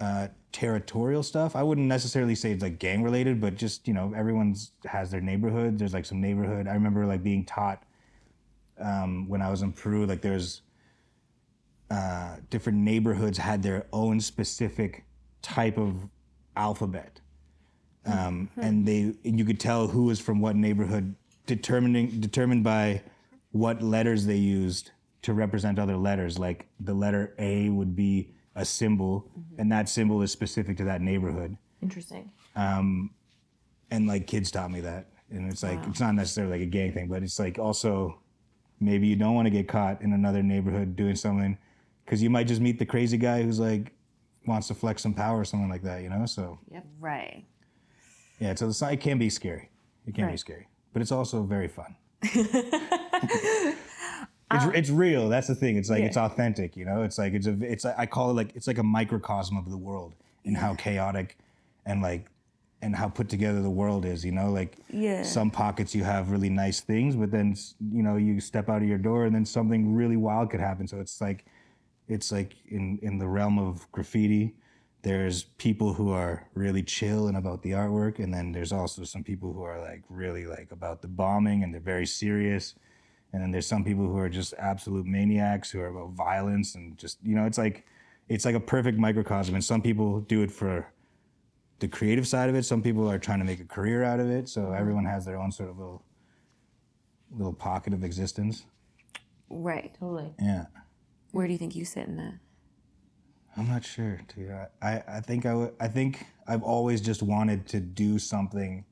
uh, 0.00 0.28
territorial 0.52 1.22
stuff. 1.22 1.56
I 1.56 1.62
wouldn't 1.62 1.86
necessarily 1.86 2.34
say 2.34 2.52
it's 2.52 2.62
like 2.62 2.78
gang 2.78 3.02
related, 3.02 3.40
but 3.40 3.54
just 3.56 3.86
you 3.88 3.94
know, 3.94 4.12
everyone's 4.14 4.72
has 4.86 5.10
their 5.10 5.20
neighborhood. 5.20 5.78
There's 5.78 5.94
like 5.94 6.04
some 6.04 6.20
neighborhood. 6.20 6.66
I 6.66 6.74
remember 6.74 7.06
like 7.06 7.22
being 7.22 7.44
taught 7.44 7.82
um, 8.78 9.28
when 9.28 9.40
I 9.40 9.50
was 9.50 9.62
in 9.62 9.72
Peru. 9.72 10.04
Like 10.06 10.20
there's 10.20 10.62
uh, 11.90 12.36
different 12.50 12.78
neighborhoods 12.78 13.38
had 13.38 13.62
their 13.62 13.86
own 13.92 14.20
specific 14.20 15.04
type 15.44 15.78
of 15.78 16.08
alphabet. 16.56 17.20
Hmm. 18.04 18.12
Um, 18.12 18.48
hmm. 18.54 18.60
and 18.60 18.86
they 18.86 19.14
and 19.24 19.38
you 19.38 19.44
could 19.44 19.60
tell 19.60 19.86
who 19.86 20.04
was 20.04 20.18
from 20.18 20.40
what 20.40 20.56
neighborhood 20.56 21.14
determining 21.46 22.20
determined 22.20 22.64
by 22.64 23.02
what 23.52 23.82
letters 23.82 24.26
they 24.26 24.36
used 24.36 24.90
to 25.22 25.32
represent 25.32 25.78
other 25.78 25.96
letters. 25.96 26.38
Like 26.38 26.66
the 26.80 26.94
letter 26.94 27.34
a 27.38 27.68
would 27.68 27.94
be 27.94 28.34
a 28.56 28.64
symbol 28.64 29.30
mm-hmm. 29.30 29.60
and 29.60 29.72
that 29.72 29.88
symbol 29.88 30.22
is 30.22 30.32
specific 30.32 30.76
to 30.78 30.84
that 30.84 31.00
neighborhood. 31.00 31.56
Interesting. 31.82 32.30
Um, 32.56 33.10
and 33.90 34.06
like 34.06 34.26
kids 34.26 34.50
taught 34.50 34.70
me 34.70 34.80
that. 34.80 35.10
And 35.30 35.50
it's 35.50 35.62
like 35.62 35.78
it's 35.86 36.00
not 36.00 36.14
necessarily 36.14 36.58
like 36.58 36.66
a 36.66 36.70
gang 36.70 36.92
thing 36.92 37.08
but 37.08 37.22
it's 37.22 37.38
like 37.38 37.58
also 37.58 38.20
maybe 38.80 39.06
you 39.06 39.16
don't 39.16 39.34
want 39.34 39.46
to 39.46 39.50
get 39.50 39.66
caught 39.66 40.02
in 40.02 40.12
another 40.12 40.42
neighborhood 40.42 40.94
doing 40.94 41.16
something 41.16 41.56
because 42.04 42.22
you 42.22 42.28
might 42.28 42.46
just 42.46 42.60
meet 42.60 42.78
the 42.78 42.86
crazy 42.86 43.16
guy 43.16 43.42
who's 43.42 43.58
like 43.58 43.93
wants 44.46 44.68
to 44.68 44.74
flex 44.74 45.02
some 45.02 45.14
power 45.14 45.40
or 45.40 45.44
something 45.44 45.68
like 45.70 45.82
that 45.82 46.02
you 46.02 46.08
know 46.08 46.26
so 46.26 46.58
yep. 46.70 46.84
Right. 47.00 47.44
yeah, 48.38 48.54
so 48.54 48.68
the, 48.68 48.78
not, 48.80 48.92
it 48.92 49.00
can 49.00 49.18
be 49.18 49.30
scary. 49.30 49.70
It 50.06 50.14
can 50.14 50.30
be 50.30 50.36
scary, 50.36 50.68
but 50.92 51.00
it's 51.02 51.12
also 51.12 51.42
very 51.44 51.68
fun. 51.68 51.96
it's, 52.22 53.76
um, 54.50 54.74
it's 54.74 54.90
real. 54.90 55.28
That's 55.28 55.46
the 55.46 55.54
thing. 55.54 55.76
It's 55.76 55.88
like 55.90 56.02
it's 56.02 56.16
authentic. 56.16 56.76
You 56.76 56.84
know, 56.84 57.02
it's 57.02 57.18
like 57.18 57.32
it's 57.32 57.46
a 57.46 57.56
it's 57.62 57.84
I 57.84 58.06
call 58.06 58.30
it 58.30 58.34
like 58.34 58.54
it's 58.54 58.66
like 58.66 58.78
a 58.78 58.82
microcosm 58.82 59.56
of 59.56 59.70
the 59.70 59.78
world 59.78 60.14
and 60.44 60.56
how 60.56 60.74
chaotic 60.74 61.38
and 61.86 62.02
like 62.02 62.26
and 62.82 62.94
how 62.94 63.08
put 63.08 63.28
together 63.30 63.62
the 63.62 63.70
world 63.70 64.04
is. 64.04 64.24
You 64.24 64.32
know, 64.32 64.50
like 64.50 64.76
Yeah. 64.90 65.22
some 65.22 65.50
pockets 65.50 65.94
you 65.94 66.04
have 66.04 66.30
really 66.30 66.50
nice 66.50 66.80
things, 66.80 67.16
but 67.16 67.30
then 67.30 67.56
you 67.90 68.02
know 68.02 68.16
you 68.16 68.40
step 68.40 68.68
out 68.68 68.82
of 68.82 68.88
your 68.88 68.98
door 68.98 69.24
and 69.24 69.34
then 69.34 69.44
something 69.46 69.94
really 69.94 70.16
wild 70.16 70.50
could 70.50 70.60
happen. 70.60 70.86
So 70.86 71.00
it's 71.00 71.20
like 71.20 71.46
it's 72.08 72.30
like 72.30 72.56
in 72.66 72.98
in 73.02 73.18
the 73.18 73.26
realm 73.26 73.58
of 73.58 73.90
graffiti 73.92 74.54
there's 75.04 75.44
people 75.58 75.92
who 75.92 76.10
are 76.10 76.48
really 76.54 76.82
chill 76.82 77.28
and 77.28 77.36
about 77.36 77.62
the 77.62 77.72
artwork 77.72 78.18
and 78.18 78.32
then 78.32 78.52
there's 78.52 78.72
also 78.72 79.04
some 79.04 79.22
people 79.22 79.52
who 79.52 79.62
are 79.62 79.78
like 79.78 80.02
really 80.08 80.46
like 80.46 80.72
about 80.72 81.02
the 81.02 81.08
bombing 81.08 81.62
and 81.62 81.72
they're 81.72 81.80
very 81.80 82.06
serious. 82.06 82.74
And 83.32 83.42
then 83.42 83.50
there's 83.50 83.66
some 83.66 83.84
people 83.84 84.06
who 84.06 84.16
are 84.16 84.30
just 84.30 84.54
absolute 84.54 85.04
maniacs 85.04 85.70
who 85.70 85.80
are 85.80 85.88
about 85.88 86.12
violence 86.12 86.74
and 86.74 86.96
just 86.96 87.18
you 87.22 87.36
know 87.36 87.44
it's 87.44 87.58
like 87.58 87.84
it's 88.30 88.46
like 88.46 88.54
a 88.54 88.60
perfect 88.60 88.98
microcosm. 88.98 89.54
And 89.54 89.62
some 89.62 89.82
people 89.82 90.20
do 90.20 90.40
it 90.42 90.50
for 90.50 90.90
the 91.80 91.88
creative 91.88 92.26
side 92.26 92.48
of 92.48 92.54
it. 92.54 92.62
Some 92.62 92.80
people 92.80 93.10
are 93.10 93.18
trying 93.18 93.40
to 93.40 93.44
make 93.44 93.60
a 93.60 93.66
career 93.66 94.04
out 94.04 94.20
of 94.20 94.30
it. 94.30 94.48
So 94.48 94.62
mm-hmm. 94.62 94.80
everyone 94.80 95.04
has 95.04 95.26
their 95.26 95.38
own 95.38 95.52
sort 95.52 95.68
of 95.68 95.78
little 95.78 96.02
little 97.30 97.52
pocket 97.52 97.92
of 97.92 98.04
existence. 98.04 98.64
Right. 99.50 99.94
Totally. 100.00 100.32
yeah 100.40 100.64
Where 101.34 101.48
do 101.48 101.52
you 101.52 101.58
think 101.58 101.74
you 101.74 101.84
sit 101.84 102.06
in 102.06 102.16
that? 102.16 102.34
I'm 103.56 103.68
not 103.68 103.84
sure, 103.84 104.20
dude. 104.36 104.52
I, 104.52 104.68
I, 104.80 105.02
I 105.16 105.20
think 105.20 105.46
I 105.46 105.54
would. 105.54 105.74
I 105.80 105.88
think 105.88 106.24
I've 106.46 106.62
always 106.62 107.00
just 107.00 107.24
wanted 107.24 107.66
to 107.68 107.80
do 107.80 108.20
something, 108.20 108.84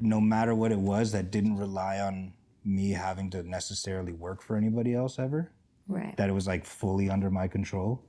no 0.00 0.20
matter 0.20 0.56
what 0.56 0.72
it 0.72 0.78
was, 0.78 1.12
that 1.12 1.30
didn't 1.30 1.56
rely 1.56 2.00
on 2.00 2.32
me 2.64 2.90
having 2.90 3.30
to 3.30 3.44
necessarily 3.44 4.12
work 4.12 4.42
for 4.42 4.56
anybody 4.56 4.92
else 4.92 5.20
ever. 5.20 5.52
Right. 5.86 6.16
That 6.16 6.28
it 6.28 6.32
was 6.32 6.48
like 6.48 6.64
fully 6.64 7.08
under 7.08 7.30
my 7.30 7.46
control, 7.46 8.04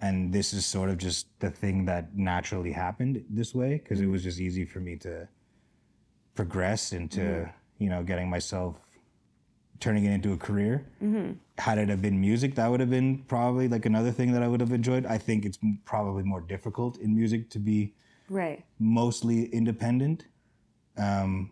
and 0.00 0.32
this 0.32 0.52
is 0.52 0.66
sort 0.66 0.90
of 0.90 0.98
just 0.98 1.28
the 1.38 1.50
thing 1.50 1.84
that 1.84 2.16
naturally 2.16 2.72
happened 2.72 3.24
this 3.30 3.54
way 3.54 3.80
because 3.80 4.00
it 4.00 4.06
was 4.06 4.24
just 4.24 4.40
easy 4.40 4.64
for 4.64 4.80
me 4.80 4.96
to 4.96 5.28
progress 6.34 6.92
into 6.92 7.48
you 7.78 7.88
know 7.88 8.02
getting 8.02 8.28
myself 8.28 8.83
turning 9.80 10.04
it 10.04 10.12
into 10.12 10.32
a 10.32 10.36
career 10.36 10.86
had 11.58 11.78
it 11.78 11.88
have 11.88 12.02
been 12.02 12.20
music, 12.20 12.54
that 12.56 12.68
would 12.70 12.80
have 12.80 12.90
been 12.90 13.18
probably 13.28 13.68
like 13.68 13.86
another 13.86 14.10
thing 14.10 14.32
that 14.32 14.42
I 14.42 14.48
would 14.48 14.60
have 14.60 14.72
enjoyed. 14.72 15.06
I 15.06 15.18
think 15.18 15.44
it's 15.44 15.58
probably 15.84 16.22
more 16.24 16.40
difficult 16.40 16.98
in 16.98 17.14
music 17.14 17.50
to 17.50 17.58
be 17.58 17.94
Right. 18.28 18.64
mostly 18.78 19.44
independent. 19.46 20.26
Um, 20.96 21.50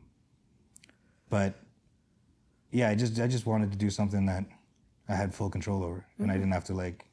but 1.29 1.55
yeah, 2.71 2.89
I 2.89 2.95
just 2.95 3.21
I 3.21 3.27
just 3.27 3.47
wanted 3.47 3.71
to 3.73 3.79
do 3.79 3.91
something 3.91 4.27
that 4.27 4.45
I 5.09 5.15
had 5.15 5.35
full 5.35 5.51
control 5.51 5.85
over, 5.85 6.05
and 6.19 6.31
I 6.31 6.35
didn't 6.35 6.53
have 6.53 6.65
to 6.65 6.75
like, 6.75 7.05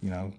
you 0.00 0.10
know, 0.10 0.32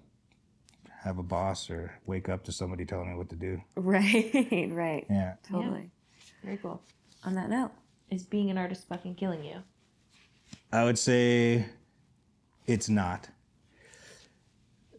have 1.02 1.18
a 1.18 1.22
boss 1.22 1.68
or 1.70 1.92
wake 2.06 2.28
up 2.28 2.44
to 2.44 2.52
somebody 2.52 2.84
telling 2.84 3.10
me 3.10 3.16
what 3.16 3.28
to 3.30 3.36
do. 3.36 3.60
Right. 3.76 4.68
right. 4.72 5.06
Yeah. 5.10 5.34
Totally. 5.50 5.90
Very 6.44 6.56
cool. 6.58 6.80
On 7.24 7.34
that 7.34 7.48
note. 7.50 7.72
Is 8.10 8.24
being 8.24 8.50
an 8.50 8.58
artist 8.58 8.86
fucking 8.88 9.16
killing 9.16 9.44
you? 9.44 9.56
I 10.72 10.84
would 10.84 10.98
say 10.98 11.66
it's 12.66 12.88
not. 12.88 13.28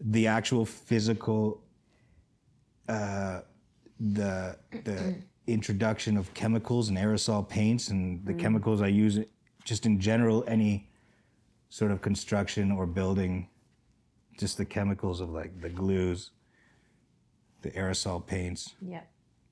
The 0.02 0.28
actual 0.28 0.66
physical, 0.66 1.62
uh, 2.90 3.42
the 4.00 4.58
the 4.84 5.16
introduction 5.48 6.18
of 6.18 6.34
chemicals 6.34 6.90
and 6.90 6.98
aerosol 6.98 7.48
paints 7.48 7.88
and 7.88 8.26
the 8.26 8.34
chemicals 8.34 8.82
I 8.82 8.88
use, 8.88 9.20
just 9.64 9.86
in 9.86 10.00
general, 10.00 10.44
any 10.48 10.90
sort 11.70 11.92
of 11.92 12.02
construction 12.02 12.72
or 12.72 12.86
building, 12.86 13.48
just 14.38 14.58
the 14.58 14.66
chemicals 14.66 15.22
of 15.22 15.30
like 15.30 15.62
the 15.62 15.70
glues, 15.70 16.32
the 17.62 17.72
aerosol 17.72 18.26
paints, 18.26 18.76
Yeah. 18.82 19.02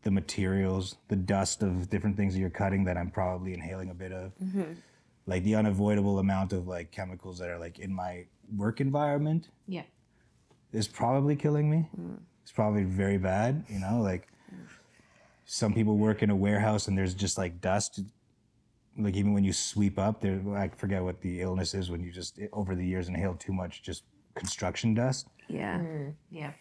The 0.06 0.12
materials, 0.12 0.98
the 1.08 1.16
dust 1.16 1.64
of 1.64 1.90
different 1.90 2.16
things 2.16 2.34
that 2.36 2.40
you're 2.40 2.50
cutting 2.50 2.86
that 2.86 2.96
I'm 2.96 3.10
probably 3.10 3.54
inhaling 3.56 3.90
a 3.90 3.94
bit 3.94 4.12
of. 4.12 4.32
Mm-hmm. 4.42 4.74
Like 5.26 5.44
the 5.44 5.56
unavoidable 5.56 6.20
amount 6.20 6.54
of 6.54 6.68
like 6.68 6.92
chemicals 6.92 7.40
that 7.40 7.50
are 7.50 7.58
like 7.58 7.80
in 7.80 7.92
my 7.94 8.26
work 8.56 8.80
environment 8.80 9.50
Yeah. 9.68 9.82
is 10.72 10.88
probably 10.88 11.36
killing 11.36 11.68
me. 11.72 11.90
Mm. 12.00 12.20
It's 12.44 12.52
probably 12.52 12.84
very 12.84 13.18
bad, 13.18 13.66
you 13.68 13.80
know, 13.80 14.00
like 14.04 14.28
some 15.46 15.74
people 15.74 15.98
work 15.98 16.22
in 16.22 16.30
a 16.30 16.36
warehouse 16.36 16.88
and 16.88 16.96
there's 16.98 17.16
just 17.16 17.38
like 17.38 17.60
dust 17.60 18.00
like 18.98 19.16
even 19.16 19.34
when 19.34 19.44
you 19.44 19.52
sweep 19.54 20.00
up 20.00 20.22
there 20.22 20.40
I 20.56 20.70
forget 20.70 21.04
what 21.04 21.20
the 21.22 21.42
illness 21.42 21.74
is 21.74 21.90
when 21.92 22.02
you 22.02 22.12
just 22.12 22.40
over 22.54 22.76
the 22.76 22.86
years 22.86 23.10
inhale 23.10 23.34
too 23.36 23.52
much 23.54 23.82
just 23.82 24.04
construction 24.36 24.94
dust. 24.94 25.28
Yeah. 25.48 25.80
Mm. 25.80 26.14
Yeah. 26.30 26.52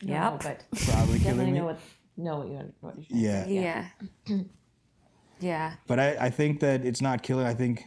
yeah 0.00 0.30
No, 0.30 0.38
but 0.40 0.64
Probably 0.86 1.18
killing 1.26 1.52
me. 1.52 1.58
know 1.58 1.64
what 1.66 1.80
know 2.18 2.38
what 2.38 2.48
you 2.48 2.72
what 2.80 2.98
you 2.98 3.04
Yeah. 3.08 3.46
Yeah. 3.46 4.38
Yeah. 5.40 5.74
But 5.86 6.00
I, 6.00 6.16
I 6.20 6.30
think 6.30 6.60
that 6.60 6.84
it's 6.84 7.00
not 7.00 7.22
killing. 7.22 7.46
I 7.46 7.54
think 7.54 7.86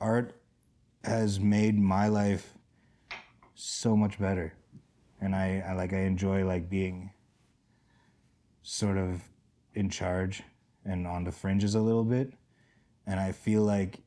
art 0.00 0.34
has 1.04 1.38
made 1.40 1.78
my 1.78 2.08
life 2.08 2.54
so 3.54 3.96
much 3.96 4.18
better, 4.18 4.54
and 5.20 5.34
I, 5.34 5.62
I 5.68 5.72
like 5.74 5.92
I 5.92 6.00
enjoy 6.00 6.46
like 6.46 6.70
being 6.70 7.12
sort 8.62 8.96
of 8.96 9.22
in 9.74 9.90
charge 9.90 10.42
and 10.84 11.06
on 11.06 11.24
the 11.24 11.32
fringes 11.32 11.74
a 11.74 11.80
little 11.80 12.04
bit, 12.04 12.32
and 13.06 13.20
I 13.20 13.32
feel 13.32 13.62
like 13.62 13.98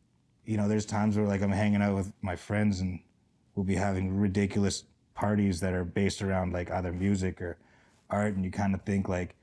you 0.45 0.57
know 0.57 0.67
there's 0.67 0.85
times 0.85 1.15
where 1.15 1.27
like 1.27 1.41
I'm 1.41 1.51
hanging 1.51 1.81
out 1.81 1.95
with 1.95 2.11
my 2.21 2.35
friends 2.35 2.79
and 2.79 2.99
we'll 3.55 3.65
be 3.65 3.75
having 3.75 4.17
ridiculous 4.17 4.83
parties 5.13 5.59
that 5.59 5.73
are 5.73 5.85
based 5.85 6.23
around 6.23 6.53
like 6.53 6.71
either 6.71 6.91
music 6.91 7.39
or 7.39 7.57
art, 8.09 8.35
and 8.35 8.43
you 8.43 8.49
kind 8.51 8.73
of 8.73 8.81
think 8.81 9.07
like 9.07 9.35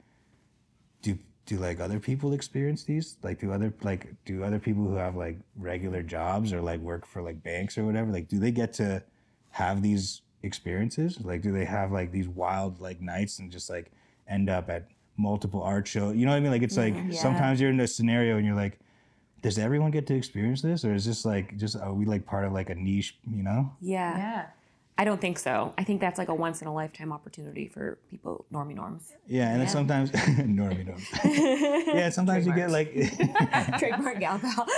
do 1.51 1.57
do 1.57 1.61
like 1.61 1.81
other 1.81 1.99
people 1.99 2.33
experience 2.33 2.85
these? 2.85 3.17
Like 3.25 3.41
do 3.41 3.53
other 3.53 3.75
like 3.83 4.15
do 4.25 4.45
other 4.45 4.61
people 4.61 4.85
who 4.85 4.95
have 4.95 5.17
like 5.17 5.37
regular 5.57 6.01
jobs 6.01 6.53
or 6.53 6.61
like 6.61 6.79
work 6.81 7.05
for 7.05 7.23
like 7.23 7.43
banks 7.43 7.77
or 7.77 7.85
whatever 7.85 8.13
like 8.13 8.29
do 8.29 8.39
they 8.39 8.53
get 8.53 8.73
to 8.75 9.03
have 9.51 9.83
these 9.83 10.23
experiences? 10.45 11.21
Like 11.21 11.43
do 11.43 11.51
they 11.51 11.65
have 11.65 11.91
like 11.91 12.13
these 12.13 12.29
wild 12.29 12.81
like 12.81 13.01
nights 13.01 13.41
and 13.41 13.51
just 13.51 13.69
like 13.69 13.91
end 14.29 14.49
up 14.49 14.71
at 14.71 14.87
multiple 15.17 15.61
art 15.61 15.87
shows 15.87 16.17
you 16.17 16.25
know 16.25 16.31
what 16.31 16.37
i 16.39 16.41
mean? 16.41 16.53
Like 16.53 16.63
it's 16.63 16.77
like 16.77 16.95
mm-hmm. 16.95 17.13
sometimes 17.13 17.61
you're 17.61 17.71
in 17.71 17.81
a 17.81 17.89
scenario 17.89 18.37
and 18.37 18.47
you're 18.47 18.55
like 18.55 18.79
does 19.43 19.59
everyone 19.59 19.91
get 19.91 20.07
to 20.07 20.15
experience 20.15 20.63
this? 20.63 20.85
Or 20.85 20.95
is 20.95 21.05
this 21.05 21.25
like 21.25 21.57
just 21.57 21.77
are 21.77 21.93
we 21.93 22.05
like 22.05 22.25
part 22.25 22.45
of 22.45 22.53
like 22.53 22.71
a 22.71 22.77
niche 22.77 23.19
you 23.29 23.43
know? 23.43 23.73
Yeah. 23.81 24.17
Yeah. 24.17 24.47
I 25.01 25.05
don't 25.05 25.19
think 25.19 25.39
so. 25.39 25.73
I 25.79 25.83
think 25.83 25.99
that's 25.99 26.19
like 26.19 26.29
a 26.29 26.35
once 26.35 26.61
in 26.61 26.69
a 26.69 26.75
lifetime 26.75 27.11
opportunity 27.11 27.69
for 27.69 27.97
people, 28.11 28.45
normie 28.53 28.75
norms. 28.75 29.15
yeah 29.27 29.51
and 29.51 29.59
then 29.63 29.67
sometimes 29.67 30.11
normie 30.61 30.87
norms 30.87 31.07
yeah 31.25 32.11
sometimes 32.11 32.47
you 32.47 32.55
get 32.55 32.69
like 32.71 32.93
Trademark 33.79 34.21
gal 34.21 34.39
pal. 34.39 34.69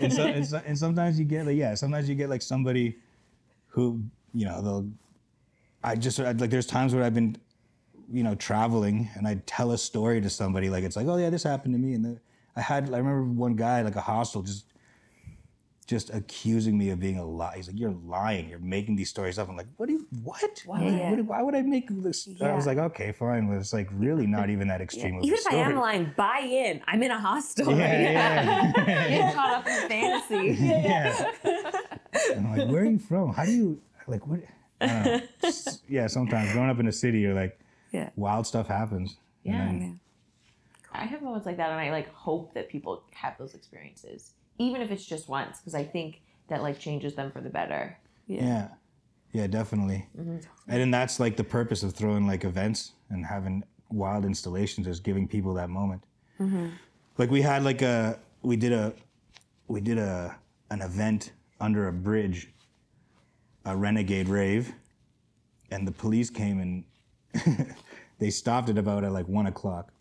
and, 0.00 0.12
so, 0.12 0.22
and, 0.24 0.44
so, 0.44 0.60
and 0.66 0.76
sometimes 0.76 1.20
you 1.20 1.24
get 1.24 1.46
like 1.46 1.56
yeah 1.56 1.74
sometimes 1.76 2.08
you 2.08 2.16
get 2.16 2.28
like 2.28 2.42
somebody 2.42 2.96
who 3.68 4.02
you 4.34 4.44
know 4.44 4.60
they'll 4.60 4.88
i 5.84 5.94
just 5.94 6.18
I'd, 6.18 6.40
like 6.40 6.50
there's 6.50 6.66
times 6.66 6.92
where 6.92 7.04
i've 7.04 7.14
been 7.14 7.36
you 8.10 8.24
know 8.24 8.34
traveling 8.34 9.08
and 9.14 9.28
i 9.28 9.40
tell 9.46 9.70
a 9.70 9.78
story 9.78 10.20
to 10.20 10.30
somebody 10.30 10.68
like 10.68 10.82
it's 10.82 10.96
like 10.96 11.06
oh 11.06 11.16
yeah 11.16 11.30
this 11.30 11.44
happened 11.44 11.74
to 11.74 11.78
me 11.78 11.94
and 11.94 12.04
then 12.04 12.18
i 12.56 12.60
had 12.60 12.92
i 12.92 12.98
remember 12.98 13.22
one 13.22 13.54
guy 13.54 13.82
like 13.82 13.94
a 13.94 14.00
hostel 14.00 14.42
just 14.42 14.64
just 15.86 16.10
accusing 16.12 16.76
me 16.76 16.90
of 16.90 16.98
being 16.98 17.16
a 17.18 17.24
lie 17.24 17.54
he's 17.56 17.68
like 17.68 17.78
you're 17.78 17.94
lying 18.04 18.48
you're 18.48 18.58
making 18.58 18.96
these 18.96 19.08
stories 19.08 19.38
up 19.38 19.48
i'm 19.48 19.56
like 19.56 19.68
what 19.76 19.86
do 19.86 19.92
you 19.92 20.06
what 20.24 20.62
why, 20.66 20.82
would, 20.82 20.92
Yeah. 20.92 21.10
what- 21.10 21.24
why 21.26 21.42
would 21.42 21.54
i 21.54 21.62
make 21.62 21.86
this 22.02 22.28
i 22.40 22.52
was 22.52 22.66
like 22.66 22.78
okay 22.78 23.12
fine 23.12 23.46
but 23.48 23.54
it's 23.58 23.72
like 23.72 23.88
really 23.92 24.26
not 24.26 24.50
even 24.50 24.66
that 24.68 24.80
extreme 24.80 25.18
of 25.18 25.24
Even 25.24 25.38
if 25.38 25.46
I 25.46 25.56
am 25.56 25.76
lying, 25.76 26.12
buy 26.16 26.40
in. 26.40 26.82
I'm 26.88 27.02
in 27.02 27.10
a 27.12 27.20
hostel. 27.20 27.70
yeah, 27.78 28.02
yeah. 28.02 28.72
Get 29.08 29.34
caught 29.34 29.54
up 29.58 29.66
in 29.66 29.88
fantasy. 29.88 30.56
yeah. 30.64 31.32
And 32.34 32.46
I'm 32.48 32.58
like, 32.58 32.68
where 32.68 32.82
are 32.82 32.84
you 32.84 32.98
from? 32.98 33.32
How 33.32 33.44
do 33.44 33.52
you 33.52 33.80
like 34.08 34.26
what? 34.26 34.40
I 34.80 34.86
don't 34.86 35.04
know. 35.04 35.20
S- 35.44 35.80
yeah, 35.88 36.06
sometimes 36.08 36.52
growing 36.52 36.68
up 36.70 36.78
in 36.80 36.88
a 36.88 36.92
city, 36.92 37.20
you're 37.20 37.34
like, 37.34 37.58
Yeah. 37.92 38.10
wild 38.16 38.46
stuff 38.46 38.66
happens. 38.66 39.16
And 39.44 39.54
Yeah. 39.54 39.64
then- 39.66 40.00
I 40.92 41.04
have 41.04 41.22
moments 41.22 41.46
like 41.46 41.58
that, 41.58 41.70
and 41.70 41.80
I 41.80 41.90
like 41.90 42.12
hope 42.12 42.54
that 42.54 42.68
people 42.68 43.02
have 43.12 43.36
those 43.38 43.54
experiences, 43.54 44.32
even 44.58 44.80
if 44.80 44.90
it's 44.90 45.04
just 45.04 45.28
once, 45.28 45.58
because 45.58 45.74
I 45.74 45.84
think 45.84 46.20
that 46.48 46.62
like 46.62 46.78
changes 46.78 47.14
them 47.14 47.30
for 47.30 47.40
the 47.40 47.50
better. 47.50 47.98
yeah. 48.26 48.68
Yeah, 49.32 49.48
definitely. 49.48 50.06
Mm-hmm. 50.18 50.38
And 50.68 50.80
then 50.80 50.90
that's 50.90 51.20
like 51.20 51.36
the 51.36 51.44
purpose 51.44 51.82
of 51.82 51.92
throwing 51.92 52.26
like 52.26 52.44
events 52.44 52.92
and 53.10 53.26
having 53.26 53.64
wild 53.90 54.24
installations 54.24 54.86
is 54.86 54.98
giving 54.98 55.28
people 55.28 55.52
that 55.54 55.68
moment. 55.68 56.02
Mm-hmm. 56.40 56.68
Like 57.18 57.30
we 57.30 57.42
had 57.42 57.62
like 57.62 57.82
a 57.82 58.18
we 58.40 58.56
did 58.56 58.72
a 58.72 58.94
we 59.68 59.82
did 59.82 59.98
a 59.98 60.34
an 60.70 60.80
event 60.80 61.32
under 61.60 61.88
a 61.88 61.92
bridge, 61.92 62.50
a 63.66 63.76
renegade 63.76 64.28
rave, 64.28 64.72
and 65.70 65.86
the 65.86 65.92
police 65.92 66.30
came 66.30 66.60
and 66.60 67.74
they 68.18 68.30
stopped 68.30 68.70
it 68.70 68.78
about 68.78 69.04
at 69.04 69.12
like 69.12 69.28
one 69.28 69.46
o'clock. 69.48 69.92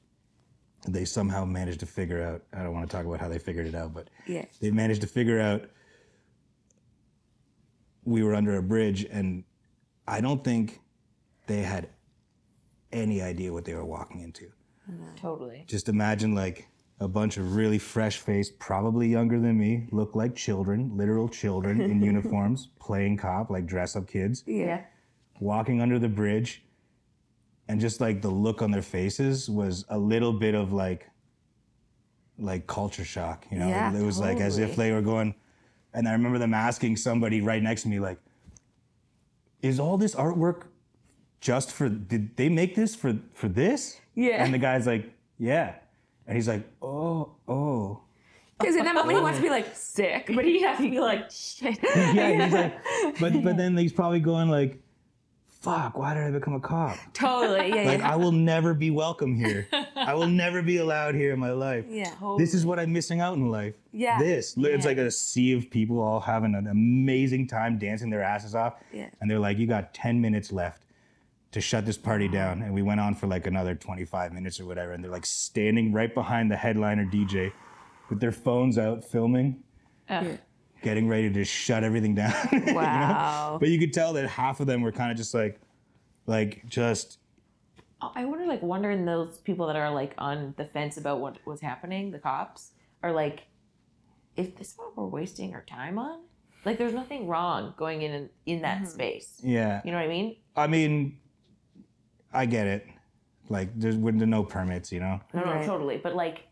They 0.88 1.06
somehow 1.06 1.46
managed 1.46 1.80
to 1.82 1.86
figure 1.86 2.22
out. 2.24 2.44
I 2.54 2.64
don't 2.64 2.74
want 2.74 2.90
to 2.90 2.96
talk 2.96 3.06
about 3.06 3.20
how 3.20 3.28
they 3.28 3.40
figured 3.40 3.66
it 3.68 3.76
out, 3.76 3.94
but 3.94 4.10
Yeah. 4.28 4.46
they 4.62 4.72
managed 4.72 5.02
to 5.02 5.08
figure 5.08 5.40
out 5.40 5.70
we 8.04 8.24
were 8.24 8.36
under 8.36 8.58
a 8.58 8.62
bridge 8.62 9.06
and 9.10 9.44
I 10.08 10.22
don't 10.22 10.44
think 10.44 10.80
they 11.48 11.62
had 11.64 11.90
any 12.92 13.22
idea 13.22 13.52
what 13.52 13.66
they 13.66 13.74
were 13.74 13.86
walking 13.86 14.22
into. 14.22 14.52
Totally. 15.16 15.64
Just 15.68 15.90
imagine 15.90 16.36
like 16.36 16.68
a 17.00 17.08
bunch 17.08 17.38
of 17.38 17.56
really 17.56 17.80
fresh 17.80 18.20
faced, 18.20 18.60
probably 18.60 19.08
younger 19.08 19.40
than 19.40 19.58
me, 19.58 19.88
look 19.92 20.16
like 20.16 20.36
children, 20.36 20.96
literal 20.96 21.28
children 21.28 21.82
in 21.82 22.02
uniforms, 22.14 22.70
playing 22.80 23.18
cop, 23.18 23.50
like 23.50 23.66
dress 23.66 23.96
up 23.96 24.08
kids, 24.08 24.44
Yeah. 24.46 24.84
walking 25.40 25.82
under 25.82 25.98
the 25.98 26.08
bridge. 26.08 26.64
And 27.68 27.80
just 27.80 28.00
like 28.00 28.22
the 28.22 28.30
look 28.30 28.62
on 28.62 28.72
their 28.72 28.82
faces 28.82 29.50
was 29.50 29.86
a 29.90 29.98
little 29.98 30.34
bit 30.34 30.54
of 30.54 30.72
like, 30.72 31.10
like 32.38 32.68
culture 32.68 33.06
shock, 33.06 33.46
you 33.50 33.58
know? 33.58 33.68
Yeah, 33.68 33.96
it 33.96 34.04
was 34.04 34.20
like 34.20 34.40
as 34.40 34.58
if 34.60 34.76
they 34.76 34.92
were 34.92 35.02
going, 35.02 35.34
and 35.94 36.08
I 36.08 36.12
remember 36.12 36.38
them 36.38 36.54
asking 36.54 36.98
somebody 36.98 37.42
right 37.42 37.64
next 37.64 37.84
to 37.84 37.88
me, 37.88 38.00
like, 38.00 38.20
is 39.62 39.80
all 39.80 39.98
this 39.98 40.14
artwork 40.14 40.64
just 41.42 41.72
for, 41.72 41.90
did 41.90 42.36
they 42.38 42.50
make 42.50 42.76
this 42.76 42.96
for, 42.96 43.18
for 43.34 43.48
this? 43.48 44.00
Yeah. 44.14 44.44
And 44.44 44.54
the 44.54 44.58
guy's 44.58 44.86
like, 44.86 45.12
yeah. 45.40 45.76
And 46.28 46.36
he's 46.36 46.48
like, 46.48 46.68
oh, 46.82 47.36
oh. 47.48 48.02
Because 48.60 48.76
in 48.76 48.86
that 48.86 48.96
moment 48.96 49.18
he 49.18 49.24
wants 49.24 49.38
to 49.40 49.44
be 49.44 49.50
like 49.50 49.76
sick, 49.76 50.32
but 50.34 50.46
he 50.46 50.62
has 50.62 50.78
to 50.78 50.90
be 50.90 51.00
like 51.00 51.30
shit. 51.30 51.78
Yeah, 51.96 52.46
he's 52.46 52.54
like, 52.54 53.20
but, 53.20 53.44
but 53.44 53.58
then 53.58 53.76
he's 53.78 53.94
probably 53.94 54.20
going 54.20 54.50
like, 54.50 54.82
fuck, 55.66 55.98
why 55.98 56.14
did 56.14 56.24
I 56.24 56.32
become 56.32 56.54
a 56.54 56.60
cop? 56.60 56.98
totally. 57.14 57.70
Yeah. 57.70 57.84
Like, 57.84 58.00
yeah. 58.00 58.14
I 58.14 58.16
will 58.16 58.32
never 58.32 58.74
be 58.74 58.92
welcome 58.92 59.36
here. 59.36 59.68
I 59.96 60.14
will 60.14 60.28
never 60.44 60.62
be 60.62 60.78
allowed 60.78 61.16
here 61.16 61.34
in 61.34 61.40
my 61.40 61.52
life. 61.52 61.86
yeah. 61.90 62.12
Totally. 62.20 62.44
This 62.44 62.54
is 62.54 62.66
what 62.66 62.80
I'm 62.80 62.94
missing 62.94 63.20
out 63.20 63.36
in 63.36 63.50
life. 63.50 63.74
Yeah. 63.92 64.20
This. 64.20 64.56
It's 64.58 64.86
like 64.86 64.98
a 64.98 65.10
sea 65.12 65.54
of 65.54 65.70
people 65.70 66.00
all 66.00 66.20
having 66.20 66.56
an 66.56 66.68
amazing 66.68 67.48
time 67.48 67.78
dancing 67.78 68.10
their 68.10 68.24
asses 68.24 68.56
off. 68.56 68.76
Yeah. 68.94 69.10
And 69.20 69.30
they're 69.30 69.40
like, 69.40 69.58
you 69.58 69.68
got 69.68 69.94
10 69.94 70.22
minutes 70.22 70.52
left 70.52 70.84
to 71.52 71.62
shut 71.62 71.86
this 71.86 71.98
party 71.98 72.28
down. 72.28 72.62
And 72.62 72.74
we 72.74 72.82
went 72.82 73.00
on 73.00 73.16
for 73.16 73.28
like 73.28 73.48
another 73.48 73.76
25 73.76 74.34
minutes 74.34 74.60
or 74.60 74.66
whatever. 74.66 74.92
And 74.92 75.04
they're 75.04 75.12
like 75.12 75.26
standing 75.26 75.92
right 75.94 76.14
behind 76.14 76.52
the 76.52 76.58
headliner 76.58 77.06
DJ 77.06 77.52
with 78.10 78.20
their 78.20 78.32
phones 78.32 78.78
out 78.78 79.04
filming, 79.04 79.64
Ugh. 80.10 80.38
Getting 80.86 81.10
ready 81.10 81.30
to 81.30 81.44
shut 81.44 81.84
everything 81.84 82.16
down. 82.16 82.34
you 82.52 82.60
know? 82.62 82.74
Wow. 82.74 83.58
But 83.60 83.70
you 83.70 83.80
could 83.80 83.92
tell 83.92 84.14
that 84.14 84.30
half 84.30 84.62
of 84.62 84.68
them 84.68 84.82
were 84.82 84.94
kind 84.94 85.12
of 85.12 85.18
just 85.18 85.34
like, 85.34 85.60
like 86.28 86.66
just 86.68 87.18
Oh, 88.02 88.12
I 88.14 88.26
wonder, 88.26 88.46
like, 88.46 88.62
wondering 88.62 89.06
those 89.06 89.38
people 89.40 89.68
that 89.68 89.76
are 89.76 89.90
like 89.90 90.14
on 90.18 90.54
the 90.58 90.66
fence 90.66 90.98
about 90.98 91.22
what 91.22 91.38
was 91.46 91.62
happening, 91.62 92.12
the 92.12 92.20
cops, 92.20 92.72
are 93.02 93.12
like, 93.12 93.48
is 94.36 94.50
this 94.58 94.74
what 94.76 94.96
we're 94.98 95.06
wasting 95.06 95.54
our 95.54 95.64
time 95.64 95.98
on? 95.98 96.20
Like, 96.66 96.78
there's 96.78 96.94
nothing 96.94 97.28
wrong 97.28 97.74
going 97.78 98.02
in 98.02 98.12
in, 98.12 98.30
in 98.46 98.62
that 98.64 98.80
mm-hmm. 98.80 98.88
space. 98.88 99.40
yeah. 99.44 99.82
You 99.86 99.92
know 99.92 99.98
what 99.98 100.06
I 100.06 100.10
mean? 100.10 100.36
I 100.56 100.68
mean, 100.68 101.18
I 102.34 102.46
get 102.46 102.68
it. 102.68 102.86
Like 103.48 103.70
there's 103.76 103.96
when 103.96 104.18
there 104.18 104.28
no 104.28 104.44
permits, 104.44 104.92
you 104.92 105.00
know. 105.00 105.22
No, 105.34 105.44
no, 105.44 105.52
Right. 105.54 105.66
totally. 105.66 105.98
But 105.98 106.16
like, 106.16 106.48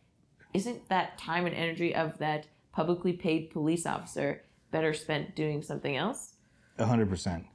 isn't 0.54 0.88
that 0.90 1.18
time 1.18 1.46
and 1.46 1.56
energy 1.56 1.94
of 1.96 2.18
that 2.20 2.48
publicly 2.74 3.14
paid 3.14 3.50
police 3.52 3.86
officer 3.86 4.44
better 4.72 4.94
spent 4.94 5.36
doing 5.36 5.62
something 5.62 5.96
else? 5.96 6.34
A 6.78 6.86
hundred 6.86 7.10
percent. 7.10 7.46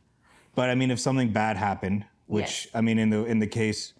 But 0.55 0.71
I 0.71 0.75
mean, 0.75 0.91
if 0.91 0.99
something 0.99 1.31
bad 1.33 1.57
happened, 1.57 2.07
which 2.27 2.65
Yes. 2.65 2.69
I 2.75 2.81
mean, 2.81 2.99
in 2.99 3.11
the 3.11 3.25
in 3.27 3.39
the 3.39 3.47
case, 3.47 3.93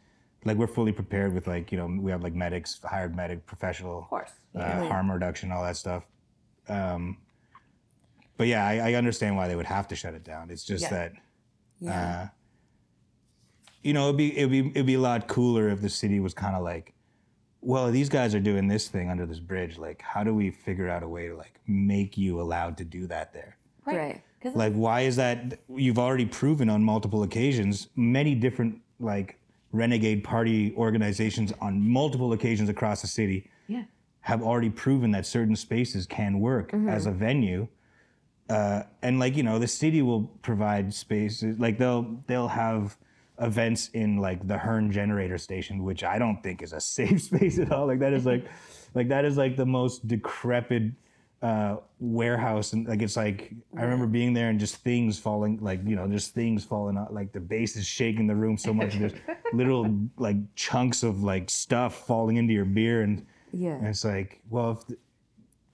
like 0.45 0.57
we're 0.57 0.67
fully 0.69 0.93
prepared 0.93 1.35
with 1.35 1.47
like 1.47 1.71
you 1.73 1.79
know 1.79 1.87
we 2.01 2.11
have 2.11 2.23
like 2.23 2.35
medics, 2.35 2.81
hired 2.85 3.15
medic, 3.15 3.45
professional, 3.47 3.99
Of 3.99 4.09
course. 4.09 4.31
uh, 4.55 4.87
harm 4.89 5.11
reduction, 5.11 5.53
all 5.53 5.63
that 5.65 5.77
stuff. 5.77 6.05
Um, 6.69 7.19
but 8.37 8.47
yeah, 8.47 8.65
I, 8.67 8.91
I 8.91 8.95
understand 8.95 9.37
why 9.37 9.49
they 9.49 9.57
would 9.57 9.67
have 9.67 9.89
to 9.89 9.97
shut 9.97 10.15
it 10.15 10.23
down. 10.25 10.51
It's 10.51 10.65
just 10.65 10.83
Yeah. 10.85 10.91
that 10.91 11.13
Yeah. 11.81 12.21
uh, 12.23 12.29
you 13.83 13.93
know, 13.93 14.05
it'd 14.05 14.17
be 14.17 14.37
it'd 14.37 14.51
be 14.51 14.69
it'd 14.71 14.87
be 14.87 14.95
a 14.95 15.01
lot 15.01 15.27
cooler 15.29 15.69
if 15.69 15.81
the 15.81 15.89
city 15.89 16.21
was 16.21 16.35
kind 16.35 16.55
of 16.57 16.63
like, 16.63 16.95
well, 17.61 17.91
these 17.91 18.09
guys 18.09 18.35
are 18.35 18.41
doing 18.41 18.69
this 18.69 18.89
thing 18.89 19.11
under 19.11 19.27
this 19.27 19.41
bridge. 19.41 19.79
Like, 19.79 20.03
how 20.03 20.23
do 20.23 20.35
we 20.35 20.51
figure 20.51 20.89
out 20.89 21.03
a 21.03 21.09
way 21.09 21.29
to 21.29 21.37
like 21.37 21.59
make 21.67 22.17
you 22.17 22.41
allowed 22.41 22.77
to 22.79 22.85
do 22.85 23.07
that 23.09 23.33
there? 23.33 23.57
Right. 23.85 24.23
Because 24.39 24.55
Like, 24.55 24.73
why 24.75 25.01
is 25.03 25.17
that? 25.17 25.59
You've 25.69 25.99
already 25.99 26.27
proven 26.27 26.69
on 26.71 26.83
multiple 26.83 27.23
occasions, 27.25 27.89
many 27.97 28.35
different 28.35 28.81
like 29.01 29.39
renegade 29.73 30.25
party 30.25 30.75
organizations 30.77 31.53
on 31.61 31.81
multiple 31.81 32.33
occasions 32.33 32.69
across 32.69 33.03
the 33.03 33.07
city 33.07 33.51
yeah, 33.67 33.85
have 34.21 34.43
already 34.43 34.71
proven 34.71 35.11
that 35.11 35.27
certain 35.27 35.57
spaces 35.57 36.07
can 36.07 36.41
work 36.41 36.73
as 36.89 37.07
a 37.07 37.11
venue. 37.11 37.69
Uh, 38.49 38.83
and 39.03 39.19
like 39.19 39.37
you 39.37 39.43
know, 39.43 39.59
the 39.59 39.67
city 39.69 40.01
will 40.03 40.23
provide 40.43 40.95
spaces. 40.95 41.59
Like 41.59 41.77
they'll 41.79 42.23
they'll 42.27 42.49
have 42.49 42.97
events 43.41 43.89
in 43.95 44.17
like 44.19 44.47
the 44.47 44.59
Hearn 44.59 44.91
generator 44.91 45.39
station, 45.39 45.83
which 45.85 46.05
I 46.05 46.19
don't 46.19 46.43
think 46.43 46.63
is 46.63 46.73
a 46.73 46.81
safe 46.97 47.23
space 47.23 47.59
at 47.59 47.73
all. 47.73 47.87
Like 47.87 48.01
that 48.01 48.13
is 48.13 48.27
like 48.27 48.45
like 48.95 49.09
that 49.09 49.25
is 49.25 49.37
like 49.37 49.57
the 49.57 49.67
most 49.67 50.07
decrepit 50.09 50.93
uh, 51.41 51.77
warehouse, 52.01 52.73
and 52.73 52.89
like 52.89 53.01
it's 53.01 53.17
like 53.17 53.53
I 53.77 53.83
remember 53.83 54.07
being 54.07 54.33
there 54.33 54.49
and 54.49 54.59
just 54.59 54.77
things 54.77 55.19
falling, 55.19 55.59
like 55.61 55.81
you 55.87 55.95
know, 55.95 56.09
just 56.09 56.35
things 56.35 56.65
falling 56.65 56.97
out, 56.97 57.15
like 57.15 57.33
the 57.33 57.41
base 57.41 57.77
is 57.77 57.87
shaking 57.87 58.27
the 58.27 58.35
room 58.35 58.57
so 58.57 58.75
much, 58.75 58.95
there's 58.99 59.13
little 59.53 59.95
like 60.17 60.37
chunks 60.57 61.03
of 61.05 61.23
like 61.23 61.49
stuff 61.49 62.07
falling 62.07 62.37
into 62.39 62.53
your 62.53 62.65
beer, 62.65 63.03
and 63.03 63.25
Yeah. 63.53 63.75
and 63.77 63.87
it's 63.87 64.05
like, 64.05 64.41
well, 64.51 64.73
if 64.73 64.87
th- 64.89 64.99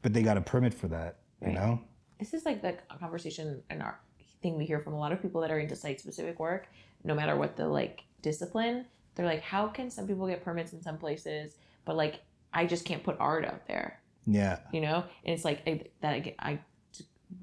but 0.02 0.12
they 0.12 0.22
got 0.22 0.36
a 0.36 0.42
permit 0.42 0.74
for 0.74 0.88
that, 0.88 1.16
you 1.40 1.52
know? 1.52 1.80
this 2.18 2.32
is 2.34 2.44
like 2.44 2.60
the 2.62 2.74
conversation 3.00 3.62
and 3.70 3.82
our 3.82 3.98
thing 4.42 4.56
we 4.58 4.64
hear 4.66 4.78
from 4.80 4.92
a 4.92 4.98
lot 4.98 5.12
of 5.12 5.20
people 5.22 5.40
that 5.40 5.50
are 5.50 5.58
into 5.58 5.74
site 5.74 5.98
specific 5.98 6.38
work 6.38 6.68
no 7.04 7.14
matter 7.14 7.36
what 7.36 7.56
the 7.56 7.66
like 7.66 8.02
discipline 8.22 8.84
they're 9.14 9.26
like 9.26 9.42
how 9.42 9.68
can 9.68 9.90
some 9.90 10.06
people 10.06 10.26
get 10.26 10.42
permits 10.44 10.72
in 10.72 10.82
some 10.82 10.98
places 10.98 11.56
but 11.84 11.96
like 11.96 12.20
i 12.52 12.64
just 12.66 12.84
can't 12.84 13.02
put 13.02 13.16
art 13.20 13.44
out 13.44 13.66
there 13.66 14.00
Yeah, 14.26 14.58
you 14.72 14.80
know 14.80 15.04
and 15.24 15.34
it's 15.34 15.44
like 15.44 15.60
I, 15.66 15.82
that 16.00 16.16
again 16.16 16.34
i 16.38 16.58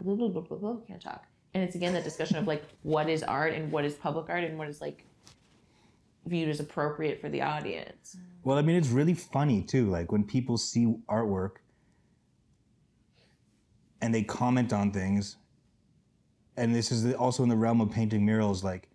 blah, 0.01 0.15
blah, 0.15 0.27
blah, 0.29 0.41
blah, 0.41 0.57
blah, 0.57 0.75
can't 0.87 1.01
talk 1.01 1.25
and 1.53 1.63
it's 1.63 1.75
again 1.75 1.93
that 1.93 2.03
discussion 2.03 2.37
of 2.37 2.47
like 2.47 2.63
what 2.83 3.09
is 3.09 3.23
art 3.23 3.53
and 3.53 3.71
what 3.71 3.85
is 3.85 3.93
public 3.95 4.29
art 4.29 4.43
and 4.43 4.57
what 4.57 4.67
is 4.67 4.81
like 4.81 5.05
viewed 6.25 6.49
as 6.49 6.59
appropriate 6.59 7.19
for 7.19 7.29
the 7.29 7.41
audience 7.41 8.17
Well, 8.43 8.57
I 8.57 8.61
mean, 8.63 8.75
it's 8.75 8.89
really 8.89 9.13
funny 9.13 9.61
too. 9.61 9.89
Like 9.89 10.11
when 10.11 10.23
people 10.23 10.57
see 10.57 10.95
artwork 11.07 11.57
and 14.01 14.13
they 14.13 14.23
comment 14.23 14.73
on 14.73 14.91
things, 14.91 15.37
and 16.57 16.73
this 16.73 16.91
is 16.91 17.13
also 17.15 17.43
in 17.43 17.49
the 17.49 17.55
realm 17.55 17.81
of 17.81 17.91
painting 17.91 18.25
murals. 18.25 18.63
Like, 18.63 18.87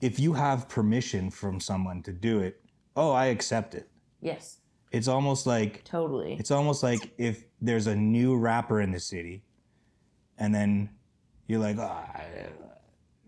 if 0.00 0.18
you 0.20 0.32
have 0.34 0.68
permission 0.68 1.30
from 1.30 1.60
someone 1.60 2.02
to 2.02 2.12
do 2.12 2.40
it, 2.40 2.60
oh, 2.96 3.12
I 3.12 3.26
accept 3.26 3.74
it. 3.74 3.88
yes 4.20 4.58
It's 4.92 5.08
almost 5.08 5.46
like 5.46 5.84
totally 5.84 6.32
it's 6.40 6.50
almost 6.50 6.82
like 6.82 7.12
if 7.18 7.44
there's 7.60 7.86
a 7.86 7.96
new 7.96 8.36
rapper 8.36 8.80
in 8.80 8.90
the 8.92 9.00
city, 9.00 9.42
and 10.38 10.54
then 10.54 10.90
you're 11.48 11.60
like, 11.60 11.76
ah, 11.78 12.06
I-" 12.14 12.48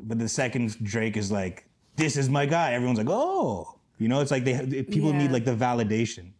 but 0.00 0.18
the 0.18 0.28
second 0.28 0.76
Drake 0.84 1.16
is 1.16 1.30
like, 1.32 1.56
"This 1.96 2.16
is 2.16 2.28
my 2.28 2.46
guy," 2.46 2.72
everyone's 2.74 2.98
like, 2.98 3.08
"Oh," 3.10 3.78
you 3.98 4.08
know, 4.08 4.20
it's 4.20 4.30
like 4.30 4.44
they 4.44 4.82
people 4.84 5.12
need 5.12 5.30
like 5.32 5.44
the 5.44 5.54
validation. 5.56 6.32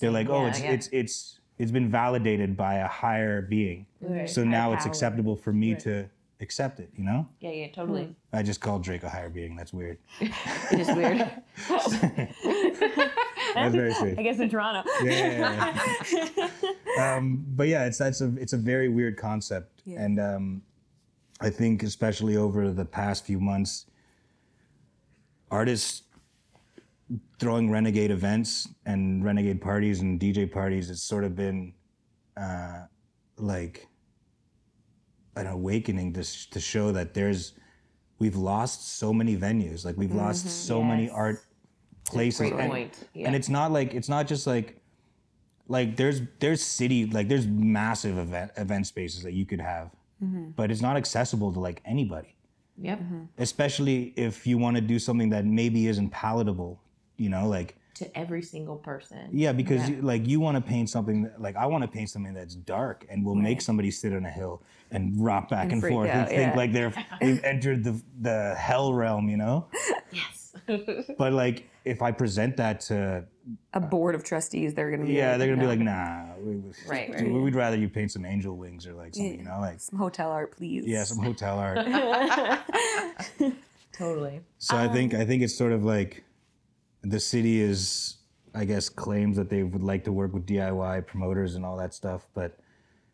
They're 0.00 0.10
like, 0.20 0.28
"Oh, 0.28 0.42
Yeah, 0.42 0.48
it's 0.50 0.60
yeah. 0.60 0.72
it's 0.72 0.88
it's 0.92 1.16
it's 1.58 1.70
been 1.72 1.90
validated 1.90 2.56
by 2.56 2.74
a 2.86 2.88
higher 2.88 3.40
being, 3.42 3.86
Right. 4.00 4.28
so 4.28 4.42
Higher 4.42 4.50
now 4.50 4.72
it's 4.74 4.84
power. 4.84 4.90
acceptable 4.92 5.36
for 5.36 5.52
me 5.52 5.74
to 5.86 6.08
accept 6.40 6.80
it." 6.80 6.90
You 6.96 7.04
know, 7.04 7.28
yeah 7.40 7.50
yeah 7.50 7.68
totally 7.72 8.14
I 8.32 8.42
just 8.42 8.60
called 8.60 8.82
Drake 8.84 9.02
a 9.02 9.08
higher 9.08 9.30
being. 9.30 9.56
That's 9.56 9.72
weird. 9.72 9.98
it 10.20 10.80
is 10.80 10.88
weird 10.88 11.18
That's 13.54 13.74
very 13.74 13.92
strange. 13.94 14.18
I 14.18 14.22
guess 14.22 14.38
in 14.38 14.50
Toronto. 14.50 14.88
yeah. 15.02 15.78
um, 17.00 17.44
but 17.56 17.68
yeah, 17.68 17.84
it's 17.86 17.98
that's 17.98 18.20
a 18.20 18.34
it's 18.38 18.52
a 18.52 18.58
very 18.58 18.88
weird 18.88 19.16
concept, 19.16 19.82
Yeah. 19.84 20.02
and 20.02 20.20
um, 20.20 20.62
I 21.40 21.50
think 21.50 21.82
especially 21.82 22.36
over 22.36 22.70
the 22.70 22.84
past 22.84 23.24
few 23.24 23.40
months, 23.40 23.86
artists 25.50 26.02
throwing 27.38 27.70
renegade 27.70 28.10
events 28.10 28.68
and 28.84 29.24
renegade 29.24 29.60
parties 29.60 30.00
and 30.00 30.18
DJ 30.20 30.50
parties, 30.50 30.90
it's 30.90 31.02
sort 31.02 31.24
of 31.24 31.36
been 31.36 31.72
uh, 32.36 32.84
like 33.38 33.86
an 35.36 35.46
awakening 35.46 36.12
to 36.14 36.50
to 36.50 36.60
show 36.60 36.92
that 36.92 37.14
there's 37.14 37.52
we've 38.18 38.36
lost 38.36 38.98
so 38.98 39.12
many 39.12 39.36
venues, 39.36 39.84
like 39.84 39.96
we've 39.96 40.14
lost 40.14 40.46
mm-hmm. 40.46 40.50
so 40.50 40.82
many 40.82 41.08
art 41.10 41.42
places, 42.04 42.50
great 42.50 42.54
and- 42.54 42.70
point. 42.70 43.08
yeah. 43.14 43.26
and 43.26 43.36
it's 43.36 43.48
not 43.48 43.72
like 43.72 43.94
it's 43.94 44.08
not 44.08 44.26
just 44.26 44.46
like 44.46 44.80
like 45.68 45.96
there's 45.96 46.22
there's 46.38 46.62
city 46.62 47.06
like 47.06 47.28
there's 47.28 47.46
massive 47.46 48.18
event 48.18 48.50
event 48.56 48.86
spaces 48.86 49.22
that 49.22 49.32
you 49.32 49.46
could 49.46 49.60
have. 49.60 49.90
Mm-hmm. 50.22 50.50
But 50.56 50.70
it's 50.70 50.80
not 50.80 50.96
accessible 50.96 51.52
to 51.52 51.60
like 51.60 51.82
anybody. 51.84 52.34
Yep. 52.78 53.00
Mm-hmm. 53.00 53.22
Especially 53.36 54.14
if 54.16 54.46
you 54.46 54.56
want 54.56 54.76
to 54.76 54.80
do 54.80 54.98
something 54.98 55.28
that 55.30 55.44
maybe 55.44 55.88
isn't 55.88 56.10
palatable 56.10 56.80
you 57.16 57.28
know 57.28 57.48
like 57.48 57.76
to 57.96 58.18
every 58.18 58.42
single 58.42 58.76
person 58.76 59.28
yeah 59.32 59.52
because 59.52 59.88
Yeah. 59.88 59.96
You, 59.96 60.02
like 60.02 60.26
you 60.26 60.38
want 60.38 60.56
to 60.56 60.60
paint 60.60 60.90
something 60.90 61.22
that, 61.24 61.40
like 61.40 61.56
i 61.56 61.66
want 61.66 61.82
to 61.82 61.88
paint 61.88 62.10
something 62.10 62.34
that's 62.34 62.54
dark 62.54 63.06
and 63.08 63.24
will 63.24 63.34
make 63.34 63.60
somebody 63.60 63.90
sit 63.90 64.12
on 64.12 64.24
a 64.24 64.30
hill 64.30 64.62
and 64.90 65.22
rock 65.22 65.48
back 65.48 65.72
and, 65.72 65.80
freak 65.80 65.92
forth 65.92 66.08
out, 66.10 66.28
and 66.28 66.28
think 66.28 66.52
yeah. 66.52 66.56
like 66.56 66.72
they're 66.72 66.92
they've 67.20 67.42
entered 67.42 67.84
the 67.84 68.00
the 68.20 68.54
hell 68.58 68.92
realm 68.92 69.28
you 69.28 69.36
know 69.36 69.66
yes 70.12 70.54
but 71.18 71.32
like 71.32 71.68
if 71.84 72.02
i 72.02 72.10
present 72.12 72.56
that 72.56 72.80
to 72.80 73.24
A 73.74 73.80
board 73.80 74.14
of 74.16 74.24
trustees, 74.24 74.74
they're 74.74 74.90
gonna 74.90 75.04
be 75.06 75.12
yeah 75.12 75.30
like, 75.30 75.38
they're 75.38 75.48
gonna 75.54 75.62
no. 75.62 75.68
be 75.70 75.76
like 75.76 75.78
nah 75.78 76.24
we, 76.40 76.56
we- 76.56 76.72
Right, 76.88 77.22
we- 77.22 77.40
we'd 77.40 77.54
rather 77.54 77.76
you 77.76 77.88
paint 77.88 78.10
some 78.12 78.24
angel 78.26 78.56
wings 78.56 78.86
or 78.86 78.92
like 78.94 79.14
something 79.14 79.38
you 79.38 79.44
know 79.44 79.58
like 79.60 79.80
some 79.80 79.98
hotel 79.98 80.30
art, 80.30 80.56
please. 80.56 80.84
yeah 80.86 81.04
some 81.04 81.18
hotel 81.24 81.58
art 81.58 81.78
totally 83.92 84.40
so 84.58 84.76
i 84.76 84.88
think 84.88 85.14
um, 85.14 85.20
i 85.20 85.24
think 85.24 85.42
it's 85.42 85.54
sort 85.54 85.72
of 85.72 85.84
like 85.84 86.22
the 87.08 87.20
city 87.20 87.60
is 87.60 88.18
i 88.54 88.64
guess 88.64 88.88
claims 88.88 89.36
that 89.36 89.48
they 89.48 89.62
would 89.62 89.82
like 89.82 90.02
to 90.04 90.12
work 90.12 90.32
with 90.32 90.46
diy 90.46 91.06
promoters 91.06 91.54
and 91.54 91.64
all 91.64 91.76
that 91.76 91.94
stuff 91.94 92.26
but 92.34 92.58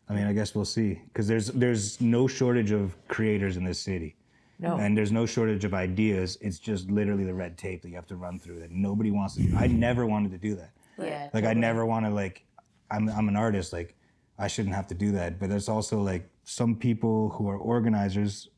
i 0.09 0.13
mean 0.13 0.25
i 0.25 0.33
guess 0.33 0.53
we'll 0.55 0.65
see. 0.65 1.01
Because 1.07 1.27
there's 1.27 1.47
there's 1.47 2.01
no 2.01 2.27
shortage 2.27 2.71
of 2.71 2.95
creators 3.07 3.57
in 3.57 3.63
this 3.63 3.79
city. 3.79 4.15
No. 4.59 4.77
And 4.77 4.95
there's 4.97 5.11
no 5.11 5.25
shortage 5.25 5.65
of 5.65 5.73
ideas. 5.73 6.37
It's 6.39 6.59
just 6.59 6.89
literally 6.89 7.25
the 7.25 7.33
red 7.33 7.57
tape 7.57 7.81
that 7.81 7.89
you 7.89 7.95
have 7.95 8.07
to 8.07 8.15
run 8.15 8.39
through 8.39 8.59
that 8.59 8.71
nobody 8.71 9.11
wants 9.11 9.35
to 9.35 9.43
do. 9.43 9.57
I 9.57 9.67
never 9.67 10.05
wanted 10.05 10.31
to 10.31 10.37
do 10.37 10.55
that. 10.55 10.71
Yeah 10.97 11.29
like 11.33 11.43
I 11.43 11.53
never 11.53 11.85
want 11.85 12.05
to 12.05 12.11
like 12.11 12.45
I'm 12.91 13.09
I'm 13.09 13.27
an 13.27 13.35
artist 13.35 13.73
like 13.73 13.95
I 14.37 14.47
shouldn't 14.47 14.75
have 14.75 14.87
to 14.87 14.95
do 14.95 15.11
that. 15.13 15.39
But 15.39 15.49
there's 15.49 15.69
also 15.69 16.01
like 16.01 16.29
some 16.43 16.75
people 16.75 17.29
who 17.29 17.49
are 17.49 17.57
organizers 17.57 18.49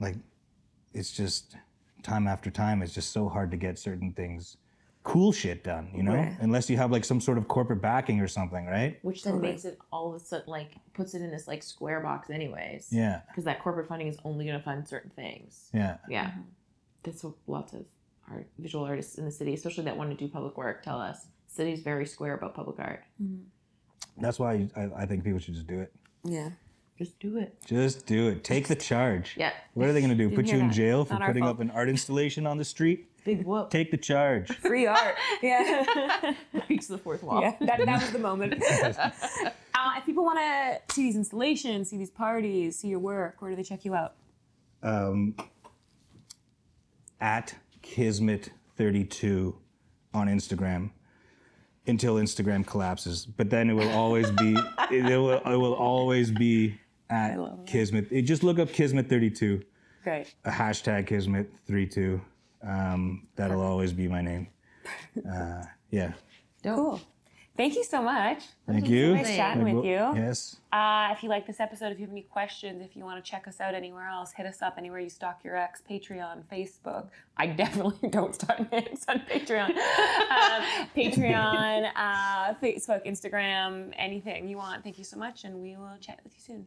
like 0.00 0.16
it's 0.94 1.12
just 1.12 1.56
time 2.02 2.26
after 2.26 2.50
time 2.50 2.82
it's 2.82 2.94
just 2.94 3.12
so 3.12 3.28
hard 3.28 3.50
to 3.50 3.56
get 3.56 3.78
certain 3.78 4.12
things 4.12 4.56
cool 5.04 5.32
shit 5.32 5.64
done 5.64 5.90
you 5.94 6.02
know? 6.02 6.14
Right. 6.14 6.36
unless 6.40 6.70
you 6.70 6.76
have 6.76 6.92
like 6.92 7.04
some 7.04 7.20
sort 7.20 7.36
of 7.38 7.48
corporate 7.48 7.82
backing 7.82 8.20
or 8.20 8.28
something 8.28 8.66
right? 8.66 8.98
Which 9.02 9.22
then 9.24 9.34
Totally. 9.34 9.52
makes 9.52 9.64
it 9.64 9.78
all 9.92 10.14
of 10.14 10.20
a 10.20 10.24
sudden 10.24 10.46
like 10.46 10.72
puts 10.94 11.14
it 11.14 11.22
in 11.22 11.30
this 11.30 11.48
like 11.48 11.62
square 11.62 12.00
box 12.00 12.30
anyways. 12.30 12.88
Yeah. 12.90 13.22
Because 13.28 13.44
that 13.44 13.60
corporate 13.60 13.88
funding 13.88 14.06
is 14.06 14.18
only 14.24 14.44
going 14.44 14.56
to 14.56 14.62
fund 14.64 14.86
certain 14.86 15.10
things. 15.10 15.70
Yeah. 15.74 15.96
Yeah. 16.08 16.26
Mm-hmm. 16.26 16.40
That's 17.02 17.24
what 17.24 17.34
lots 17.48 17.72
of 17.72 17.84
art 18.30 18.46
visual 18.58 18.84
artists 18.84 19.18
in 19.18 19.24
the 19.24 19.30
city 19.32 19.52
especially 19.54 19.84
that 19.84 19.96
want 19.96 20.10
to 20.10 20.16
do 20.16 20.30
public 20.30 20.56
work 20.56 20.84
tell 20.84 21.00
us. 21.00 21.26
City's 21.48 21.80
very 21.80 22.06
square 22.06 22.34
about 22.34 22.54
public 22.54 22.78
art. 22.78 23.02
Mm-hmm. 23.20 23.42
That's 24.22 24.38
why 24.38 24.68
I, 24.76 24.88
I 24.98 25.06
think 25.06 25.24
people 25.24 25.40
should 25.40 25.54
just 25.54 25.66
do 25.66 25.80
it. 25.80 25.92
Yeah. 26.24 26.50
Just 26.98 27.18
do 27.18 27.38
it 27.38 27.54
just 27.66 28.06
do 28.06 28.28
it 28.28 28.44
take 28.44 28.68
the 28.68 28.76
charge 28.76 29.34
yeah 29.36 29.52
what 29.74 29.88
are 29.88 29.92
they 29.92 30.00
going 30.00 30.16
to 30.16 30.28
do 30.28 30.34
put 30.34 30.46
you 30.46 30.58
in 30.58 30.68
that. 30.68 30.74
jail 30.74 31.04
for 31.04 31.14
Not 31.14 31.22
our 31.22 31.28
putting 31.28 31.42
fault. 31.42 31.56
up 31.56 31.60
an 31.60 31.70
art 31.70 31.88
installation 31.88 32.46
on 32.46 32.58
the 32.58 32.64
street 32.64 33.08
big 33.24 33.44
whoop 33.44 33.70
take 33.70 33.90
the 33.90 33.96
charge 33.96 34.48
Free 34.58 34.86
art. 34.86 35.16
Yeah. 35.42 36.34
breaks 36.66 36.86
the 36.86 36.98
fourth 36.98 37.22
wall 37.22 37.40
yeah. 37.40 37.54
That, 37.60 37.84
that 37.86 38.00
was 38.02 38.10
the 38.12 38.18
moment. 38.18 38.54
uh, 38.62 39.10
if 39.96 40.04
people 40.06 40.24
want 40.24 40.38
to 40.38 40.94
see 40.94 41.04
these 41.04 41.16
installations, 41.16 41.90
see 41.90 41.96
these 41.96 42.10
parties, 42.10 42.78
see 42.78 42.88
your 42.88 42.98
work, 42.98 43.40
where 43.40 43.50
do 43.50 43.56
they 43.56 43.62
check 43.62 43.84
you 43.84 43.94
out? 43.94 44.14
um, 44.82 45.34
at 47.20 47.54
Kismet32 47.82 49.54
on 50.14 50.26
Instagram 50.28 50.90
until 51.86 52.16
Instagram 52.16 52.66
collapses. 52.66 53.26
But 53.26 53.50
then 53.50 53.70
it 53.70 53.74
will 53.74 53.90
always 53.90 54.30
be 54.32 54.56
it, 54.90 55.04
will 55.04 55.30
it 55.30 55.56
will 55.56 55.74
always 55.74 56.30
be 56.30 56.78
at 57.12 57.38
love 57.38 57.58
that. 57.58 57.66
Kismet. 57.66 58.08
It- 58.10 58.22
just 58.22 58.42
look 58.42 58.58
up 58.58 58.68
Kismet32, 58.68 59.64
Great. 60.04 60.34
a 60.44 60.50
hashtag 60.50 61.06
Kismet32. 61.08 62.20
Um, 62.66 63.26
that'll 63.36 63.60
always 63.60 63.92
be 63.92 64.08
my 64.08 64.22
name. 64.22 64.48
Uh, 65.32 65.62
yeah. 65.90 66.12
Cool. 66.64 67.00
Thank 67.56 67.76
you 67.76 67.84
so 67.84 68.02
much. 68.02 68.44
Thank 68.66 68.88
you. 68.88 69.14
Nice 69.14 69.36
chatting 69.36 69.62
with 69.62 69.84
you. 69.84 69.92
Yes. 70.14 70.56
Uh, 70.72 71.10
if 71.12 71.22
you 71.22 71.28
like 71.28 71.46
this 71.46 71.60
episode, 71.60 71.92
if 71.92 71.98
you 71.98 72.06
have 72.06 72.10
any 72.12 72.22
questions, 72.22 72.82
if 72.82 72.96
you 72.96 73.04
want 73.04 73.22
to 73.22 73.30
check 73.30 73.46
us 73.46 73.60
out 73.60 73.74
anywhere 73.74 74.08
else, 74.08 74.32
hit 74.32 74.46
us 74.46 74.62
up 74.62 74.74
anywhere 74.78 75.00
you 75.00 75.10
stalk 75.10 75.44
your 75.44 75.54
ex, 75.56 75.82
Patreon, 75.88 76.44
Facebook. 76.50 77.08
I 77.36 77.46
definitely 77.62 78.08
don't 78.08 78.34
stalk 78.34 78.58
my 78.58 78.78
ex 78.78 79.04
on 79.06 79.20
Patreon. 79.20 79.68
um, 79.68 80.88
Patreon, 80.96 81.90
uh, 81.94 82.54
Facebook, 82.54 83.06
Instagram, 83.06 83.92
anything 83.98 84.48
you 84.48 84.56
want. 84.56 84.82
Thank 84.82 84.96
you 84.96 85.04
so 85.04 85.18
much, 85.18 85.44
and 85.44 85.56
we 85.60 85.76
will 85.76 85.98
chat 86.00 86.20
with 86.24 86.32
you 86.34 86.40
soon. 86.40 86.66